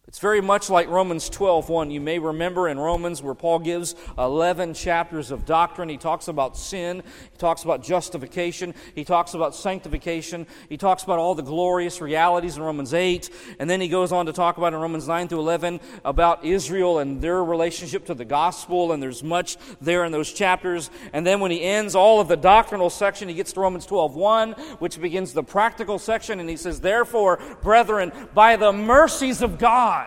It's 0.10 0.18
very 0.18 0.42
much 0.42 0.72
like 0.72 0.90
Romans 0.90 1.30
12, 1.30 1.70
1. 1.70 1.92
You 1.92 2.02
may 2.02 2.18
remember 2.18 2.68
in 2.68 2.80
Romans 2.80 3.22
where 3.22 3.36
Paul 3.36 3.60
gives 3.60 3.94
11 4.18 4.74
chapters 4.74 5.30
of 5.30 5.46
doctrine. 5.46 5.88
He 5.88 5.98
talks 5.98 6.28
about 6.28 6.58
sin, 6.58 7.04
he 7.32 7.38
talks 7.38 7.64
about 7.64 7.84
justification, 7.84 8.74
he 8.96 9.04
talks 9.04 9.36
about 9.36 9.54
sanctification, 9.54 10.48
he 10.68 10.78
talks 10.78 11.04
about 11.04 11.20
all 11.20 11.36
the 11.36 11.44
glorious 11.44 12.02
realities 12.02 12.58
in 12.58 12.64
Romans 12.64 12.92
8, 12.92 13.30
and 13.60 13.70
then 13.70 13.80
he 13.80 13.88
goes 13.88 14.12
on 14.12 14.26
to 14.26 14.34
talk 14.34 14.58
about 14.58 14.74
in 14.74 14.80
Romans 14.80 15.08
9 15.08 15.28
through 15.28 15.42
11 15.42 15.80
about 16.04 16.44
Israel 16.44 16.98
and 16.98 17.22
their 17.22 17.44
relationship 17.44 18.06
to 18.06 18.16
the 18.16 18.26
gospel, 18.26 18.94
and 18.94 19.04
there's 19.04 19.22
much 19.22 19.58
there 19.80 20.06
in 20.06 20.12
those 20.12 20.34
chapters. 20.34 20.90
And 21.14 21.24
then 21.24 21.40
when 21.40 21.52
he 21.52 21.62
ends 21.62 21.94
all 21.94 22.20
of 22.20 22.28
the 22.28 22.36
doctrinal 22.36 22.90
section, 22.90 23.30
he 23.30 23.36
gets 23.36 23.54
to 23.54 23.60
Romans 23.60 23.86
12, 23.86 24.16
1, 24.16 24.52
which 24.80 25.00
begins 25.00 25.34
the 25.34 25.44
practical 25.44 26.00
section, 26.00 26.40
and 26.40 26.50
he 26.50 26.58
says, 26.58 26.82
Therefore, 26.82 27.40
brethren, 27.62 28.12
by 28.34 28.56
the 28.56 28.74
mercies 28.74 29.44
of 29.44 29.60
God. 29.60 29.99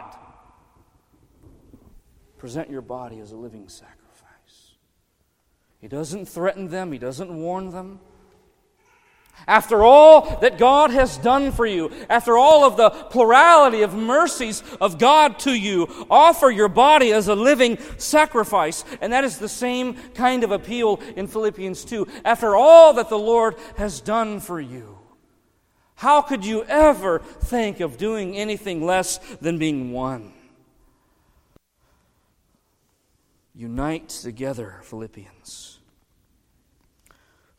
Present 2.42 2.68
your 2.68 2.80
body 2.80 3.20
as 3.20 3.30
a 3.30 3.36
living 3.36 3.68
sacrifice. 3.68 4.74
He 5.80 5.86
doesn't 5.86 6.26
threaten 6.26 6.70
them, 6.70 6.90
He 6.90 6.98
doesn't 6.98 7.32
warn 7.32 7.70
them. 7.70 8.00
After 9.46 9.84
all 9.84 10.40
that 10.40 10.58
God 10.58 10.90
has 10.90 11.16
done 11.18 11.52
for 11.52 11.64
you, 11.64 11.92
after 12.10 12.36
all 12.36 12.64
of 12.64 12.76
the 12.76 12.90
plurality 12.90 13.82
of 13.82 13.94
mercies 13.94 14.64
of 14.80 14.98
God 14.98 15.38
to 15.38 15.52
you, 15.52 15.86
offer 16.10 16.50
your 16.50 16.66
body 16.66 17.12
as 17.12 17.28
a 17.28 17.36
living 17.36 17.78
sacrifice. 17.96 18.84
And 19.00 19.12
that 19.12 19.22
is 19.22 19.38
the 19.38 19.48
same 19.48 19.94
kind 20.14 20.42
of 20.42 20.50
appeal 20.50 21.00
in 21.14 21.28
Philippians 21.28 21.84
2. 21.84 22.08
After 22.24 22.56
all 22.56 22.94
that 22.94 23.08
the 23.08 23.16
Lord 23.16 23.54
has 23.76 24.00
done 24.00 24.40
for 24.40 24.60
you, 24.60 24.98
how 25.94 26.22
could 26.22 26.44
you 26.44 26.64
ever 26.64 27.20
think 27.20 27.78
of 27.78 27.98
doing 27.98 28.36
anything 28.36 28.84
less 28.84 29.18
than 29.40 29.58
being 29.58 29.92
one? 29.92 30.32
Unite 33.54 34.08
together, 34.08 34.80
Philippians. 34.82 35.78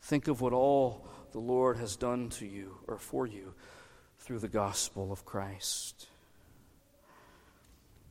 Think 0.02 0.28
of 0.28 0.40
what 0.40 0.52
all 0.52 1.06
the 1.32 1.38
Lord 1.38 1.76
has 1.76 1.96
done 1.96 2.28
to 2.30 2.46
you 2.46 2.76
or 2.86 2.98
for 2.98 3.26
you 3.26 3.54
through 4.18 4.40
the 4.40 4.48
gospel 4.48 5.12
of 5.12 5.24
Christ. 5.24 6.08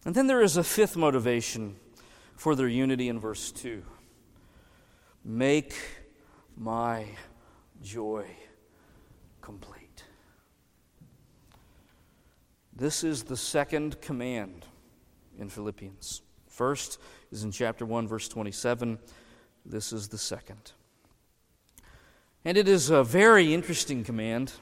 And 0.06 0.16
then 0.16 0.28
there 0.28 0.42
is 0.42 0.58
a 0.58 0.64
fifth 0.64 0.96
motivation 0.96 1.76
for 2.36 2.56
their 2.56 2.68
unity 2.68 3.10
in 3.10 3.20
verse 3.20 3.52
2 3.52 3.84
Make 5.26 5.76
my 6.58 7.06
joy 7.82 8.26
complete. 9.42 10.04
This 12.76 13.04
is 13.04 13.24
the 13.24 13.38
second 13.38 14.02
command 14.02 14.66
in 15.38 15.50
Philippians. 15.50 16.22
First 16.48 17.00
is 17.34 17.44
in 17.44 17.52
chapter 17.52 17.84
1, 17.84 18.08
verse 18.08 18.28
27. 18.28 19.00
This 19.66 19.92
is 19.92 20.10
the 20.10 20.20
second. 20.20 20.74
And 22.46 22.58
it 22.60 22.68
is 22.68 22.92
a 22.92 23.04
very 23.04 23.56
interesting 23.56 24.04
command. 24.04 24.54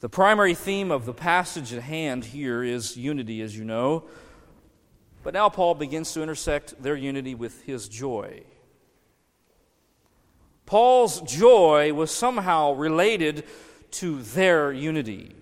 The 0.00 0.10
primary 0.10 0.54
theme 0.54 0.90
of 0.90 1.06
the 1.06 1.14
passage 1.14 1.72
at 1.72 1.84
hand 1.84 2.26
here 2.26 2.62
is 2.62 2.98
unity, 2.98 3.40
as 3.40 3.56
you 3.56 3.64
know. 3.64 4.04
But 5.22 5.32
now 5.32 5.48
Paul 5.48 5.74
begins 5.74 6.12
to 6.12 6.22
intersect 6.22 6.82
their 6.82 6.96
unity 6.96 7.34
with 7.34 7.62
his 7.62 7.88
joy. 7.88 8.42
Paul's 10.66 11.22
joy 11.22 11.94
was 11.94 12.10
somehow 12.10 12.72
related 12.72 13.44
to 13.92 14.20
their 14.22 14.70
unity. 14.70 15.34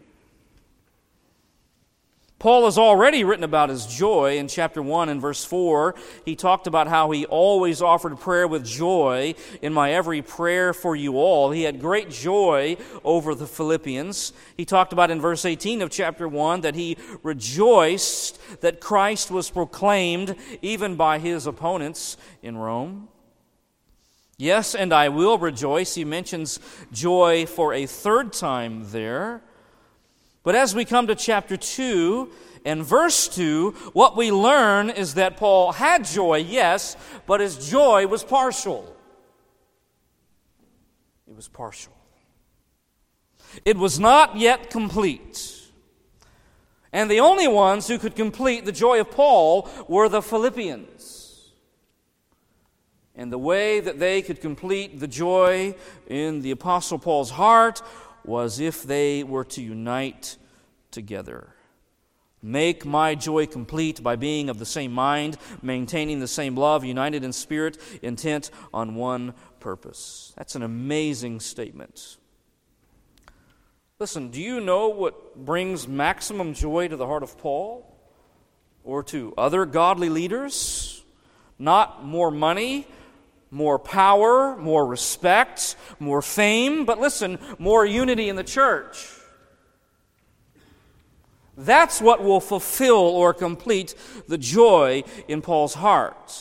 Paul 2.41 2.65
has 2.65 2.79
already 2.79 3.23
written 3.23 3.45
about 3.45 3.69
his 3.69 3.85
joy 3.85 4.39
in 4.39 4.49
chapter 4.49 4.83
1 4.83 5.11
and 5.11 5.21
verse 5.21 5.45
4. 5.45 5.95
He 6.25 6.35
talked 6.35 6.67
about 6.67 6.89
how 6.89 7.11
he 7.11 7.27
always 7.27 7.83
offered 7.83 8.19
prayer 8.19 8.49
with 8.49 8.65
joy 8.65 9.35
in 9.61 9.75
my 9.75 9.93
every 9.93 10.23
prayer 10.23 10.73
for 10.73 10.97
you 10.97 11.19
all. 11.19 11.51
He 11.51 11.65
had 11.65 11.83
great 11.83 12.09
joy 12.09 12.79
over 13.05 13.35
the 13.35 13.47
Philippians. 13.47 14.33
He 14.57 14.65
talked 14.65 14.95
about 14.95 15.11
in 15.11 15.21
verse 15.21 15.45
18 15.45 15.83
of 15.83 15.91
chapter 15.91 16.27
1 16.27 16.63
that 16.63 16.75
he 16.75 16.97
rejoiced 17.23 18.41
that 18.63 18.81
Christ 18.81 19.31
was 19.31 19.51
proclaimed 19.51 20.35
even 20.63 20.97
by 20.97 21.19
his 21.19 21.47
opponents 21.47 22.17
in 22.43 22.57
Rome. 22.57 23.09
Yes, 24.39 24.75
and 24.75 24.95
I 24.95 25.11
will 25.11 25.37
rejoice. 25.37 25.95
He 25.95 26.07
mentions 26.07 26.59
joy 26.91 27.45
for 27.45 27.75
a 27.75 27.85
third 27.85 28.33
time 28.33 28.91
there. 28.93 29.43
But 30.43 30.55
as 30.55 30.75
we 30.75 30.85
come 30.85 31.07
to 31.09 31.15
chapter 31.15 31.57
2 31.57 32.31
and 32.65 32.85
verse 32.85 33.29
2, 33.29 33.71
what 33.93 34.17
we 34.17 34.33
learn 34.33 34.91
is 34.91 35.15
that 35.15 35.37
Paul 35.37 35.73
had 35.73 36.05
joy, 36.05 36.39
yes, 36.39 36.97
but 37.27 37.41
his 37.41 37.69
joy 37.69 38.07
was 38.07 38.25
partial. 38.25 38.97
it 41.29 41.37
was 41.37 41.49
partial. 41.49 41.93
It 43.65 43.77
was 43.77 43.99
not 43.99 44.37
yet 44.37 44.71
complete. 44.71 45.57
And 46.93 47.11
the 47.11 47.21
only 47.21 47.47
ones 47.47 47.87
who 47.87 47.99
could 47.99 48.17
complete 48.17 48.65
the 48.65 48.73
joy 48.73 49.01
of 49.01 49.11
Paul 49.11 49.69
were 49.89 50.09
the 50.09 50.23
Philippians. 50.23 51.53
And 53.15 53.31
the 53.31 53.39
way 53.39 53.81
that 53.81 53.99
they 53.99 54.23
could 54.23 54.41
complete 54.41 54.99
the 54.99 55.07
joy 55.07 55.75
in 56.09 56.43
the 56.43 56.53
Apostle 56.53 56.99
Paul's 56.99 57.31
heart 57.31 57.83
was 58.25 58.61
if 58.61 58.83
they 58.83 59.23
were 59.23 59.45
to 59.45 59.63
unite 59.63 60.37
together. 60.91 61.55
Make 62.43 62.87
my 62.87 63.15
joy 63.15 63.47
complete 63.47 64.03
by 64.03 64.17
being 64.17 64.49
of 64.49 64.59
the 64.59 64.67
same 64.67 64.93
mind, 64.93 65.37
maintaining 65.61 66.21
the 66.21 66.29
same 66.29 66.57
love, 66.57 66.85
united 66.85 67.23
in 67.23 67.33
spirit, 67.33 67.77
intent 68.01 68.51
on 68.73 68.95
one 68.95 69.35
purpose. 69.61 70.33
That's 70.37 70.55
an 70.55 70.63
amazing 70.63 71.41
statement. 71.41 72.17
Listen, 73.99 74.31
do 74.31 74.41
you 74.41 74.61
know 74.61 74.89
what 74.89 75.45
brings 75.45 75.87
maximum 75.87 76.55
joy 76.55 76.89
to 76.89 76.97
the 76.97 77.07
heart 77.07 77.23
of 77.23 77.37
Paul 77.37 77.87
or 78.83 79.03
to 79.05 79.35
other 79.37 79.67
godly 79.67 80.09
leaders? 80.09 81.05
Not 81.59 82.07
more 82.07 82.31
money, 82.31 82.87
more 83.51 83.79
power, 83.79 84.57
more 84.57 84.87
respect, 84.87 85.77
more 85.99 86.23
fame, 86.23 86.85
but 86.85 87.01
listen, 87.01 87.39
more 87.59 87.85
unity 87.85 88.29
in 88.29 88.37
the 88.37 88.45
church. 88.45 89.09
That's 91.57 92.01
what 92.01 92.23
will 92.23 92.41
fulfill 92.41 92.95
or 92.97 93.35
complete 93.35 93.95
the 94.29 94.39
joy 94.39 95.03
in 95.29 95.43
Paul's 95.43 95.75
heart. 95.75 96.33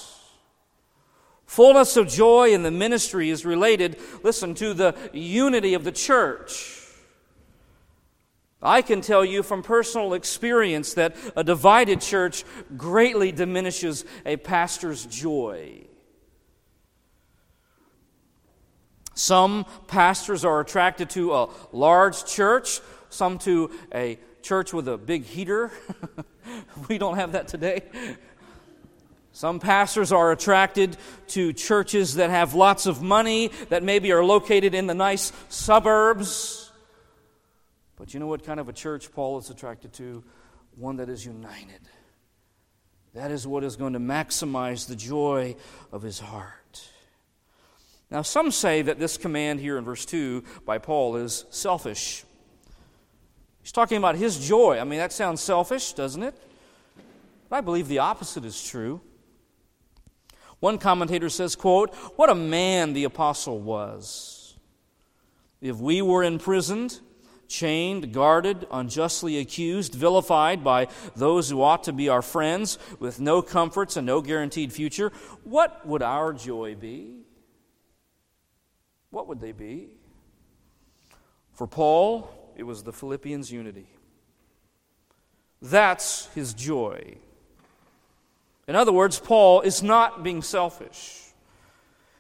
Fullness 1.45 1.97
of 1.97 2.07
joy 2.07 2.53
in 2.53 2.61
the 2.61 2.71
ministry 2.71 3.31
is 3.31 3.43
related, 3.43 3.99
listen, 4.23 4.53
to 4.55 4.73
the 4.73 4.95
unity 5.11 5.73
of 5.73 5.83
the 5.83 5.91
church. 5.91 6.75
I 8.61 8.81
can 8.81 9.01
tell 9.01 9.25
you 9.25 9.41
from 9.41 9.63
personal 9.63 10.13
experience 10.13 10.93
that 10.93 11.15
a 11.35 11.43
divided 11.43 12.01
church 12.01 12.43
greatly 12.77 13.31
diminishes 13.31 14.05
a 14.25 14.37
pastor's 14.37 15.05
joy. 15.05 15.88
Some 19.19 19.65
pastors 19.87 20.45
are 20.45 20.61
attracted 20.61 21.09
to 21.09 21.33
a 21.33 21.49
large 21.73 22.23
church, 22.23 22.79
some 23.09 23.37
to 23.39 23.69
a 23.93 24.17
church 24.41 24.71
with 24.71 24.87
a 24.87 24.97
big 24.97 25.25
heater. 25.25 25.73
we 26.87 26.97
don't 26.97 27.17
have 27.17 27.33
that 27.33 27.49
today. 27.49 27.81
Some 29.33 29.59
pastors 29.59 30.13
are 30.13 30.31
attracted 30.31 30.95
to 31.27 31.51
churches 31.51 32.15
that 32.15 32.29
have 32.29 32.53
lots 32.53 32.85
of 32.85 33.01
money, 33.01 33.51
that 33.67 33.83
maybe 33.83 34.13
are 34.13 34.23
located 34.23 34.73
in 34.73 34.87
the 34.87 34.95
nice 34.95 35.33
suburbs. 35.49 36.71
But 37.97 38.13
you 38.13 38.21
know 38.21 38.27
what 38.27 38.45
kind 38.45 38.61
of 38.61 38.69
a 38.69 38.73
church 38.73 39.11
Paul 39.11 39.37
is 39.37 39.49
attracted 39.49 39.91
to? 39.95 40.23
One 40.77 40.95
that 40.95 41.09
is 41.09 41.25
united. 41.25 41.81
That 43.13 43.31
is 43.31 43.45
what 43.45 43.65
is 43.65 43.75
going 43.75 43.93
to 43.93 43.99
maximize 43.99 44.87
the 44.87 44.95
joy 44.95 45.57
of 45.91 46.03
his 46.03 46.19
heart. 46.19 46.89
Now, 48.11 48.23
some 48.23 48.49
say 48.51 48.81
that 48.81 48.97
this 48.97 49.17
command 49.17 49.59
here 49.59 49.77
in 49.77 49.83
verse 49.83 50.05
2 50.05 50.43
by 50.65 50.79
Paul 50.79 51.15
is 51.15 51.45
selfish. 51.51 52.23
He's 53.61 53.71
talking 53.71 53.97
about 53.97 54.15
his 54.15 54.47
joy. 54.47 54.79
I 54.79 54.83
mean, 54.83 54.97
that 54.97 55.13
sounds 55.13 55.41
selfish, 55.41 55.93
doesn't 55.93 56.23
it? 56.23 56.33
But 57.49 57.57
I 57.57 57.61
believe 57.61 57.87
the 57.87 57.99
opposite 57.99 58.45
is 58.45 58.63
true. 58.67 59.01
One 60.59 60.77
commentator 60.77 61.29
says, 61.29 61.55
quote, 61.55 61.93
What 62.15 62.29
a 62.29 62.35
man 62.35 62.93
the 62.93 63.03
apostle 63.03 63.59
was. 63.59 64.57
If 65.61 65.77
we 65.77 66.01
were 66.01 66.23
imprisoned, 66.23 66.99
chained, 67.47 68.13
guarded, 68.13 68.65
unjustly 68.71 69.37
accused, 69.37 69.93
vilified 69.93 70.63
by 70.63 70.87
those 71.15 71.49
who 71.49 71.61
ought 71.61 71.83
to 71.83 71.93
be 71.93 72.09
our 72.09 72.21
friends, 72.21 72.79
with 72.99 73.19
no 73.19 73.41
comforts 73.41 73.97
and 73.97 74.07
no 74.07 74.21
guaranteed 74.21 74.71
future, 74.73 75.11
what 75.43 75.85
would 75.85 76.01
our 76.01 76.33
joy 76.33 76.75
be? 76.75 77.18
What 79.11 79.27
would 79.27 79.39
they 79.41 79.51
be? 79.51 79.89
For 81.53 81.67
Paul, 81.67 82.29
it 82.55 82.63
was 82.63 82.83
the 82.83 82.93
Philippians' 82.93 83.51
unity. 83.51 83.87
That's 85.61 86.27
his 86.35 86.53
joy. 86.53 87.17
In 88.67 88.75
other 88.75 88.91
words, 88.91 89.19
Paul 89.19 89.61
is 89.61 89.81
not 89.81 90.23
being 90.23 90.41
selfish. 90.41 91.23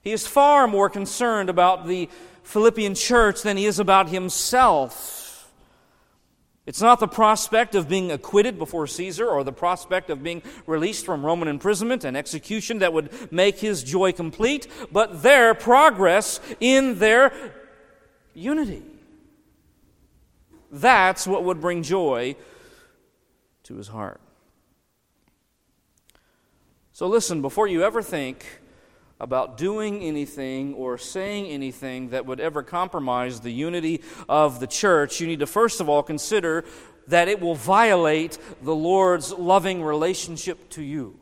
He 0.01 0.11
is 0.11 0.25
far 0.25 0.67
more 0.67 0.89
concerned 0.89 1.49
about 1.49 1.87
the 1.87 2.09
Philippian 2.43 2.95
church 2.95 3.43
than 3.43 3.57
he 3.57 3.65
is 3.65 3.79
about 3.79 4.09
himself. 4.09 5.18
It's 6.69 6.83
not 6.83 6.99
the 6.99 7.07
prospect 7.07 7.73
of 7.73 7.89
being 7.89 8.11
acquitted 8.11 8.59
before 8.59 8.85
Caesar 8.85 9.27
or 9.27 9.43
the 9.43 9.51
prospect 9.51 10.11
of 10.11 10.21
being 10.21 10.43
released 10.67 11.03
from 11.03 11.25
Roman 11.25 11.47
imprisonment 11.47 12.03
and 12.03 12.15
execution 12.15 12.77
that 12.77 12.93
would 12.93 13.31
make 13.31 13.57
his 13.57 13.83
joy 13.83 14.11
complete, 14.11 14.67
but 14.91 15.23
their 15.23 15.55
progress 15.55 16.39
in 16.59 16.99
their 16.99 17.33
unity. 18.35 18.83
That's 20.71 21.25
what 21.25 21.43
would 21.43 21.59
bring 21.59 21.81
joy 21.81 22.35
to 23.63 23.75
his 23.75 23.87
heart. 23.87 24.21
So 26.91 27.07
listen, 27.07 27.41
before 27.41 27.65
you 27.65 27.81
ever 27.81 28.03
think 28.03 28.58
about 29.19 29.57
doing 29.57 30.01
anything 30.01 30.73
or 30.73 30.97
saying 30.97 31.47
anything 31.47 32.09
that 32.09 32.25
would 32.25 32.39
ever 32.39 32.63
compromise 32.63 33.41
the 33.41 33.51
unity 33.51 34.01
of 34.29 34.59
the 34.59 34.67
church, 34.67 35.19
you 35.19 35.27
need 35.27 35.39
to 35.39 35.47
first 35.47 35.81
of 35.81 35.89
all 35.89 36.01
consider 36.03 36.63
that 37.07 37.27
it 37.27 37.41
will 37.41 37.55
violate 37.55 38.37
the 38.61 38.75
Lord's 38.75 39.33
loving 39.33 39.83
relationship 39.83 40.69
to 40.69 40.81
you. 40.81 41.19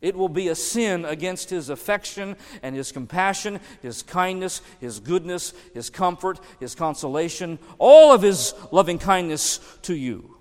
It 0.00 0.14
will 0.14 0.28
be 0.28 0.48
a 0.48 0.54
sin 0.54 1.04
against 1.04 1.50
his 1.50 1.68
affection 1.70 2.36
and 2.62 2.74
his 2.74 2.92
compassion, 2.92 3.58
his 3.82 4.02
kindness, 4.02 4.62
his 4.80 5.00
goodness, 5.00 5.52
his 5.74 5.90
comfort, 5.90 6.38
his 6.60 6.76
consolation, 6.76 7.58
all 7.78 8.12
of 8.12 8.22
his 8.22 8.54
loving 8.70 8.98
kindness 8.98 9.58
to 9.82 9.94
you. 9.94 10.37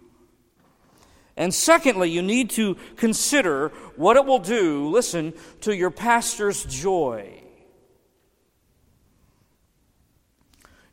And 1.37 1.53
secondly, 1.53 2.09
you 2.09 2.23
need 2.23 2.49
to 2.51 2.75
consider 2.95 3.69
what 3.95 4.17
it 4.17 4.25
will 4.25 4.39
do, 4.39 4.89
listen, 4.89 5.33
to 5.61 5.75
your 5.75 5.91
pastor's 5.91 6.65
joy. 6.65 7.43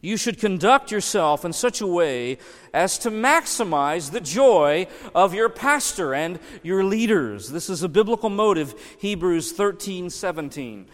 You 0.02 0.18
should 0.18 0.38
conduct 0.38 0.90
yourself 0.90 1.46
in 1.46 1.54
such 1.54 1.80
a 1.80 1.86
way 1.86 2.36
as 2.74 2.98
to 2.98 3.10
maximize 3.10 4.10
the 4.10 4.20
joy 4.20 4.86
of 5.14 5.32
your 5.32 5.48
pastor 5.48 6.12
and 6.12 6.38
your 6.62 6.84
leaders. 6.84 7.48
This 7.48 7.70
is 7.70 7.82
a 7.82 7.88
biblical 7.88 8.28
motive, 8.28 8.74
Hebrews 8.98 9.52
13 9.52 10.10
17 10.10 10.86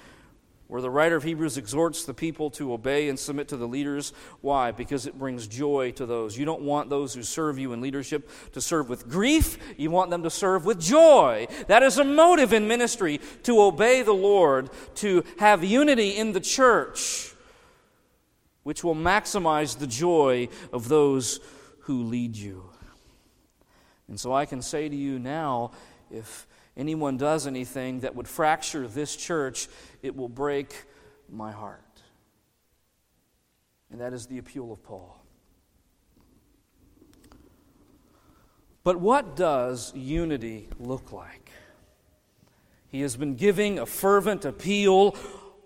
where 0.71 0.81
the 0.81 0.89
writer 0.89 1.17
of 1.17 1.25
Hebrews 1.25 1.57
exhorts 1.57 2.05
the 2.05 2.15
people 2.15 2.49
to 2.51 2.73
obey 2.73 3.09
and 3.09 3.19
submit 3.19 3.49
to 3.49 3.57
the 3.57 3.67
leaders. 3.67 4.13
Why? 4.41 4.71
Because 4.71 5.05
it 5.05 5.19
brings 5.19 5.49
joy 5.49 5.91
to 5.97 6.07
those. 6.07 6.39
You 6.39 6.45
don't 6.45 6.63
want 6.63 6.89
those 6.89 7.13
who 7.13 7.25
serve 7.25 7.59
you 7.59 7.73
in 7.73 7.81
leadership 7.81 8.31
to 8.53 8.61
serve 8.61 8.89
with 8.89 9.09
grief, 9.09 9.59
you 9.77 9.91
want 9.91 10.11
them 10.11 10.23
to 10.23 10.31
serve 10.31 10.65
with 10.65 10.81
joy. 10.81 11.49
That 11.67 11.83
is 11.83 11.99
a 11.99 12.05
motive 12.05 12.53
in 12.53 12.69
ministry 12.69 13.21
to 13.43 13.61
obey 13.61 14.03
the 14.03 14.13
Lord, 14.13 14.71
to 14.97 15.25
have 15.41 15.65
unity 15.65 16.11
in 16.17 16.33
the 16.33 16.41
church, 16.41 17.35
which 18.63 18.85
will 18.85 18.95
maximize 18.95 19.77
the 19.77 19.89
joy 19.89 20.49
of 20.73 20.89
those 20.89 21.41
who 21.81 22.05
lead 22.05 22.37
you. 22.37 22.71
And 24.07 24.21
so 24.21 24.33
I 24.33 24.47
can 24.47 24.63
say 24.63 24.89
to 24.89 24.97
you 24.97 25.19
now 25.19 25.73
if 26.13 26.47
anyone 26.81 27.19
does 27.19 27.47
anything 27.47 28.01
that 28.01 28.17
would 28.17 28.27
fracture 28.27 28.89
this 28.89 29.15
church, 29.15 29.69
it 30.03 30.17
will 30.17 30.31
break 30.31 30.87
my 31.29 31.53
heart. 31.53 31.85
And 33.93 34.01
that 34.01 34.13
is 34.13 34.27
the 34.27 34.39
appeal 34.39 34.73
of 34.73 34.83
Paul. 34.83 35.21
But 38.83 38.99
what 38.99 39.37
does 39.37 39.95
unity 39.95 40.69
look 40.79 41.13
like? 41.13 41.51
He 42.89 43.03
has 43.03 43.15
been 43.15 43.35
giving 43.37 43.79
a 43.79 43.87
fervent 43.87 44.45
appeal 44.45 45.17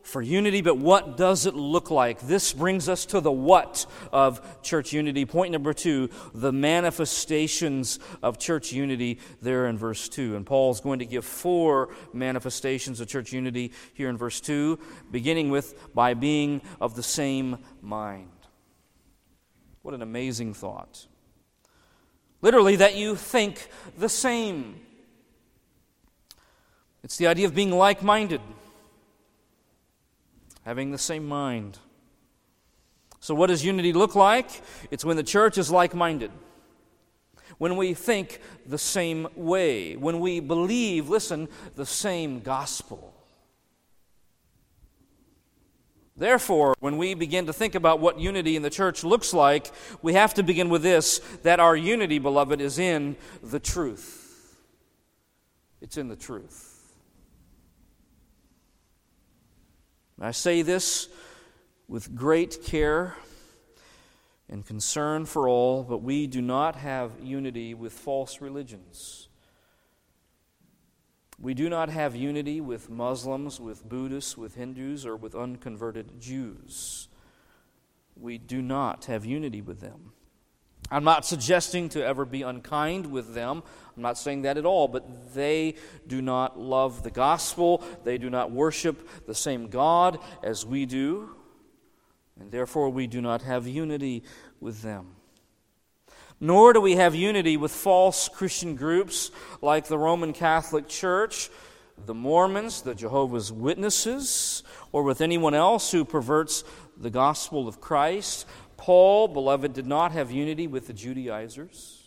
for 0.05 0.21
unity, 0.21 0.61
but 0.61 0.77
what 0.77 1.17
does 1.17 1.47
it 1.47 1.55
look 1.55 1.91
like? 1.91 2.21
This 2.21 2.53
brings 2.53 2.89
us 2.91 3.07
to 3.07 3.21
the 3.21 3.33
what 3.33 3.87
of 4.13 4.63
church 4.63 4.93
unity. 4.93 5.25
Point 5.25 5.51
number 5.51 5.73
two 5.73 6.11
the 6.35 6.53
manifestations 6.53 7.99
of 8.23 8.39
church 8.39 8.71
unity 8.71 9.19
there 9.41 9.67
in 9.67 9.79
verse 9.79 10.09
2. 10.11 10.37
And 10.37 10.45
Paul's 10.45 10.81
going 10.81 10.99
to 10.99 11.07
give 11.07 11.25
four 11.25 11.89
manifestations 12.13 13.01
of 13.01 13.09
church 13.09 13.33
unity 13.33 13.73
here 13.95 14.11
in 14.11 14.19
verse 14.19 14.41
2, 14.43 14.79
beginning 15.11 15.51
with 15.51 15.95
by 15.95 16.13
being 16.13 16.61
of 16.81 16.95
the 16.95 17.03
same 17.03 17.59
mind. 17.81 18.29
What 19.81 19.95
an 19.95 20.03
amazing 20.03 20.53
thought. 20.53 21.07
Literally, 22.43 22.77
that 22.77 22.95
you 22.95 23.17
think 23.17 23.69
the 23.97 24.11
same. 24.11 24.81
It's 27.03 27.17
the 27.17 27.27
idea 27.27 27.47
of 27.47 27.55
being 27.55 27.71
like 27.71 28.03
minded 28.03 28.43
having 30.65 30.91
the 30.91 30.99
same 30.99 31.27
mind. 31.27 31.79
So, 33.21 33.35
what 33.35 33.47
does 33.47 33.65
unity 33.65 33.93
look 33.93 34.15
like? 34.15 34.63
It's 34.91 35.05
when 35.05 35.17
the 35.17 35.23
church 35.23 35.57
is 35.57 35.71
like 35.71 35.95
minded, 35.95 36.31
when 37.59 37.77
we 37.77 37.95
think 37.95 38.41
the 38.67 38.79
same 38.79 39.29
way, 39.35 39.97
when 39.97 40.21
we 40.21 40.41
believe, 40.41 41.09
listen, 41.09 41.49
the 41.75 41.87
same 41.87 42.41
gospel. 42.41 43.15
Therefore, 46.17 46.77
when 46.79 46.97
we 46.97 47.15
begin 47.15 47.47
to 47.47 47.53
think 47.53 47.75
about 47.75 47.99
what 47.99 48.21
unity 48.21 48.55
in 48.55 48.63
the 48.63 48.71
church 48.71 49.03
looks 49.03 49.35
like, 49.35 49.71
we 50.01 50.13
have 50.13 50.35
to 50.35 50.43
begin 50.45 50.69
with 50.69 50.83
this 50.83 51.19
that 51.43 51.59
our 51.59 51.75
unity, 51.75 52.19
beloved, 52.19 52.61
is 52.61 52.79
in 52.79 53.17
the 53.43 53.59
truth. 53.59 54.57
It's 55.81 55.97
in 55.97 56.09
the 56.09 56.17
truth. 56.17 56.74
I 60.21 60.31
say 60.31 60.63
this 60.63 61.09
with 61.89 62.15
great 62.15 62.63
care 62.65 63.17
and 64.49 64.65
concern 64.65 65.27
for 65.27 65.49
all, 65.49 65.83
but 65.83 65.99
we 65.99 66.27
do 66.27 66.41
not 66.41 66.77
have 66.77 67.13
unity 67.23 67.75
with 67.75 67.93
false 67.93 68.41
religions. 68.41 69.29
We 71.41 71.53
do 71.53 71.69
not 71.69 71.91
have 71.91 72.17
unity 72.17 72.61
with 72.61 72.89
Muslims, 72.89 73.61
with 73.61 73.89
Buddhists, 73.89 74.37
with 74.37 74.55
Hindus, 74.55 75.05
or 75.05 75.17
with 75.17 75.35
unconverted 75.35 76.21
Jews. 76.21 77.09
We 78.17 78.39
do 78.39 78.63
not 78.63 79.07
have 79.07 79.25
unity 79.25 79.61
with 79.61 79.81
them. 79.81 80.14
I'm 80.91 81.05
not 81.05 81.25
suggesting 81.25 81.89
to 81.91 82.05
ever 82.05 82.25
be 82.25 82.43
unkind 82.43 83.07
with 83.07 83.35
them. 83.35 83.63
I'm 83.97 84.03
not 84.03 84.19
saying 84.19 84.43
that 84.43 84.59
at 84.59 84.67
all, 84.67 84.89
but 84.89 85.35
they 85.35 85.77
do 86.07 86.21
not 86.21 86.59
love 86.59 87.03
the 87.03 87.11
gospel. 87.11 87.83
They 88.05 88.19
do 88.19 88.29
not 88.29 88.51
worship 88.51 89.27
the 89.27 89.35
same 89.35 89.69
God 89.69 90.19
as 90.43 90.67
we 90.67 90.85
do, 90.85 91.31
and 92.39 92.51
therefore 92.51 92.91
we 92.91 93.07
do 93.07 93.21
not 93.21 93.43
have 93.43 93.67
unity 93.67 94.25
with 94.61 94.83
them. 94.83 95.17
Nor 96.41 96.73
do 96.73 96.81
we 96.81 96.97
have 96.97 97.15
unity 97.15 97.57
with 97.57 97.71
false 97.71 98.29
Christian 98.29 98.75
groups 98.75 99.31
like 99.63 99.87
the 99.87 99.99
Roman 99.99 100.33
Catholic 100.33 100.89
Church, 100.89 101.49
the 102.07 102.15
Mormons, 102.15 102.83
the 102.83 102.95
Jehovah's 102.95 103.53
Witnesses, 103.53 104.65
or 104.91 105.05
with 105.05 105.21
anyone 105.21 105.55
else 105.55 105.93
who 105.93 106.05
perverts 106.05 106.65
the 106.97 107.11
gospel 107.11 107.69
of 107.69 107.81
Christ. 107.81 108.47
Paul, 108.85 109.29
beloved, 109.29 109.73
did 109.73 109.87
not 109.87 110.13
have 110.13 110.31
unity 110.31 110.67
with 110.67 110.87
the 110.87 110.93
Judaizers. 110.93 112.03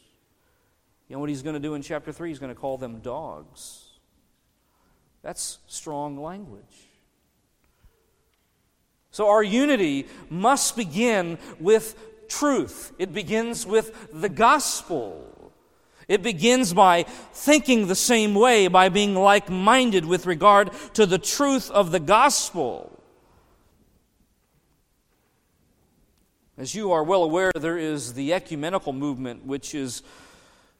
You 1.07 1.15
know 1.15 1.19
what 1.19 1.29
he's 1.29 1.41
going 1.41 1.55
to 1.55 1.59
do 1.59 1.73
in 1.73 1.81
chapter 1.81 2.11
3? 2.11 2.29
He's 2.29 2.37
going 2.37 2.53
to 2.53 2.59
call 2.59 2.77
them 2.77 2.99
dogs. 2.99 3.93
That's 5.23 5.57
strong 5.65 6.21
language. 6.21 6.61
So 9.09 9.27
our 9.27 9.41
unity 9.41 10.05
must 10.29 10.77
begin 10.77 11.39
with 11.59 11.95
truth, 12.29 12.93
it 12.99 13.11
begins 13.11 13.65
with 13.65 14.11
the 14.13 14.29
gospel. 14.29 15.23
It 16.07 16.21
begins 16.21 16.75
by 16.75 17.03
thinking 17.33 17.87
the 17.87 17.95
same 17.95 18.35
way, 18.35 18.67
by 18.67 18.89
being 18.89 19.15
like 19.15 19.49
minded 19.49 20.05
with 20.05 20.27
regard 20.27 20.69
to 20.93 21.07
the 21.07 21.17
truth 21.17 21.71
of 21.71 21.91
the 21.91 21.99
gospel. 21.99 22.96
As 26.57 26.73
you 26.73 26.91
are 26.91 27.03
well 27.03 27.23
aware, 27.23 27.51
there 27.53 27.77
is 27.77 28.13
the 28.13 28.33
ecumenical 28.33 28.91
movement, 28.91 29.45
which 29.45 29.75
is 29.75 30.01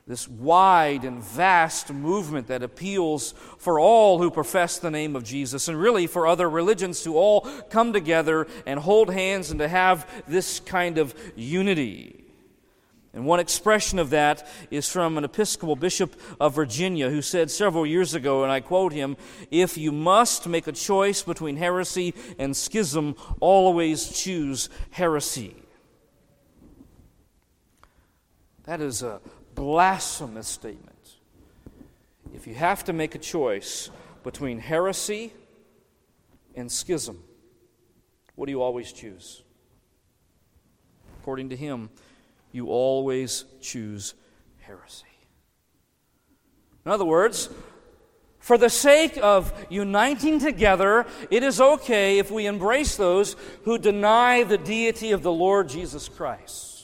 this 0.08 0.28
wide 0.28 1.04
and 1.04 1.22
vast 1.22 1.94
movement 1.94 2.48
that 2.48 2.64
appeals 2.64 3.36
for 3.60 3.80
all 3.80 4.18
who 4.18 4.32
profess 4.32 4.80
the 4.80 4.90
name 4.90 5.16
of 5.16 5.24
Jesus 5.24 5.68
and 5.68 5.80
really 5.80 6.08
for 6.08 6.26
other 6.26 6.50
religions 6.50 7.04
to 7.04 7.16
all 7.16 7.42
come 7.70 7.94
together 7.94 8.48
and 8.66 8.80
hold 8.80 9.14
hands 9.14 9.52
and 9.52 9.60
to 9.60 9.68
have 9.68 10.10
this 10.28 10.60
kind 10.62 10.98
of 10.98 11.14
unity. 11.36 12.24
And 13.14 13.26
one 13.26 13.40
expression 13.40 14.00
of 14.00 14.10
that 14.10 14.48
is 14.72 14.90
from 14.90 15.16
an 15.16 15.26
Episcopal 15.26 15.76
bishop 15.76 16.16
of 16.40 16.56
Virginia 16.56 17.12
who 17.12 17.22
said 17.22 17.52
several 17.52 17.86
years 17.86 18.16
ago, 18.16 18.42
and 18.42 18.52
I 18.52 18.62
quote 18.62 18.94
him 18.94 19.16
If 19.52 19.78
you 19.78 19.92
must 19.92 20.48
make 20.48 20.66
a 20.66 20.72
choice 20.72 21.22
between 21.22 21.58
heresy 21.58 22.16
and 22.40 22.58
schism, 22.58 23.16
always 23.40 24.10
choose 24.10 24.70
heresy. 24.90 25.56
That 28.68 28.82
is 28.82 29.02
a 29.02 29.22
blasphemous 29.56 30.48
statement. 30.48 31.16
If 32.36 32.46
you 32.46 32.54
have 32.54 32.84
to 32.84 32.94
make 32.94 33.16
a 33.16 33.18
choice 33.18 33.90
between 34.24 34.60
heresy 34.60 35.32
and 36.54 36.70
schism, 36.70 37.24
what 38.36 38.46
do 38.48 38.52
you 38.52 38.62
always 38.62 38.92
choose? 38.92 39.42
According 41.22 41.50
to 41.50 41.56
him, 41.56 41.90
you 42.52 42.68
always 42.68 43.46
choose 43.62 44.16
heresy. 44.60 45.06
In 46.86 46.92
other 46.92 47.06
words, 47.06 47.50
for 48.40 48.58
the 48.58 48.70
sake 48.70 49.18
of 49.22 49.54
uniting 49.70 50.40
together, 50.40 51.06
it 51.32 51.42
is 51.42 51.62
okay 51.62 52.20
if 52.20 52.30
we 52.32 52.46
embrace 52.46 52.98
those 52.98 53.38
who 53.64 53.78
deny 53.78 54.44
the 54.44 54.58
deity 54.58 55.14
of 55.14 55.24
the 55.24 55.32
Lord 55.32 55.70
Jesus 55.70 56.10
Christ. 56.10 56.77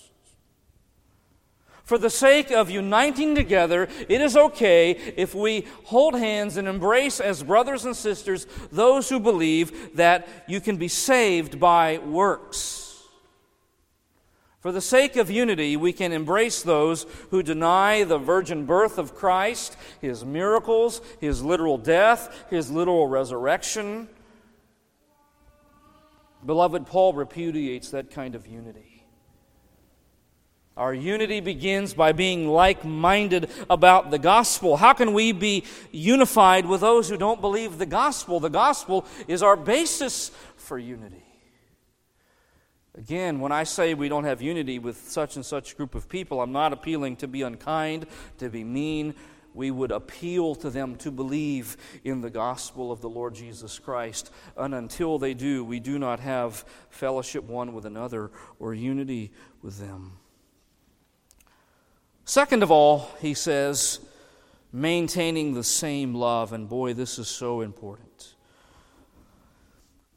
For 1.84 1.98
the 1.98 2.10
sake 2.10 2.50
of 2.50 2.70
uniting 2.70 3.36
together, 3.36 3.90
it 4.08 4.22
is 4.22 4.38
okay 4.38 4.92
if 4.92 5.36
we 5.36 5.66
hold 5.84 6.16
hands 6.16 6.56
and 6.56 6.68
embrace 6.68 7.20
as 7.20 7.44
brothers 7.44 7.84
and 7.84 7.96
sisters 7.96 8.48
those 8.72 9.10
who 9.10 9.20
believe 9.20 9.98
that 9.98 10.28
you 10.48 10.62
can 10.62 10.78
be 10.78 10.88
saved 10.88 11.60
by 11.60 11.98
works. 11.98 12.84
For 14.62 14.72
the 14.72 14.80
sake 14.80 15.18
of 15.18 15.30
unity, 15.30 15.76
we 15.76 15.92
can 15.92 16.14
embrace 16.14 16.62
those 16.62 17.06
who 17.32 17.44
deny 17.44 18.06
the 18.06 18.18
virgin 18.18 18.66
birth 18.66 18.98
of 18.98 19.14
Christ, 19.14 19.76
his 20.00 20.24
miracles, 20.24 21.02
his 21.20 21.44
literal 21.44 21.78
death, 21.78 22.46
his 22.50 22.72
literal 22.72 23.08
resurrection. 23.08 24.08
Beloved, 26.46 26.88
Paul 26.88 27.12
repudiates 27.12 27.90
that 27.90 28.10
kind 28.10 28.36
of 28.36 28.48
unity. 28.48 28.93
Our 30.76 30.94
unity 30.94 31.40
begins 31.40 31.94
by 31.94 32.14
being 32.14 32.48
like 32.48 32.84
minded 32.84 33.50
about 33.70 34.10
the 34.10 34.18
gospel. 34.18 34.78
How 34.78 34.94
can 34.94 35.14
we 35.14 35.32
be 35.32 35.66
unified 35.92 36.66
with 36.66 36.82
those 36.82 37.10
who 37.10 37.18
don't 37.18 37.42
believe 37.42 37.78
the 37.78 37.86
gospel? 37.86 38.40
The 38.40 38.50
gospel 38.50 39.06
is 39.28 39.44
our 39.44 39.56
basis 39.56 40.32
for 40.56 40.80
unity. 40.80 41.24
Again, 42.96 43.40
when 43.40 43.52
I 43.52 43.64
say 43.64 43.94
we 43.94 44.10
don't 44.10 44.24
have 44.24 44.42
unity 44.42 44.80
with 44.80 45.10
such 45.10 45.36
and 45.36 45.46
such 45.46 45.78
group 45.78 45.94
of 45.94 46.10
people, 46.10 46.42
I'm 46.42 46.52
not 46.52 46.74
appealing 46.74 47.18
to 47.18 47.28
be 47.28 47.44
unkind, 47.44 48.08
to 48.40 48.50
be 48.50 48.64
mean. 48.64 49.14
We 49.56 49.70
would 49.70 49.92
appeal 49.92 50.56
to 50.56 50.72
them 50.72 50.96
to 50.98 51.12
believe 51.12 51.78
in 52.04 52.22
the 52.22 52.32
gospel 52.32 52.92
of 52.92 53.02
the 53.02 53.10
Lord 53.10 53.36
Jesus 53.36 53.78
Christ. 53.78 54.32
And 54.58 54.74
until 54.74 55.20
they 55.20 55.36
do, 55.36 55.64
we 55.64 55.80
do 55.80 56.00
not 56.00 56.20
have 56.20 56.66
fellowship 56.90 57.44
one 57.44 57.74
with 57.74 57.86
another 57.86 58.32
or 58.58 58.74
unity 58.74 59.32
with 59.62 59.78
them. 59.78 60.14
Second 62.26 62.64
of 62.64 62.72
all, 62.72 63.10
he 63.20 63.34
says, 63.34 64.00
maintaining 64.72 65.54
the 65.54 65.64
same 65.64 66.16
love. 66.16 66.52
And 66.54 66.68
boy, 66.68 66.94
this 66.94 67.20
is 67.20 67.28
so 67.28 67.62
important. 67.62 68.36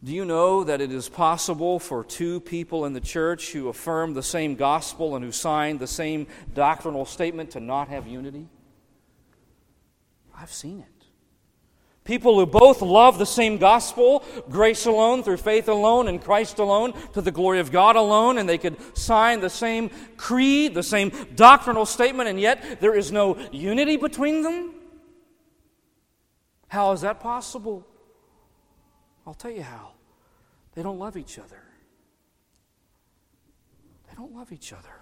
Do 0.05 0.13
you 0.13 0.25
know 0.25 0.63
that 0.65 0.81
it 0.81 0.93
is 0.93 1.09
possible 1.09 1.79
for 1.79 2.05
two 2.05 2.41
people 2.41 2.85
in 2.85 2.93
the 2.93 3.01
church 3.01 3.53
who 3.53 3.69
affirm 3.69 4.15
the 4.15 4.23
same 4.23 4.55
gospel 4.55 5.17
and 5.17 5.25
who 5.25 5.33
sign 5.33 5.79
the 5.79 5.87
same 5.87 6.27
doctrinal 6.55 7.05
statement 7.05 7.51
to 7.53 7.61
not 7.61 7.89
have 7.89 8.07
unity? 8.07 8.49
I've 10.37 10.53
seen 10.53 10.81
it. 10.81 10.96
People 12.07 12.39
who 12.39 12.47
both 12.47 12.81
love 12.83 13.19
the 13.19 13.27
same 13.27 13.59
gospel, 13.59 14.25
grace 14.49 14.87
alone, 14.87 15.23
through 15.23 15.39
faith 15.39 15.69
alone, 15.69 16.09
and 16.09 16.23
Christ 16.23 16.59
alone, 16.59 16.95
to 17.13 17.21
the 17.21 17.33
glory 17.33 17.59
of 17.59 17.73
God 17.73 17.97
alone, 17.97 18.39
and 18.39 18.49
they 18.49 18.59
could 18.59 18.77
sign 18.97 19.41
the 19.41 19.51
same 19.51 19.91
creed, 20.17 20.73
the 20.73 20.83
same 20.83 21.11
doctrinal 21.35 21.85
statement, 21.85 22.29
and 22.29 22.41
yet 22.41 22.81
there 22.81 22.95
is 22.95 23.11
no 23.11 23.37
unity 23.51 23.97
between 23.97 24.43
them? 24.43 24.75
How 26.69 26.93
is 26.93 27.01
that 27.03 27.21
possible? 27.21 27.87
I'll 29.27 29.35
tell 29.35 29.51
you 29.51 29.63
how. 29.63 29.91
They 30.75 30.83
don't 30.83 30.99
love 30.99 31.17
each 31.17 31.39
other. 31.39 31.63
They 34.09 34.15
don't 34.15 34.35
love 34.35 34.53
each 34.53 34.73
other. 34.73 35.01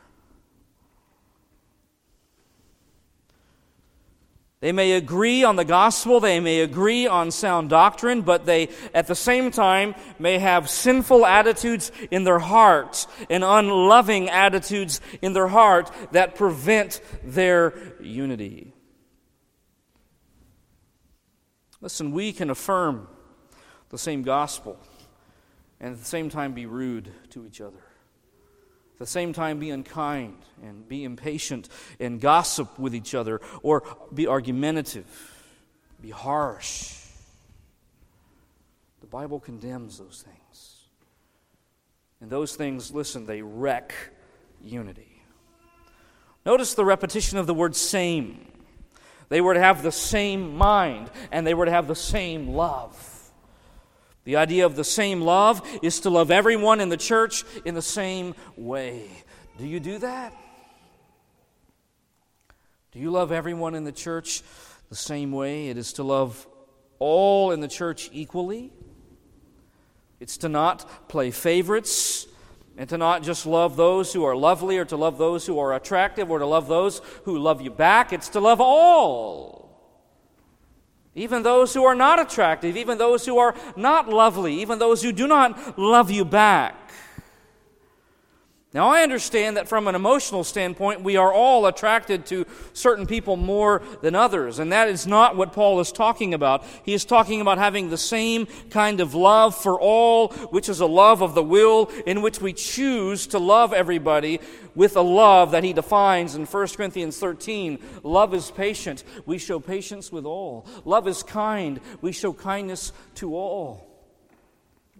They 4.64 4.72
may 4.72 4.92
agree 4.92 5.44
on 5.44 5.56
the 5.56 5.64
gospel, 5.66 6.20
they 6.20 6.40
may 6.40 6.60
agree 6.60 7.06
on 7.06 7.30
sound 7.32 7.68
doctrine, 7.68 8.22
but 8.22 8.46
they 8.46 8.70
at 8.94 9.06
the 9.06 9.14
same 9.14 9.50
time 9.50 9.94
may 10.18 10.38
have 10.38 10.70
sinful 10.70 11.26
attitudes 11.26 11.92
in 12.10 12.24
their 12.24 12.38
hearts 12.38 13.06
and 13.28 13.44
unloving 13.44 14.30
attitudes 14.30 15.02
in 15.20 15.34
their 15.34 15.48
heart 15.48 15.90
that 16.12 16.34
prevent 16.34 17.02
their 17.22 17.74
unity. 18.00 18.72
Listen, 21.82 22.10
we 22.10 22.32
can 22.32 22.48
affirm 22.48 23.06
the 23.90 23.98
same 23.98 24.22
gospel 24.22 24.78
and 25.78 25.92
at 25.92 25.98
the 25.98 26.06
same 26.06 26.30
time 26.30 26.54
be 26.54 26.64
rude 26.64 27.12
to 27.28 27.44
each 27.44 27.60
other. 27.60 27.83
At 28.94 28.98
the 29.00 29.06
same 29.06 29.32
time, 29.32 29.58
be 29.58 29.70
unkind 29.70 30.36
and 30.62 30.88
be 30.88 31.02
impatient 31.02 31.68
and 31.98 32.20
gossip 32.20 32.78
with 32.78 32.94
each 32.94 33.12
other 33.12 33.40
or 33.62 33.82
be 34.14 34.28
argumentative, 34.28 35.06
be 36.00 36.10
harsh. 36.10 36.96
The 39.00 39.08
Bible 39.08 39.40
condemns 39.40 39.98
those 39.98 40.24
things. 40.24 40.76
And 42.20 42.30
those 42.30 42.54
things, 42.54 42.92
listen, 42.92 43.26
they 43.26 43.42
wreck 43.42 43.92
unity. 44.62 45.22
Notice 46.46 46.74
the 46.74 46.84
repetition 46.84 47.36
of 47.38 47.46
the 47.46 47.54
word 47.54 47.74
same. 47.74 48.46
They 49.28 49.40
were 49.40 49.54
to 49.54 49.60
have 49.60 49.82
the 49.82 49.92
same 49.92 50.56
mind 50.56 51.10
and 51.32 51.44
they 51.44 51.54
were 51.54 51.64
to 51.64 51.70
have 51.70 51.88
the 51.88 51.96
same 51.96 52.50
love. 52.50 53.13
The 54.24 54.36
idea 54.36 54.64
of 54.66 54.74
the 54.74 54.84
same 54.84 55.20
love 55.20 55.62
is 55.82 56.00
to 56.00 56.10
love 56.10 56.30
everyone 56.30 56.80
in 56.80 56.88
the 56.88 56.96
church 56.96 57.44
in 57.64 57.74
the 57.74 57.82
same 57.82 58.34
way. 58.56 59.08
Do 59.58 59.66
you 59.66 59.80
do 59.80 59.98
that? 59.98 60.34
Do 62.92 63.00
you 63.00 63.10
love 63.10 63.32
everyone 63.32 63.74
in 63.74 63.84
the 63.84 63.92
church 63.92 64.42
the 64.88 64.96
same 64.96 65.32
way? 65.32 65.68
It 65.68 65.76
is 65.76 65.94
to 65.94 66.02
love 66.02 66.46
all 66.98 67.50
in 67.50 67.60
the 67.60 67.68
church 67.68 68.08
equally. 68.12 68.72
It's 70.20 70.38
to 70.38 70.48
not 70.48 71.08
play 71.08 71.30
favorites 71.30 72.26
and 72.78 72.88
to 72.88 72.96
not 72.96 73.22
just 73.22 73.46
love 73.46 73.76
those 73.76 74.12
who 74.12 74.24
are 74.24 74.36
lovely 74.36 74.78
or 74.78 74.84
to 74.86 74.96
love 74.96 75.18
those 75.18 75.44
who 75.44 75.58
are 75.58 75.74
attractive 75.74 76.30
or 76.30 76.38
to 76.38 76.46
love 76.46 76.66
those 76.66 77.00
who 77.24 77.38
love 77.38 77.60
you 77.60 77.70
back. 77.70 78.12
It's 78.12 78.30
to 78.30 78.40
love 78.40 78.60
all. 78.60 79.63
Even 81.14 81.42
those 81.42 81.74
who 81.74 81.84
are 81.84 81.94
not 81.94 82.18
attractive, 82.18 82.76
even 82.76 82.98
those 82.98 83.24
who 83.24 83.38
are 83.38 83.54
not 83.76 84.08
lovely, 84.08 84.54
even 84.60 84.78
those 84.78 85.02
who 85.02 85.12
do 85.12 85.28
not 85.28 85.78
love 85.78 86.10
you 86.10 86.24
back. 86.24 86.90
Now, 88.74 88.88
I 88.88 89.04
understand 89.04 89.56
that 89.56 89.68
from 89.68 89.86
an 89.86 89.94
emotional 89.94 90.42
standpoint, 90.42 91.02
we 91.02 91.16
are 91.16 91.32
all 91.32 91.66
attracted 91.66 92.26
to 92.26 92.44
certain 92.72 93.06
people 93.06 93.36
more 93.36 93.82
than 94.02 94.16
others, 94.16 94.58
and 94.58 94.72
that 94.72 94.88
is 94.88 95.06
not 95.06 95.36
what 95.36 95.52
Paul 95.52 95.78
is 95.78 95.92
talking 95.92 96.34
about. 96.34 96.64
He 96.82 96.92
is 96.92 97.04
talking 97.04 97.40
about 97.40 97.58
having 97.58 97.88
the 97.88 97.96
same 97.96 98.48
kind 98.70 99.00
of 99.00 99.14
love 99.14 99.54
for 99.54 99.80
all, 99.80 100.30
which 100.50 100.68
is 100.68 100.80
a 100.80 100.86
love 100.86 101.22
of 101.22 101.36
the 101.36 101.42
will 101.42 101.88
in 102.04 102.20
which 102.20 102.40
we 102.40 102.52
choose 102.52 103.28
to 103.28 103.38
love 103.38 103.72
everybody 103.72 104.40
with 104.74 104.96
a 104.96 105.02
love 105.02 105.52
that 105.52 105.62
he 105.62 105.72
defines 105.72 106.34
in 106.34 106.44
1 106.44 106.66
Corinthians 106.76 107.16
13. 107.16 107.78
Love 108.02 108.34
is 108.34 108.50
patient. 108.50 109.04
We 109.24 109.38
show 109.38 109.60
patience 109.60 110.10
with 110.10 110.24
all. 110.24 110.66
Love 110.84 111.06
is 111.06 111.22
kind. 111.22 111.78
We 112.00 112.10
show 112.10 112.32
kindness 112.32 112.92
to 113.14 113.36
all. 113.36 113.93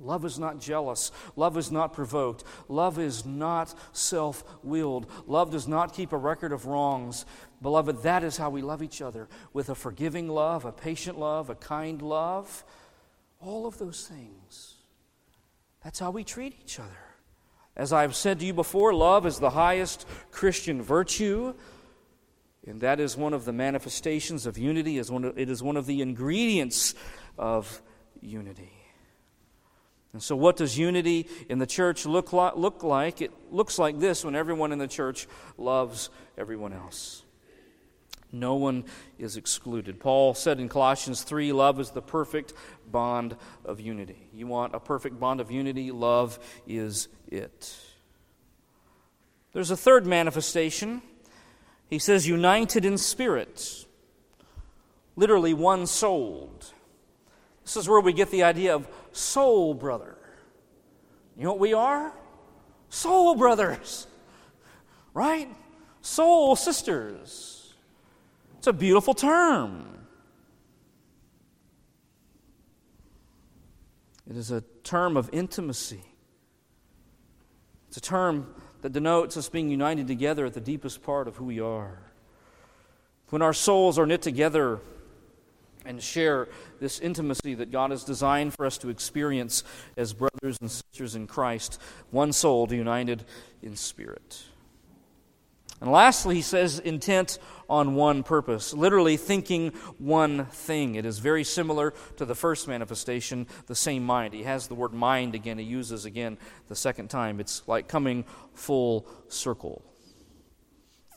Love 0.01 0.24
is 0.24 0.38
not 0.38 0.61
jealous. 0.61 1.12
Love 1.36 1.57
is 1.57 1.70
not 1.70 1.92
provoked. 1.92 2.42
Love 2.68 2.99
is 2.99 3.24
not 3.24 3.74
self 3.92 4.45
willed. 4.64 5.07
Love 5.26 5.51
does 5.51 5.68
not 5.68 5.95
keep 5.95 6.12
a 6.12 6.16
record 6.16 6.53
of 6.53 6.66
wrongs. 6.66 7.24
Beloved, 7.62 8.03
that 8.03 8.24
is 8.24 8.36
how 8.36 8.51
we 8.51 8.61
love 8.61 8.82
each 8.82 9.01
other 9.01 9.28
with 9.53 9.68
a 9.70 9.74
forgiving 9.74 10.28
love, 10.28 10.64
a 10.64 10.72
patient 10.72 11.18
love, 11.18 11.49
a 11.49 11.55
kind 11.55 12.03
love. 12.03 12.64
All 13.40 13.66
of 13.66 13.78
those 13.78 14.07
things. 14.07 14.74
That's 15.82 15.99
how 15.99 16.11
we 16.11 16.24
treat 16.24 16.57
each 16.61 16.80
other. 16.80 16.90
As 17.76 17.92
I've 17.92 18.16
said 18.16 18.40
to 18.40 18.47
you 18.47 18.55
before, 18.55 18.95
love 18.95 19.26
is 19.26 19.38
the 19.38 19.51
highest 19.51 20.07
Christian 20.30 20.82
virtue. 20.82 21.55
And 22.66 22.80
that 22.80 22.99
is 22.99 23.16
one 23.16 23.34
of 23.34 23.45
the 23.45 23.53
manifestations 23.53 24.47
of 24.47 24.57
unity. 24.57 24.99
It 24.99 25.51
is 25.51 25.62
one 25.62 25.76
of 25.76 25.86
the 25.86 26.01
ingredients 26.01 26.95
of 27.36 27.82
unity. 28.20 28.84
And 30.15 30.23
so, 30.23 30.37
what 30.37 30.57
does 30.57 30.79
unity 30.79 31.29
in 31.51 31.59
the 31.59 31.67
church 31.67 32.07
look 32.07 32.33
look 32.33 32.85
like? 32.85 33.21
It 33.21 33.33
looks 33.51 33.79
like 33.81 33.99
this 33.99 34.25
when 34.25 34.37
everyone 34.37 34.71
in 34.71 34.79
the 34.79 34.87
church 34.87 35.27
loves 35.59 36.09
everyone 36.39 36.73
else. 36.73 37.25
No 38.31 38.55
one 38.55 38.85
is 39.19 39.37
excluded. 39.37 39.99
Paul 39.99 40.35
said 40.35 40.61
in 40.61 40.69
Colossians 40.69 41.23
3 41.23 41.53
love 41.53 41.81
is 41.81 41.91
the 41.91 42.01
perfect 42.01 42.53
bond 42.91 43.37
of 43.65 43.81
unity. 43.81 44.29
You 44.33 44.47
want 44.47 44.75
a 44.75 44.81
perfect 44.81 45.19
bond 45.19 45.41
of 45.41 45.51
unity? 45.51 45.91
Love 45.91 46.39
is 46.67 47.09
it. 47.29 47.77
There's 49.53 49.73
a 49.73 49.77
third 49.77 50.07
manifestation. 50.07 51.03
He 51.91 51.99
says, 51.99 52.27
united 52.27 52.85
in 52.85 52.99
spirit, 52.99 53.85
literally 55.17 55.55
one 55.55 55.87
souled. 55.87 56.73
This 57.65 57.77
is 57.77 57.89
where 57.89 58.01
we 58.01 58.12
get 58.12 58.31
the 58.31 58.43
idea 58.43 58.75
of 58.75 58.89
soul 59.17 59.75
brother. 59.75 60.17
You 61.37 61.45
know 61.45 61.51
what 61.51 61.59
we 61.59 61.75
are? 61.75 62.12
Soul 62.89 63.35
brothers, 63.35 64.07
right? 65.12 65.49
Soul 66.01 66.57
sisters. 66.57 67.75
It's 68.59 68.67
a 68.67 68.73
beautiful 68.73 69.15
term. 69.15 70.07
It 74.29 74.37
is 74.37 74.51
a 74.51 74.62
term 74.83 75.17
of 75.17 75.29
intimacy. 75.33 76.05
It's 77.89 77.97
a 77.97 78.01
term 78.01 78.55
that 78.83 78.93
denotes 78.93 79.37
us 79.37 79.49
being 79.49 79.69
united 79.69 80.07
together 80.07 80.47
at 80.47 80.55
the 80.55 80.61
deepest 80.61 81.03
part 81.03 81.29
of 81.29 81.37
who 81.37 81.45
we 81.45 81.61
are. 81.61 81.99
When 83.31 83.43
our 83.43 83.53
souls 83.53 83.99
are 83.99 84.07
knit 84.07 84.23
together 84.23 84.81
and 85.85 86.03
share 86.03 86.49
this 86.80 87.01
intimacy 87.01 87.55
that 87.55 87.70
God 87.70 87.91
has 87.91 88.05
designed 88.05 88.55
for 88.55 88.66
us 88.66 88.78
to 88.78 88.89
experience 88.89 89.64
as 89.97 90.12
brothers 90.12 90.59
and 90.61 90.70
sisters 90.70 91.14
in 91.14 91.26
Christ, 91.26 91.80
one 92.11 92.32
soul 92.32 92.72
united 92.72 93.24
in 93.62 93.76
spirit. 93.76 94.45
And 95.80 95.91
lastly, 95.91 96.37
he 96.37 96.43
says, 96.43 96.78
intent 96.78 97.39
on 97.68 97.95
one 97.95 98.22
purpose, 98.22 98.72
literally 98.72 99.16
thinking 99.16 99.72
one 99.99 100.47
thing. 100.47 100.95
It 100.95 101.05
is 101.05 101.18
very 101.18 101.45
similar 101.45 101.93
to 102.16 102.24
the 102.24 102.35
first 102.35 102.68
manifestation, 102.68 103.47
the 103.66 103.74
same 103.74 104.05
mind. 104.05 104.35
He 104.35 104.45
has 104.45 104.66
the 104.66 104.74
word 104.74 104.95
mind 104.95 105.35
again, 105.35 105.59
he 105.59 105.64
uses 105.64 106.05
again 106.05 106.39
the 106.68 106.76
second 106.76 107.09
time. 107.09 107.41
It's 107.41 107.66
like 107.66 107.89
coming 107.89 108.24
full 108.55 109.07
circle. 109.28 109.85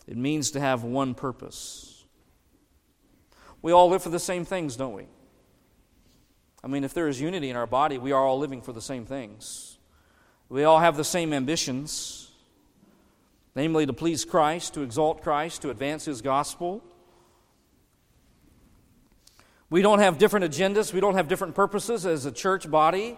It 0.07 0.18
means 0.18 0.51
to 0.51 0.59
have 0.59 0.84
one 0.84 1.13
purpose. 1.13 1.97
We 3.62 3.72
all 3.72 3.89
live 3.89 4.03
for 4.03 4.10
the 4.10 4.20
same 4.20 4.45
things, 4.45 4.76
don't 4.76 4.93
we? 4.93 5.08
I 6.64 6.68
mean, 6.68 6.84
if 6.84 6.93
there 6.93 7.08
is 7.08 7.22
unity 7.22 7.49
in 7.49 7.55
our 7.55 7.68
body, 7.68 7.97
we 7.97 8.12
are 8.12 8.26
all 8.26 8.39
living 8.39 8.62
for 8.62 8.74
the 8.74 8.82
same 8.82 9.05
things. 9.05 9.78
We 10.49 10.64
all 10.64 10.80
have 10.80 10.97
the 10.97 11.03
same 11.03 11.34
ambitions, 11.34 12.32
namely 13.55 13.86
to 13.86 13.93
please 13.93 14.26
Christ, 14.26 14.74
to 14.76 14.82
exalt 14.82 15.22
Christ, 15.22 15.62
to 15.64 15.70
advance 15.70 16.05
His 16.05 16.22
gospel. 16.22 16.84
We 19.70 19.82
don't 19.82 19.99
have 19.99 20.18
different 20.18 20.45
agendas, 20.45 20.93
we 20.93 21.01
don't 21.01 21.16
have 21.16 21.28
different 21.28 21.55
purposes 21.55 22.05
as 22.05 22.26
a 22.26 22.32
church 22.32 22.70
body. 22.70 23.18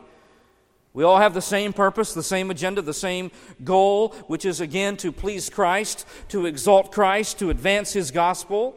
We 0.91 1.03
all 1.03 1.17
have 1.17 1.35
the 1.35 1.41
same 1.41 1.71
purpose, 1.71 2.15
the 2.15 2.23
same 2.23 2.49
agenda, 2.49 2.81
the 2.81 2.95
same 2.95 3.29
goal, 3.63 4.09
which 4.25 4.43
is 4.43 4.59
again 4.59 4.97
to 4.97 5.11
please 5.11 5.47
Christ, 5.49 6.07
to 6.29 6.47
exalt 6.47 6.91
Christ, 6.91 7.37
to 7.39 7.51
advance 7.51 7.93
His 7.93 8.09
gospel. 8.09 8.75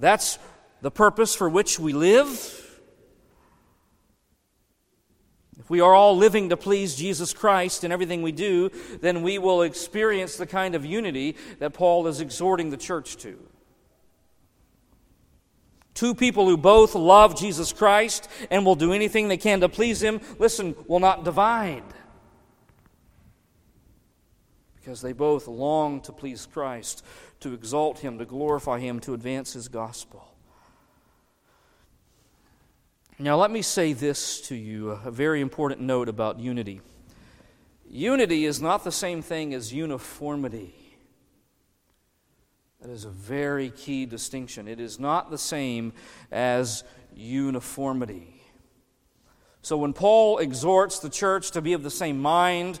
That's 0.00 0.38
the 0.80 0.90
purpose 0.90 1.34
for 1.34 1.48
which 1.48 1.78
we 1.78 1.92
live. 1.92 2.56
If 5.58 5.68
we 5.68 5.82
are 5.82 5.94
all 5.94 6.16
living 6.16 6.48
to 6.48 6.56
please 6.56 6.96
Jesus 6.96 7.34
Christ 7.34 7.84
in 7.84 7.92
everything 7.92 8.22
we 8.22 8.32
do, 8.32 8.70
then 9.02 9.22
we 9.22 9.38
will 9.38 9.60
experience 9.60 10.36
the 10.36 10.46
kind 10.46 10.74
of 10.74 10.86
unity 10.86 11.36
that 11.58 11.74
Paul 11.74 12.06
is 12.06 12.20
exhorting 12.20 12.70
the 12.70 12.78
church 12.78 13.18
to. 13.18 13.38
Two 15.92 16.14
people 16.14 16.46
who 16.46 16.56
both 16.56 16.94
love 16.94 17.38
Jesus 17.38 17.74
Christ 17.74 18.26
and 18.50 18.64
will 18.64 18.74
do 18.74 18.94
anything 18.94 19.28
they 19.28 19.36
can 19.36 19.60
to 19.60 19.68
please 19.68 20.02
Him, 20.02 20.22
listen, 20.38 20.74
will 20.86 20.98
not 20.98 21.24
divide. 21.24 21.84
Because 24.76 25.02
they 25.02 25.12
both 25.12 25.46
long 25.46 26.00
to 26.02 26.12
please 26.12 26.48
Christ 26.50 27.04
to 27.40 27.54
exalt 27.54 27.98
Him, 28.00 28.18
to 28.18 28.24
glorify 28.24 28.78
Him, 28.78 29.00
to 29.00 29.14
advance 29.14 29.52
His 29.52 29.68
gospel. 29.68 30.26
Now, 33.18 33.36
let 33.36 33.50
me 33.50 33.60
say 33.60 33.92
this 33.92 34.40
to 34.42 34.54
you 34.54 34.90
a 34.90 35.10
very 35.10 35.42
important 35.42 35.80
note 35.80 36.08
about 36.08 36.40
unity. 36.40 36.80
Unity 37.90 38.46
is 38.46 38.62
not 38.62 38.84
the 38.84 38.92
same 38.92 39.20
thing 39.20 39.52
as 39.52 39.74
uniformity. 39.74 40.74
That 42.80 42.90
is 42.90 43.04
a 43.04 43.10
very 43.10 43.70
key 43.70 44.06
distinction. 44.06 44.66
It 44.68 44.80
is 44.80 44.98
not 44.98 45.30
the 45.30 45.36
same 45.36 45.92
as 46.32 46.82
uniformity. 47.14 48.40
So, 49.60 49.76
when 49.76 49.92
Paul 49.92 50.38
exhorts 50.38 51.00
the 51.00 51.10
church 51.10 51.50
to 51.50 51.60
be 51.60 51.74
of 51.74 51.82
the 51.82 51.90
same 51.90 52.22
mind, 52.22 52.80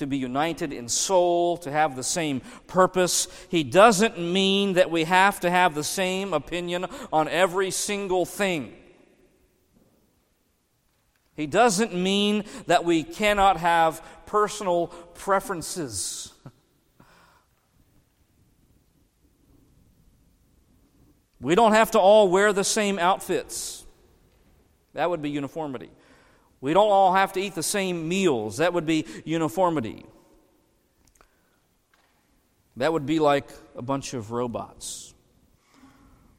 to 0.00 0.06
be 0.06 0.16
united 0.16 0.72
in 0.72 0.88
soul, 0.88 1.58
to 1.58 1.70
have 1.70 1.94
the 1.94 2.02
same 2.02 2.40
purpose. 2.66 3.28
He 3.50 3.62
doesn't 3.62 4.18
mean 4.18 4.72
that 4.72 4.90
we 4.90 5.04
have 5.04 5.40
to 5.40 5.50
have 5.50 5.74
the 5.74 5.84
same 5.84 6.32
opinion 6.32 6.86
on 7.12 7.28
every 7.28 7.70
single 7.70 8.24
thing. 8.24 8.74
He 11.36 11.46
doesn't 11.46 11.94
mean 11.94 12.44
that 12.66 12.82
we 12.82 13.02
cannot 13.02 13.58
have 13.58 14.02
personal 14.24 14.86
preferences. 14.86 16.32
We 21.42 21.54
don't 21.54 21.72
have 21.72 21.90
to 21.90 21.98
all 21.98 22.28
wear 22.30 22.54
the 22.54 22.64
same 22.64 22.98
outfits. 22.98 23.84
That 24.94 25.10
would 25.10 25.20
be 25.20 25.28
uniformity. 25.28 25.90
We 26.60 26.74
don't 26.74 26.90
all 26.90 27.14
have 27.14 27.32
to 27.34 27.40
eat 27.40 27.54
the 27.54 27.62
same 27.62 28.08
meals. 28.08 28.58
That 28.58 28.72
would 28.74 28.86
be 28.86 29.06
uniformity. 29.24 30.04
That 32.76 32.92
would 32.92 33.06
be 33.06 33.18
like 33.18 33.48
a 33.76 33.82
bunch 33.82 34.14
of 34.14 34.30
robots. 34.30 35.14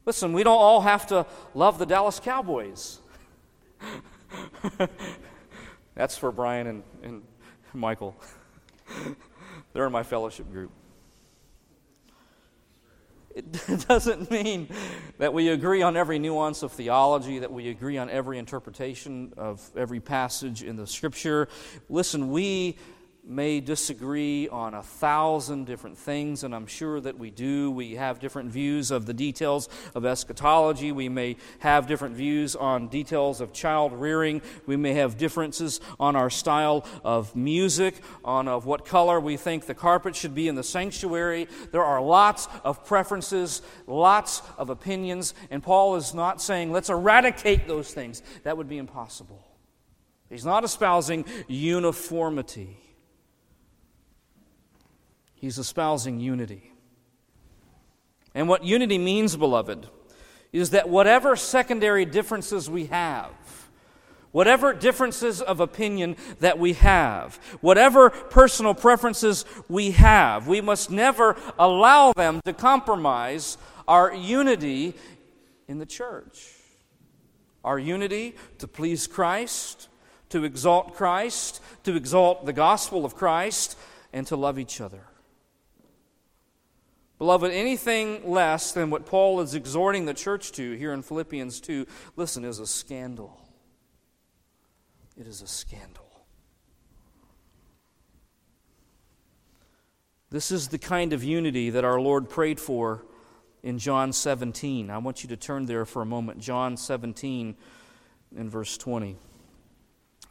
Listen, 0.04 0.32
we 0.32 0.42
don't 0.42 0.58
all 0.58 0.80
have 0.80 1.06
to 1.08 1.26
love 1.54 1.78
the 1.78 1.86
Dallas 1.86 2.18
Cowboys. 2.18 2.98
That's 5.94 6.16
for 6.16 6.32
Brian 6.32 6.66
and, 6.66 6.82
and 7.02 7.22
Michael. 7.72 8.16
They're 9.72 9.86
in 9.86 9.92
my 9.92 10.02
fellowship 10.02 10.50
group. 10.50 10.70
It 13.34 13.86
doesn't 13.88 14.30
mean 14.30 14.68
that 15.18 15.32
we 15.32 15.48
agree 15.48 15.82
on 15.82 15.96
every 15.96 16.18
nuance 16.18 16.62
of 16.62 16.72
theology, 16.72 17.38
that 17.38 17.52
we 17.52 17.68
agree 17.68 17.98
on 17.98 18.10
every 18.10 18.38
interpretation 18.38 19.32
of 19.36 19.70
every 19.76 20.00
passage 20.00 20.62
in 20.62 20.76
the 20.76 20.86
Scripture. 20.86 21.48
Listen, 21.88 22.30
we 22.30 22.76
may 23.24 23.60
disagree 23.60 24.48
on 24.48 24.74
a 24.74 24.82
thousand 24.82 25.64
different 25.64 25.96
things, 25.96 26.42
and 26.42 26.52
I'm 26.52 26.66
sure 26.66 27.00
that 27.00 27.18
we 27.18 27.30
do. 27.30 27.70
We 27.70 27.94
have 27.94 28.18
different 28.18 28.50
views 28.50 28.90
of 28.90 29.06
the 29.06 29.14
details 29.14 29.68
of 29.94 30.04
eschatology. 30.04 30.90
We 30.90 31.08
may 31.08 31.36
have 31.60 31.86
different 31.86 32.16
views 32.16 32.56
on 32.56 32.88
details 32.88 33.40
of 33.40 33.52
child 33.52 33.92
rearing. 33.92 34.42
We 34.66 34.76
may 34.76 34.94
have 34.94 35.18
differences 35.18 35.80
on 36.00 36.16
our 36.16 36.30
style 36.30 36.84
of 37.04 37.36
music, 37.36 37.94
on 38.24 38.48
of 38.48 38.66
what 38.66 38.84
color 38.84 39.20
we 39.20 39.36
think 39.36 39.66
the 39.66 39.74
carpet 39.74 40.16
should 40.16 40.34
be 40.34 40.48
in 40.48 40.56
the 40.56 40.64
sanctuary. 40.64 41.46
There 41.70 41.84
are 41.84 42.02
lots 42.02 42.48
of 42.64 42.84
preferences, 42.84 43.62
lots 43.86 44.42
of 44.58 44.68
opinions, 44.68 45.34
and 45.50 45.62
Paul 45.62 45.94
is 45.94 46.12
not 46.12 46.42
saying 46.42 46.72
let's 46.72 46.90
eradicate 46.90 47.68
those 47.68 47.94
things. 47.94 48.20
That 48.42 48.56
would 48.56 48.68
be 48.68 48.78
impossible. 48.78 49.46
He's 50.28 50.44
not 50.44 50.64
espousing 50.64 51.24
uniformity. 51.46 52.78
He's 55.42 55.58
espousing 55.58 56.20
unity. 56.20 56.70
And 58.32 58.48
what 58.48 58.62
unity 58.62 58.96
means, 58.96 59.34
beloved, 59.34 59.88
is 60.52 60.70
that 60.70 60.88
whatever 60.88 61.34
secondary 61.34 62.04
differences 62.04 62.70
we 62.70 62.86
have, 62.86 63.32
whatever 64.30 64.72
differences 64.72 65.42
of 65.42 65.58
opinion 65.58 66.14
that 66.38 66.60
we 66.60 66.74
have, 66.74 67.40
whatever 67.60 68.10
personal 68.10 68.72
preferences 68.72 69.44
we 69.68 69.90
have, 69.90 70.46
we 70.46 70.60
must 70.60 70.92
never 70.92 71.34
allow 71.58 72.12
them 72.12 72.40
to 72.44 72.52
compromise 72.52 73.58
our 73.88 74.14
unity 74.14 74.94
in 75.66 75.78
the 75.78 75.86
church. 75.86 76.52
Our 77.64 77.80
unity 77.80 78.36
to 78.58 78.68
please 78.68 79.08
Christ, 79.08 79.88
to 80.28 80.44
exalt 80.44 80.94
Christ, 80.94 81.60
to 81.82 81.96
exalt 81.96 82.46
the 82.46 82.52
gospel 82.52 83.04
of 83.04 83.16
Christ, 83.16 83.76
and 84.12 84.24
to 84.28 84.36
love 84.36 84.56
each 84.56 84.80
other. 84.80 85.00
Beloved, 87.22 87.52
anything 87.52 88.28
less 88.28 88.72
than 88.72 88.90
what 88.90 89.06
Paul 89.06 89.40
is 89.42 89.54
exhorting 89.54 90.06
the 90.06 90.12
church 90.12 90.50
to 90.54 90.72
here 90.72 90.92
in 90.92 91.02
Philippians 91.02 91.60
2, 91.60 91.86
listen, 92.16 92.44
is 92.44 92.58
a 92.58 92.66
scandal. 92.66 93.40
It 95.16 95.28
is 95.28 95.40
a 95.40 95.46
scandal. 95.46 96.26
This 100.30 100.50
is 100.50 100.66
the 100.66 100.78
kind 100.78 101.12
of 101.12 101.22
unity 101.22 101.70
that 101.70 101.84
our 101.84 102.00
Lord 102.00 102.28
prayed 102.28 102.58
for 102.58 103.04
in 103.62 103.78
John 103.78 104.12
17. 104.12 104.90
I 104.90 104.98
want 104.98 105.22
you 105.22 105.28
to 105.28 105.36
turn 105.36 105.66
there 105.66 105.84
for 105.84 106.02
a 106.02 106.04
moment. 106.04 106.40
John 106.40 106.76
17 106.76 107.54
in 108.36 108.50
verse 108.50 108.76
20. 108.76 109.16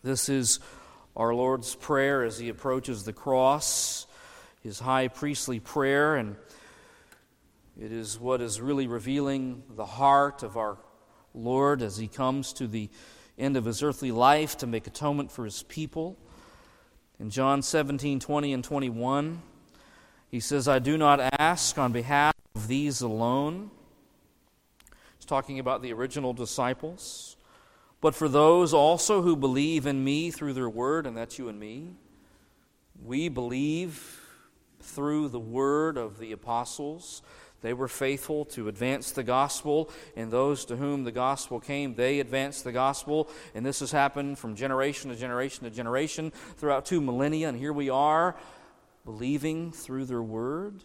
This 0.04 0.28
is 0.28 0.60
our 1.16 1.34
Lord's 1.34 1.74
prayer 1.74 2.26
as 2.26 2.38
he 2.38 2.50
approaches 2.50 3.06
the 3.06 3.14
cross, 3.14 4.08
his 4.62 4.82
high 4.82 5.08
priestly 5.08 5.62
prayer, 5.62 6.18
and 6.18 6.36
it 7.80 7.92
is 7.92 8.20
what 8.20 8.42
is 8.42 8.60
really 8.60 8.88
revealing 8.88 9.64
the 9.70 9.86
heart 9.86 10.44
of 10.44 10.58
our 10.58 10.78
Lord 11.34 11.82
as 11.82 11.98
he 11.98 12.08
comes 12.08 12.54
to 12.54 12.68
the 12.68 12.90
end 13.38 13.56
of 13.56 13.66
his 13.66 13.82
earthly 13.82 14.12
life 14.12 14.58
to 14.58 14.68
make 14.68 14.88
atonement 14.88 15.32
for 15.32 15.46
his 15.46 15.64
people. 15.64 16.18
In 17.20 17.30
John 17.30 17.62
17, 17.62 18.20
20 18.20 18.54
and 18.54 18.64
21, 18.64 19.42
he 20.30 20.40
says, 20.40 20.68
I 20.68 20.80
do 20.80 20.98
not 20.98 21.20
ask 21.40 21.78
on 21.78 21.92
behalf 21.92 22.34
of 22.56 22.68
these 22.68 23.02
alone. 23.02 23.72
He's 25.18 25.26
talking 25.26 25.60
about 25.60 25.82
the 25.82 25.94
original 25.94 26.34
disciples, 26.34 27.38
but 28.02 28.16
for 28.16 28.28
those 28.28 28.74
also 28.74 29.22
who 29.22 29.36
believe 29.36 29.86
in 29.86 30.04
me 30.04 30.32
through 30.32 30.54
their 30.54 30.70
word, 30.70 31.06
and 31.06 31.16
that's 31.16 31.38
you 31.40 31.48
and 31.48 31.60
me. 31.60 31.96
We 33.04 33.30
believe 33.30 34.20
through 34.82 35.30
the 35.30 35.40
word 35.40 35.98
of 35.98 36.20
the 36.20 36.32
apostles 36.32 37.22
they 37.62 37.74
were 37.74 37.88
faithful 37.88 38.46
to 38.46 38.68
advance 38.68 39.12
the 39.12 39.24
gospel, 39.24 39.90
and 40.16 40.32
those 40.32 40.66
to 40.66 40.76
whom 40.76 41.04
the 41.04 41.12
gospel 41.12 41.60
came, 41.60 41.94
they 41.94 42.20
advanced 42.20 42.64
the 42.64 42.72
gospel. 42.72 43.30
And 43.54 43.66
this 43.66 43.82
has 43.82 43.92
happened 43.92 44.40
from 44.40 44.56
generation 44.56 45.12
to 45.12 45.16
generation 45.16 45.64
to 45.66 45.70
generation 45.70 46.32
throughout 46.58 46.86
two 46.86 47.02
millennia, 47.02 47.50
and 47.50 47.58
here 47.58 47.74
we 47.74 47.90
are 47.90 48.36
believing 49.06 49.72
through 49.72 50.06
their 50.06 50.22
word. 50.22 50.84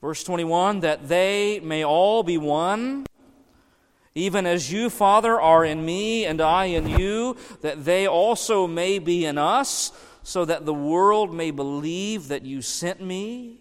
Verse 0.00 0.22
21 0.22 0.80
that 0.80 1.08
they 1.08 1.60
may 1.60 1.84
all 1.84 2.22
be 2.22 2.36
one, 2.36 3.06
even 4.14 4.46
as 4.46 4.70
you, 4.70 4.90
Father, 4.90 5.40
are 5.40 5.64
in 5.64 5.84
me 5.84 6.26
and 6.26 6.40
I 6.40 6.66
in 6.66 6.88
you, 6.88 7.36
that 7.62 7.84
they 7.84 8.06
also 8.06 8.66
may 8.66 8.98
be 8.98 9.24
in 9.24 9.38
us, 9.38 9.92
so 10.22 10.44
that 10.44 10.66
the 10.66 10.74
world 10.74 11.32
may 11.32 11.50
believe 11.50 12.28
that 12.28 12.42
you 12.42 12.60
sent 12.60 13.00
me. 13.00 13.60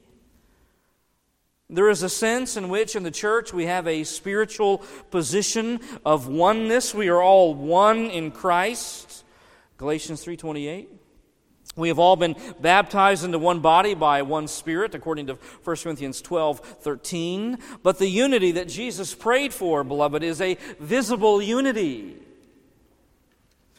There 1.70 1.90
is 1.90 2.04
a 2.04 2.10
sense 2.10 2.58
in 2.58 2.70
which 2.70 2.96
in 2.96 3.04
the 3.04 3.12
church 3.12 3.52
we 3.52 3.66
have 3.66 3.88
a 3.88 4.04
spiritual 4.04 4.84
position 5.10 5.80
of 6.06 6.28
oneness. 6.28 6.94
We 6.94 7.08
are 7.10 7.22
all 7.22 7.56
one 7.56 8.12
in 8.12 8.32
Christ. 8.32 9.24
Galatians 9.78 10.24
3:28. 10.24 10.90
We 11.76 11.90
have 11.90 12.00
all 12.00 12.16
been 12.16 12.36
baptized 12.62 13.26
into 13.26 13.40
one 13.40 13.60
body 13.60 13.96
by 13.96 14.22
one 14.22 14.48
spirit, 14.48 14.96
according 14.96 15.28
to 15.28 15.38
1 15.64 15.84
Corinthians 15.84 16.22
12, 16.22 16.60
13. 16.60 17.58
But 17.84 17.98
the 17.98 18.08
unity 18.08 18.52
that 18.54 18.70
Jesus 18.70 19.14
prayed 19.14 19.54
for, 19.54 19.84
beloved, 19.84 20.24
is 20.24 20.40
a 20.40 20.58
visible 20.80 21.42
unity. 21.42 22.16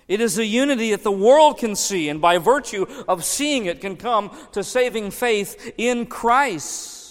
It 0.09 0.21
is 0.21 0.39
a 0.39 0.45
unity 0.45 0.91
that 0.91 1.05
the 1.05 1.11
world 1.11 1.59
can 1.59 1.75
see, 1.75 2.09
and 2.09 2.21
by 2.21 2.39
virtue 2.39 2.85
of 3.09 3.25
seeing 3.25 3.65
it, 3.65 3.81
can 3.81 3.97
come 3.97 4.31
to 4.53 4.63
saving 4.63 5.11
faith 5.13 5.73
in 5.79 6.07
Christ. 6.07 7.06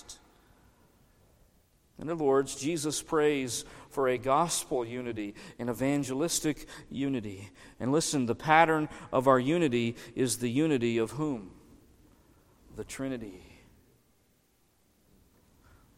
In 2.05 2.11
other 2.11 2.23
words, 2.23 2.55
Jesus 2.55 3.01
prays 3.01 3.65
for 3.89 4.07
a 4.07 4.19
gospel 4.19 4.85
unity, 4.85 5.33
an 5.57 5.71
evangelistic 5.71 6.67
unity. 6.87 7.49
And 7.79 7.91
listen, 7.91 8.27
the 8.27 8.35
pattern 8.35 8.89
of 9.11 9.27
our 9.27 9.39
unity 9.39 9.95
is 10.13 10.37
the 10.37 10.47
unity 10.47 10.99
of 10.99 11.09
whom? 11.09 11.49
The 12.75 12.83
Trinity. 12.83 13.41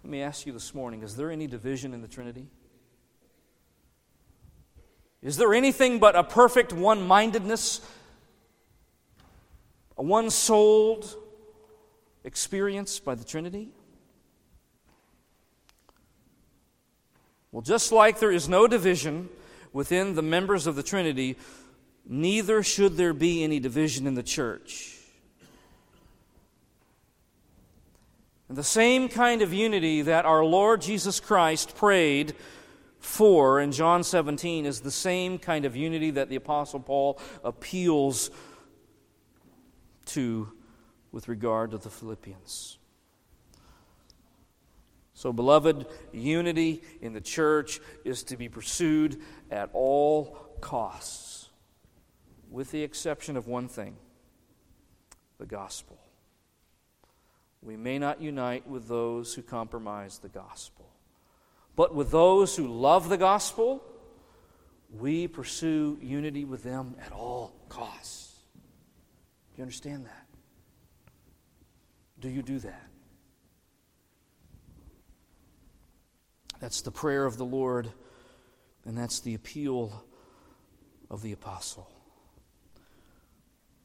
Let 0.02 0.10
me 0.10 0.22
ask 0.22 0.46
you 0.46 0.54
this 0.54 0.74
morning 0.74 1.04
is 1.04 1.18
there 1.18 1.30
any 1.30 1.46
division 1.46 1.94
in 1.94 2.02
the 2.02 2.08
Trinity? 2.08 2.48
Is 5.22 5.36
there 5.36 5.54
anything 5.54 6.00
but 6.00 6.16
a 6.16 6.24
perfect 6.24 6.72
one 6.72 7.06
mindedness, 7.06 7.82
a 9.98 10.04
one 10.04 10.30
souled 10.30 11.14
experience 12.24 12.98
by 12.98 13.14
the 13.14 13.26
Trinity? 13.26 13.74
Well, 17.52 17.62
just 17.62 17.92
like 17.92 18.20
there 18.20 18.32
is 18.32 18.50
no 18.50 18.68
division 18.68 19.30
within 19.74 20.16
the 20.16 20.22
members 20.22 20.68
of 20.68 20.76
the 20.76 20.84
Trinity, 20.84 21.38
neither 22.06 22.64
should 22.64 22.98
there 22.98 23.14
be 23.14 23.44
any 23.44 23.60
division 23.60 24.08
in 24.08 24.16
the 24.16 24.24
church. 24.24 24.98
And 28.50 28.58
the 28.58 28.64
same 28.64 29.10
kind 29.10 29.42
of 29.42 29.54
unity 29.54 30.04
that 30.04 30.26
our 30.26 30.44
Lord 30.44 30.82
Jesus 30.82 31.20
Christ 31.20 31.76
prayed 31.76 32.34
for 33.00 33.60
in 33.60 33.72
John 33.72 34.04
17 34.04 34.66
is 34.66 34.82
the 34.82 34.92
same 34.92 35.38
kind 35.38 35.66
of 35.66 35.76
unity 35.76 36.12
that 36.12 36.30
the 36.30 36.38
Apostle 36.38 36.80
Paul 36.80 37.20
appeals 37.44 38.32
to 40.08 40.52
with 41.12 41.28
regard 41.28 41.72
to 41.72 41.78
the 41.78 41.90
Philippians. 41.90 42.77
So, 45.18 45.34
beloved, 45.34 45.88
unity 46.14 46.84
in 47.02 47.14
the 47.14 47.22
church 47.22 47.80
is 48.06 48.22
to 48.26 48.38
be 48.38 48.50
pursued 48.50 49.20
at 49.50 49.72
all 49.74 50.38
costs. 50.62 51.50
with 52.52 52.70
the 52.70 52.84
exception 52.84 53.36
of 53.36 53.48
one 53.48 53.68
thing 53.68 53.98
the 55.40 55.48
gospel. 55.48 55.98
We 57.64 57.76
may 57.76 57.98
not 57.98 58.22
unite 58.22 58.68
with 58.68 58.88
those 58.88 59.34
who 59.34 59.42
compromise 59.42 60.20
the 60.20 60.30
gospel, 60.30 60.88
but 61.76 61.96
with 61.96 62.12
those 62.12 62.56
who 62.56 62.68
love 62.68 63.10
the 63.10 63.18
gospel, 63.18 63.84
we 65.00 65.28
pursue 65.28 65.98
unity 66.00 66.46
with 66.46 66.62
them 66.62 66.96
at 67.04 67.12
all 67.12 67.54
costs. 67.70 68.36
Do 68.54 69.58
you 69.58 69.64
understand 69.64 70.06
that? 70.06 70.28
Do 72.20 72.30
you 72.30 72.44
do 72.44 72.60
that? 72.60 72.88
That's 76.60 76.82
the 76.82 76.92
prayer 76.92 77.26
of 77.26 77.38
the 77.38 77.46
Lord, 77.46 77.92
and 78.84 78.98
that's 78.98 79.20
the 79.20 79.36
appeal 79.36 80.04
of 81.10 81.22
the 81.22 81.32
apostle. 81.32 81.88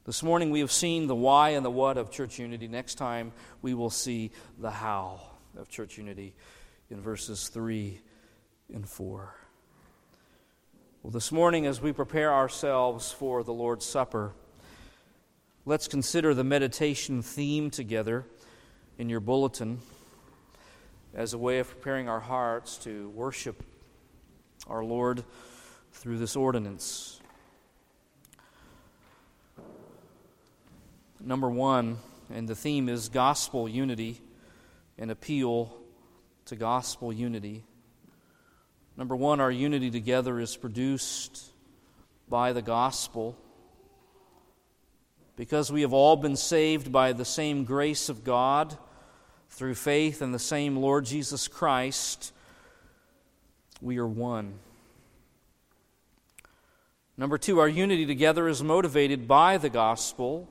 This 0.05 0.23
morning 0.23 0.51
we 0.51 0.61
have 0.61 0.73
seen 0.73 1.07
the 1.07 1.15
why 1.15 1.51
and 1.51 1.65
the 1.65 1.71
what 1.71 1.99
of 1.99 2.11
church 2.11 2.39
unity. 2.39 2.69
Next 2.69 2.95
time 2.95 3.33
we 3.61 3.75
will 3.75 3.91
see 3.91 4.31
the 4.59 4.71
how 4.71 5.21
of 5.57 5.69
church 5.69 5.99
unity 5.99 6.35
in 6.91 7.03
verses 7.03 7.49
3 7.49 8.01
and 8.73 8.89
4. 8.89 9.35
Well, 11.03 11.11
this 11.11 11.31
morning, 11.31 11.67
as 11.67 11.81
we 11.81 11.93
prepare 11.93 12.33
ourselves 12.33 13.13
for 13.13 13.45
the 13.45 13.53
Lord's 13.53 13.85
Supper, 13.85 14.33
let's 15.67 15.89
consider 15.89 16.33
the 16.33 16.45
meditation 16.45 17.21
theme 17.21 17.71
together 17.71 18.25
in 18.99 19.11
your 19.11 19.21
bulletin 19.21 19.81
as 21.15 21.35
a 21.35 21.39
way 21.39 21.59
of 21.59 21.69
preparing 21.69 22.09
our 22.09 22.21
hearts 22.21 22.79
to 22.79 23.11
worship 23.11 23.63
our 24.67 24.85
Lord 24.85 25.25
through 25.93 26.19
this 26.19 26.37
ordinance. 26.37 27.21
Number 31.21 31.51
one, 31.51 31.99
and 32.33 32.49
the 32.49 32.55
theme 32.55 32.89
is 32.89 33.09
gospel 33.09 33.69
unity, 33.69 34.21
an 34.99 35.11
appeal 35.11 35.77
to 36.47 36.57
gospel 36.57 37.13
unity. 37.13 37.65
Number 38.97 39.15
one, 39.15 39.41
our 39.41 39.51
unity 39.51 39.91
together 39.91 40.41
is 40.41 40.57
produced 40.57 41.45
by 42.29 42.53
the 42.53 42.63
gospel. 42.63 43.37
Because 45.37 45.71
we 45.71 45.83
have 45.83 45.93
all 45.93 46.17
been 46.17 46.37
saved 46.37 46.91
by 46.91 47.13
the 47.13 47.25
same 47.25 47.65
grace 47.65 48.09
of 48.09 48.25
God 48.25 48.77
through 49.53 49.75
faith 49.75 50.23
in 50.23 50.33
the 50.33 50.39
same 50.39 50.77
Lord 50.77 51.05
Jesus 51.05 51.47
Christ, 51.47 52.33
we 53.83 53.99
are 53.99 54.07
one. 54.07 54.55
Number 57.19 57.37
two, 57.37 57.61
our 57.61 57.69
unity 57.69 58.07
together 58.07 58.49
is 58.49 58.63
motivated 58.63 59.29
by 59.29 59.59
the 59.59 59.69
gospel. 59.69 60.49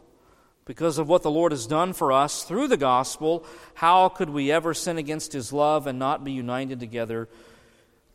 Because 0.65 0.99
of 0.99 1.09
what 1.09 1.23
the 1.23 1.31
Lord 1.31 1.51
has 1.51 1.65
done 1.65 1.91
for 1.91 2.11
us 2.11 2.43
through 2.43 2.67
the 2.67 2.77
gospel, 2.77 3.43
how 3.73 4.07
could 4.09 4.29
we 4.29 4.51
ever 4.51 4.75
sin 4.75 4.99
against 4.99 5.33
his 5.33 5.51
love 5.51 5.87
and 5.87 5.97
not 5.97 6.23
be 6.23 6.31
united 6.31 6.79
together 6.79 7.27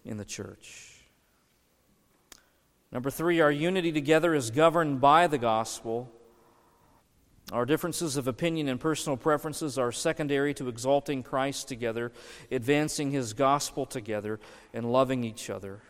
in 0.05 0.17
the 0.17 0.25
church? 0.25 0.93
Number 2.93 3.11
three, 3.11 3.41
our 3.41 3.51
unity 3.51 3.91
together 3.91 4.33
is 4.33 4.53
governed 4.53 5.01
by 5.01 5.27
the 5.27 5.39
gospel. 5.39 6.11
Our 7.53 7.65
differences 7.65 8.17
of 8.17 8.27
opinion 8.27 8.69
and 8.69 8.81
personal 8.81 9.17
preferences 9.17 9.79
are 9.79 9.93
secondary 9.93 10.53
to 10.55 10.69
exalting 10.69 11.23
Christ 11.23 11.69
together, 11.69 12.11
advancing 12.51 13.13
his 13.13 13.35
gospel 13.35 13.87
together, 13.87 14.41
and 14.75 14.91
loving 14.91 15.23
each 15.23 15.49
other. 15.49 15.81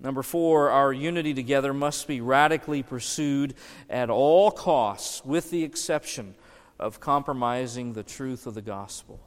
Number 0.00 0.22
four, 0.22 0.70
our 0.70 0.92
unity 0.92 1.34
together 1.34 1.74
must 1.74 2.06
be 2.06 2.22
radically 2.22 2.82
pursued 2.82 3.54
at 3.90 4.08
all 4.08 4.50
costs, 4.50 5.22
with 5.24 5.50
the 5.50 5.62
exception 5.62 6.34
of 6.78 7.00
compromising 7.00 7.92
the 7.92 8.02
truth 8.02 8.46
of 8.46 8.54
the 8.54 8.62
gospel. 8.62 9.20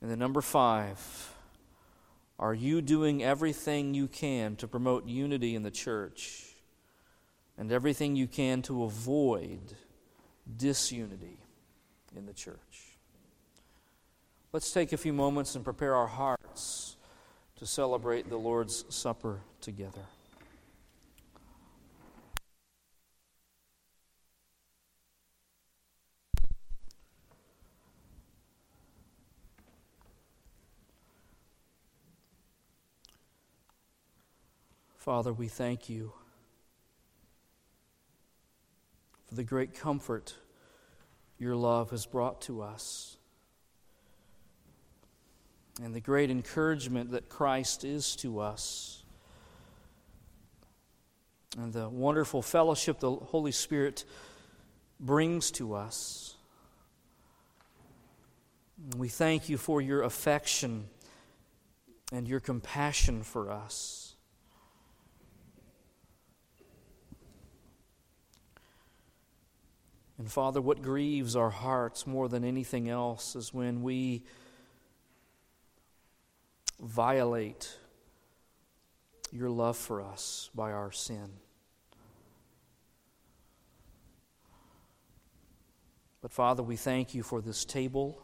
And 0.00 0.10
then, 0.10 0.18
number 0.18 0.40
five, 0.40 1.34
are 2.38 2.54
you 2.54 2.80
doing 2.80 3.22
everything 3.22 3.92
you 3.92 4.08
can 4.08 4.56
to 4.56 4.68
promote 4.68 5.06
unity 5.06 5.54
in 5.54 5.62
the 5.62 5.70
church? 5.70 6.47
And 7.58 7.72
everything 7.72 8.14
you 8.14 8.28
can 8.28 8.62
to 8.62 8.84
avoid 8.84 9.74
disunity 10.56 11.38
in 12.16 12.24
the 12.24 12.32
church. 12.32 12.96
Let's 14.52 14.70
take 14.70 14.92
a 14.92 14.96
few 14.96 15.12
moments 15.12 15.56
and 15.56 15.64
prepare 15.64 15.94
our 15.94 16.06
hearts 16.06 16.96
to 17.56 17.66
celebrate 17.66 18.30
the 18.30 18.36
Lord's 18.36 18.84
Supper 18.88 19.40
together. 19.60 20.06
Father, 34.96 35.32
we 35.32 35.48
thank 35.48 35.88
you 35.88 36.12
for 39.28 39.34
the 39.34 39.44
great 39.44 39.74
comfort 39.74 40.34
your 41.38 41.54
love 41.54 41.90
has 41.90 42.06
brought 42.06 42.40
to 42.42 42.62
us 42.62 43.18
and 45.82 45.94
the 45.94 46.00
great 46.00 46.30
encouragement 46.30 47.12
that 47.12 47.28
Christ 47.28 47.84
is 47.84 48.16
to 48.16 48.40
us, 48.40 49.04
and 51.56 51.72
the 51.72 51.88
wonderful 51.88 52.42
fellowship 52.42 53.00
the 53.00 53.12
Holy 53.12 53.52
Spirit 53.52 54.04
brings 54.98 55.50
to 55.52 55.74
us. 55.74 56.36
We 58.96 59.08
thank 59.08 59.48
you 59.48 59.56
for 59.56 59.80
your 59.80 60.02
affection 60.02 60.88
and 62.12 62.26
your 62.26 62.40
compassion 62.40 63.22
for 63.22 63.50
us. 63.50 64.07
And 70.18 70.30
Father, 70.30 70.60
what 70.60 70.82
grieves 70.82 71.36
our 71.36 71.50
hearts 71.50 72.06
more 72.06 72.28
than 72.28 72.44
anything 72.44 72.88
else 72.88 73.36
is 73.36 73.54
when 73.54 73.82
we 73.82 74.24
violate 76.80 77.76
your 79.30 79.48
love 79.48 79.76
for 79.76 80.02
us 80.02 80.50
by 80.54 80.72
our 80.72 80.90
sin. 80.90 81.30
But 86.20 86.32
Father, 86.32 86.64
we 86.64 86.76
thank 86.76 87.14
you 87.14 87.22
for 87.22 87.40
this 87.40 87.64
table. 87.64 88.20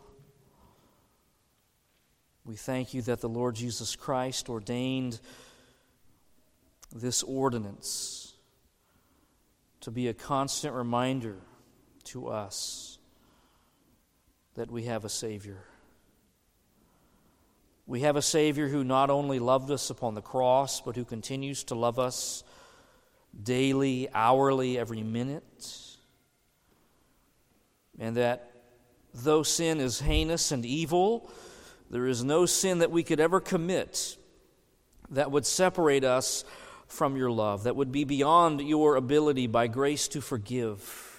We 2.44 2.56
thank 2.56 2.92
you 2.92 3.02
that 3.02 3.20
the 3.20 3.28
Lord 3.28 3.54
Jesus 3.54 3.94
Christ 3.94 4.48
ordained 4.48 5.20
this 6.92 7.22
ordinance 7.22 8.34
to 9.80 9.92
be 9.92 10.08
a 10.08 10.14
constant 10.14 10.74
reminder 10.74 11.36
to 12.04 12.28
us 12.28 12.98
that 14.54 14.70
we 14.70 14.84
have 14.84 15.04
a 15.04 15.08
Savior. 15.08 15.58
We 17.86 18.00
have 18.00 18.16
a 18.16 18.22
Savior 18.22 18.68
who 18.68 18.82
not 18.82 19.10
only 19.10 19.38
loved 19.38 19.70
us 19.70 19.90
upon 19.90 20.14
the 20.14 20.22
cross, 20.22 20.80
but 20.80 20.96
who 20.96 21.04
continues 21.04 21.64
to 21.64 21.74
love 21.74 21.98
us 21.98 22.44
daily, 23.42 24.08
hourly, 24.14 24.78
every 24.78 25.02
minute. 25.02 25.72
And 27.98 28.16
that 28.16 28.52
though 29.12 29.42
sin 29.42 29.80
is 29.80 30.00
heinous 30.00 30.50
and 30.50 30.64
evil, 30.64 31.30
there 31.90 32.06
is 32.06 32.24
no 32.24 32.46
sin 32.46 32.78
that 32.78 32.90
we 32.90 33.02
could 33.02 33.20
ever 33.20 33.40
commit 33.40 34.16
that 35.10 35.30
would 35.30 35.46
separate 35.46 36.04
us 36.04 36.44
from 36.86 37.16
your 37.16 37.30
love, 37.30 37.64
that 37.64 37.76
would 37.76 37.92
be 37.92 38.04
beyond 38.04 38.60
your 38.60 38.96
ability 38.96 39.46
by 39.46 39.66
grace 39.66 40.08
to 40.08 40.20
forgive. 40.20 41.13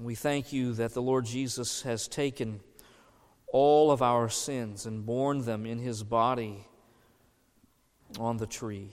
We 0.00 0.14
thank 0.14 0.54
you 0.54 0.72
that 0.74 0.94
the 0.94 1.02
Lord 1.02 1.26
Jesus 1.26 1.82
has 1.82 2.08
taken 2.08 2.60
all 3.48 3.90
of 3.90 4.00
our 4.00 4.30
sins 4.30 4.86
and 4.86 5.04
borne 5.04 5.44
them 5.44 5.66
in 5.66 5.78
his 5.78 6.02
body 6.02 6.66
on 8.18 8.38
the 8.38 8.46
tree. 8.46 8.92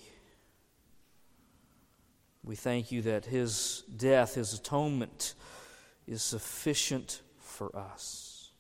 We 2.44 2.58
thank 2.58 2.92
you 2.92 3.02
that 3.04 3.26
his 3.26 3.84
death, 3.96 4.36
his 4.36 4.54
atonement, 4.54 5.36
is 6.06 6.22
sufficient 6.22 7.22
for 7.38 7.74
us. 7.76 8.52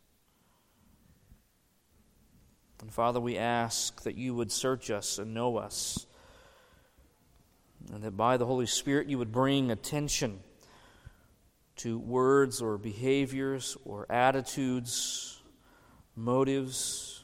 And 2.81 2.93
Father, 2.93 3.19
we 3.19 3.37
ask 3.37 4.03
that 4.03 4.15
you 4.15 4.33
would 4.35 4.51
search 4.51 4.89
us 4.89 5.19
and 5.19 5.33
know 5.33 5.57
us, 5.57 6.05
and 7.91 8.01
that 8.03 8.15
by 8.15 8.37
the 8.37 8.45
Holy 8.45 8.65
Spirit 8.65 9.09
you 9.09 9.17
would 9.17 9.33
bring 9.33 9.71
attention 9.71 10.39
to 11.79 11.97
words 11.97 12.61
or 12.61 12.77
behaviors 12.77 13.77
or 13.85 14.05
attitudes, 14.11 15.41
motives 16.13 17.23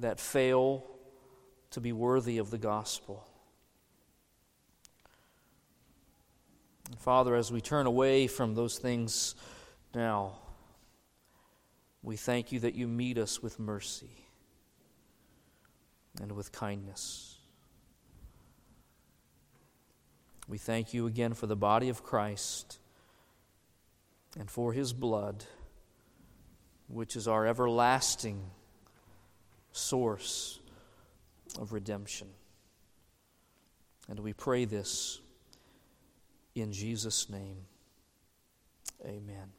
that 0.00 0.18
fail 0.18 0.84
to 1.70 1.80
be 1.80 1.92
worthy 1.92 2.38
of 2.38 2.50
the 2.50 2.58
gospel. 2.58 3.24
Father, 6.98 7.36
as 7.36 7.52
we 7.52 7.60
turn 7.60 7.86
away 7.86 8.26
from 8.26 8.56
those 8.56 8.76
things 8.76 9.36
now, 9.94 10.38
we 12.02 12.16
thank 12.16 12.50
you 12.50 12.58
that 12.60 12.74
you 12.74 12.88
meet 12.88 13.18
us 13.18 13.40
with 13.40 13.60
mercy 13.60 14.26
and 16.20 16.32
with 16.32 16.50
kindness. 16.50 17.27
We 20.48 20.56
thank 20.56 20.94
you 20.94 21.06
again 21.06 21.34
for 21.34 21.46
the 21.46 21.56
body 21.56 21.90
of 21.90 22.02
Christ 22.02 22.78
and 24.38 24.50
for 24.50 24.72
his 24.72 24.94
blood, 24.94 25.44
which 26.88 27.16
is 27.16 27.28
our 27.28 27.46
everlasting 27.46 28.42
source 29.72 30.58
of 31.58 31.72
redemption. 31.72 32.28
And 34.08 34.20
we 34.20 34.32
pray 34.32 34.64
this 34.64 35.20
in 36.54 36.72
Jesus' 36.72 37.28
name. 37.28 37.58
Amen. 39.04 39.57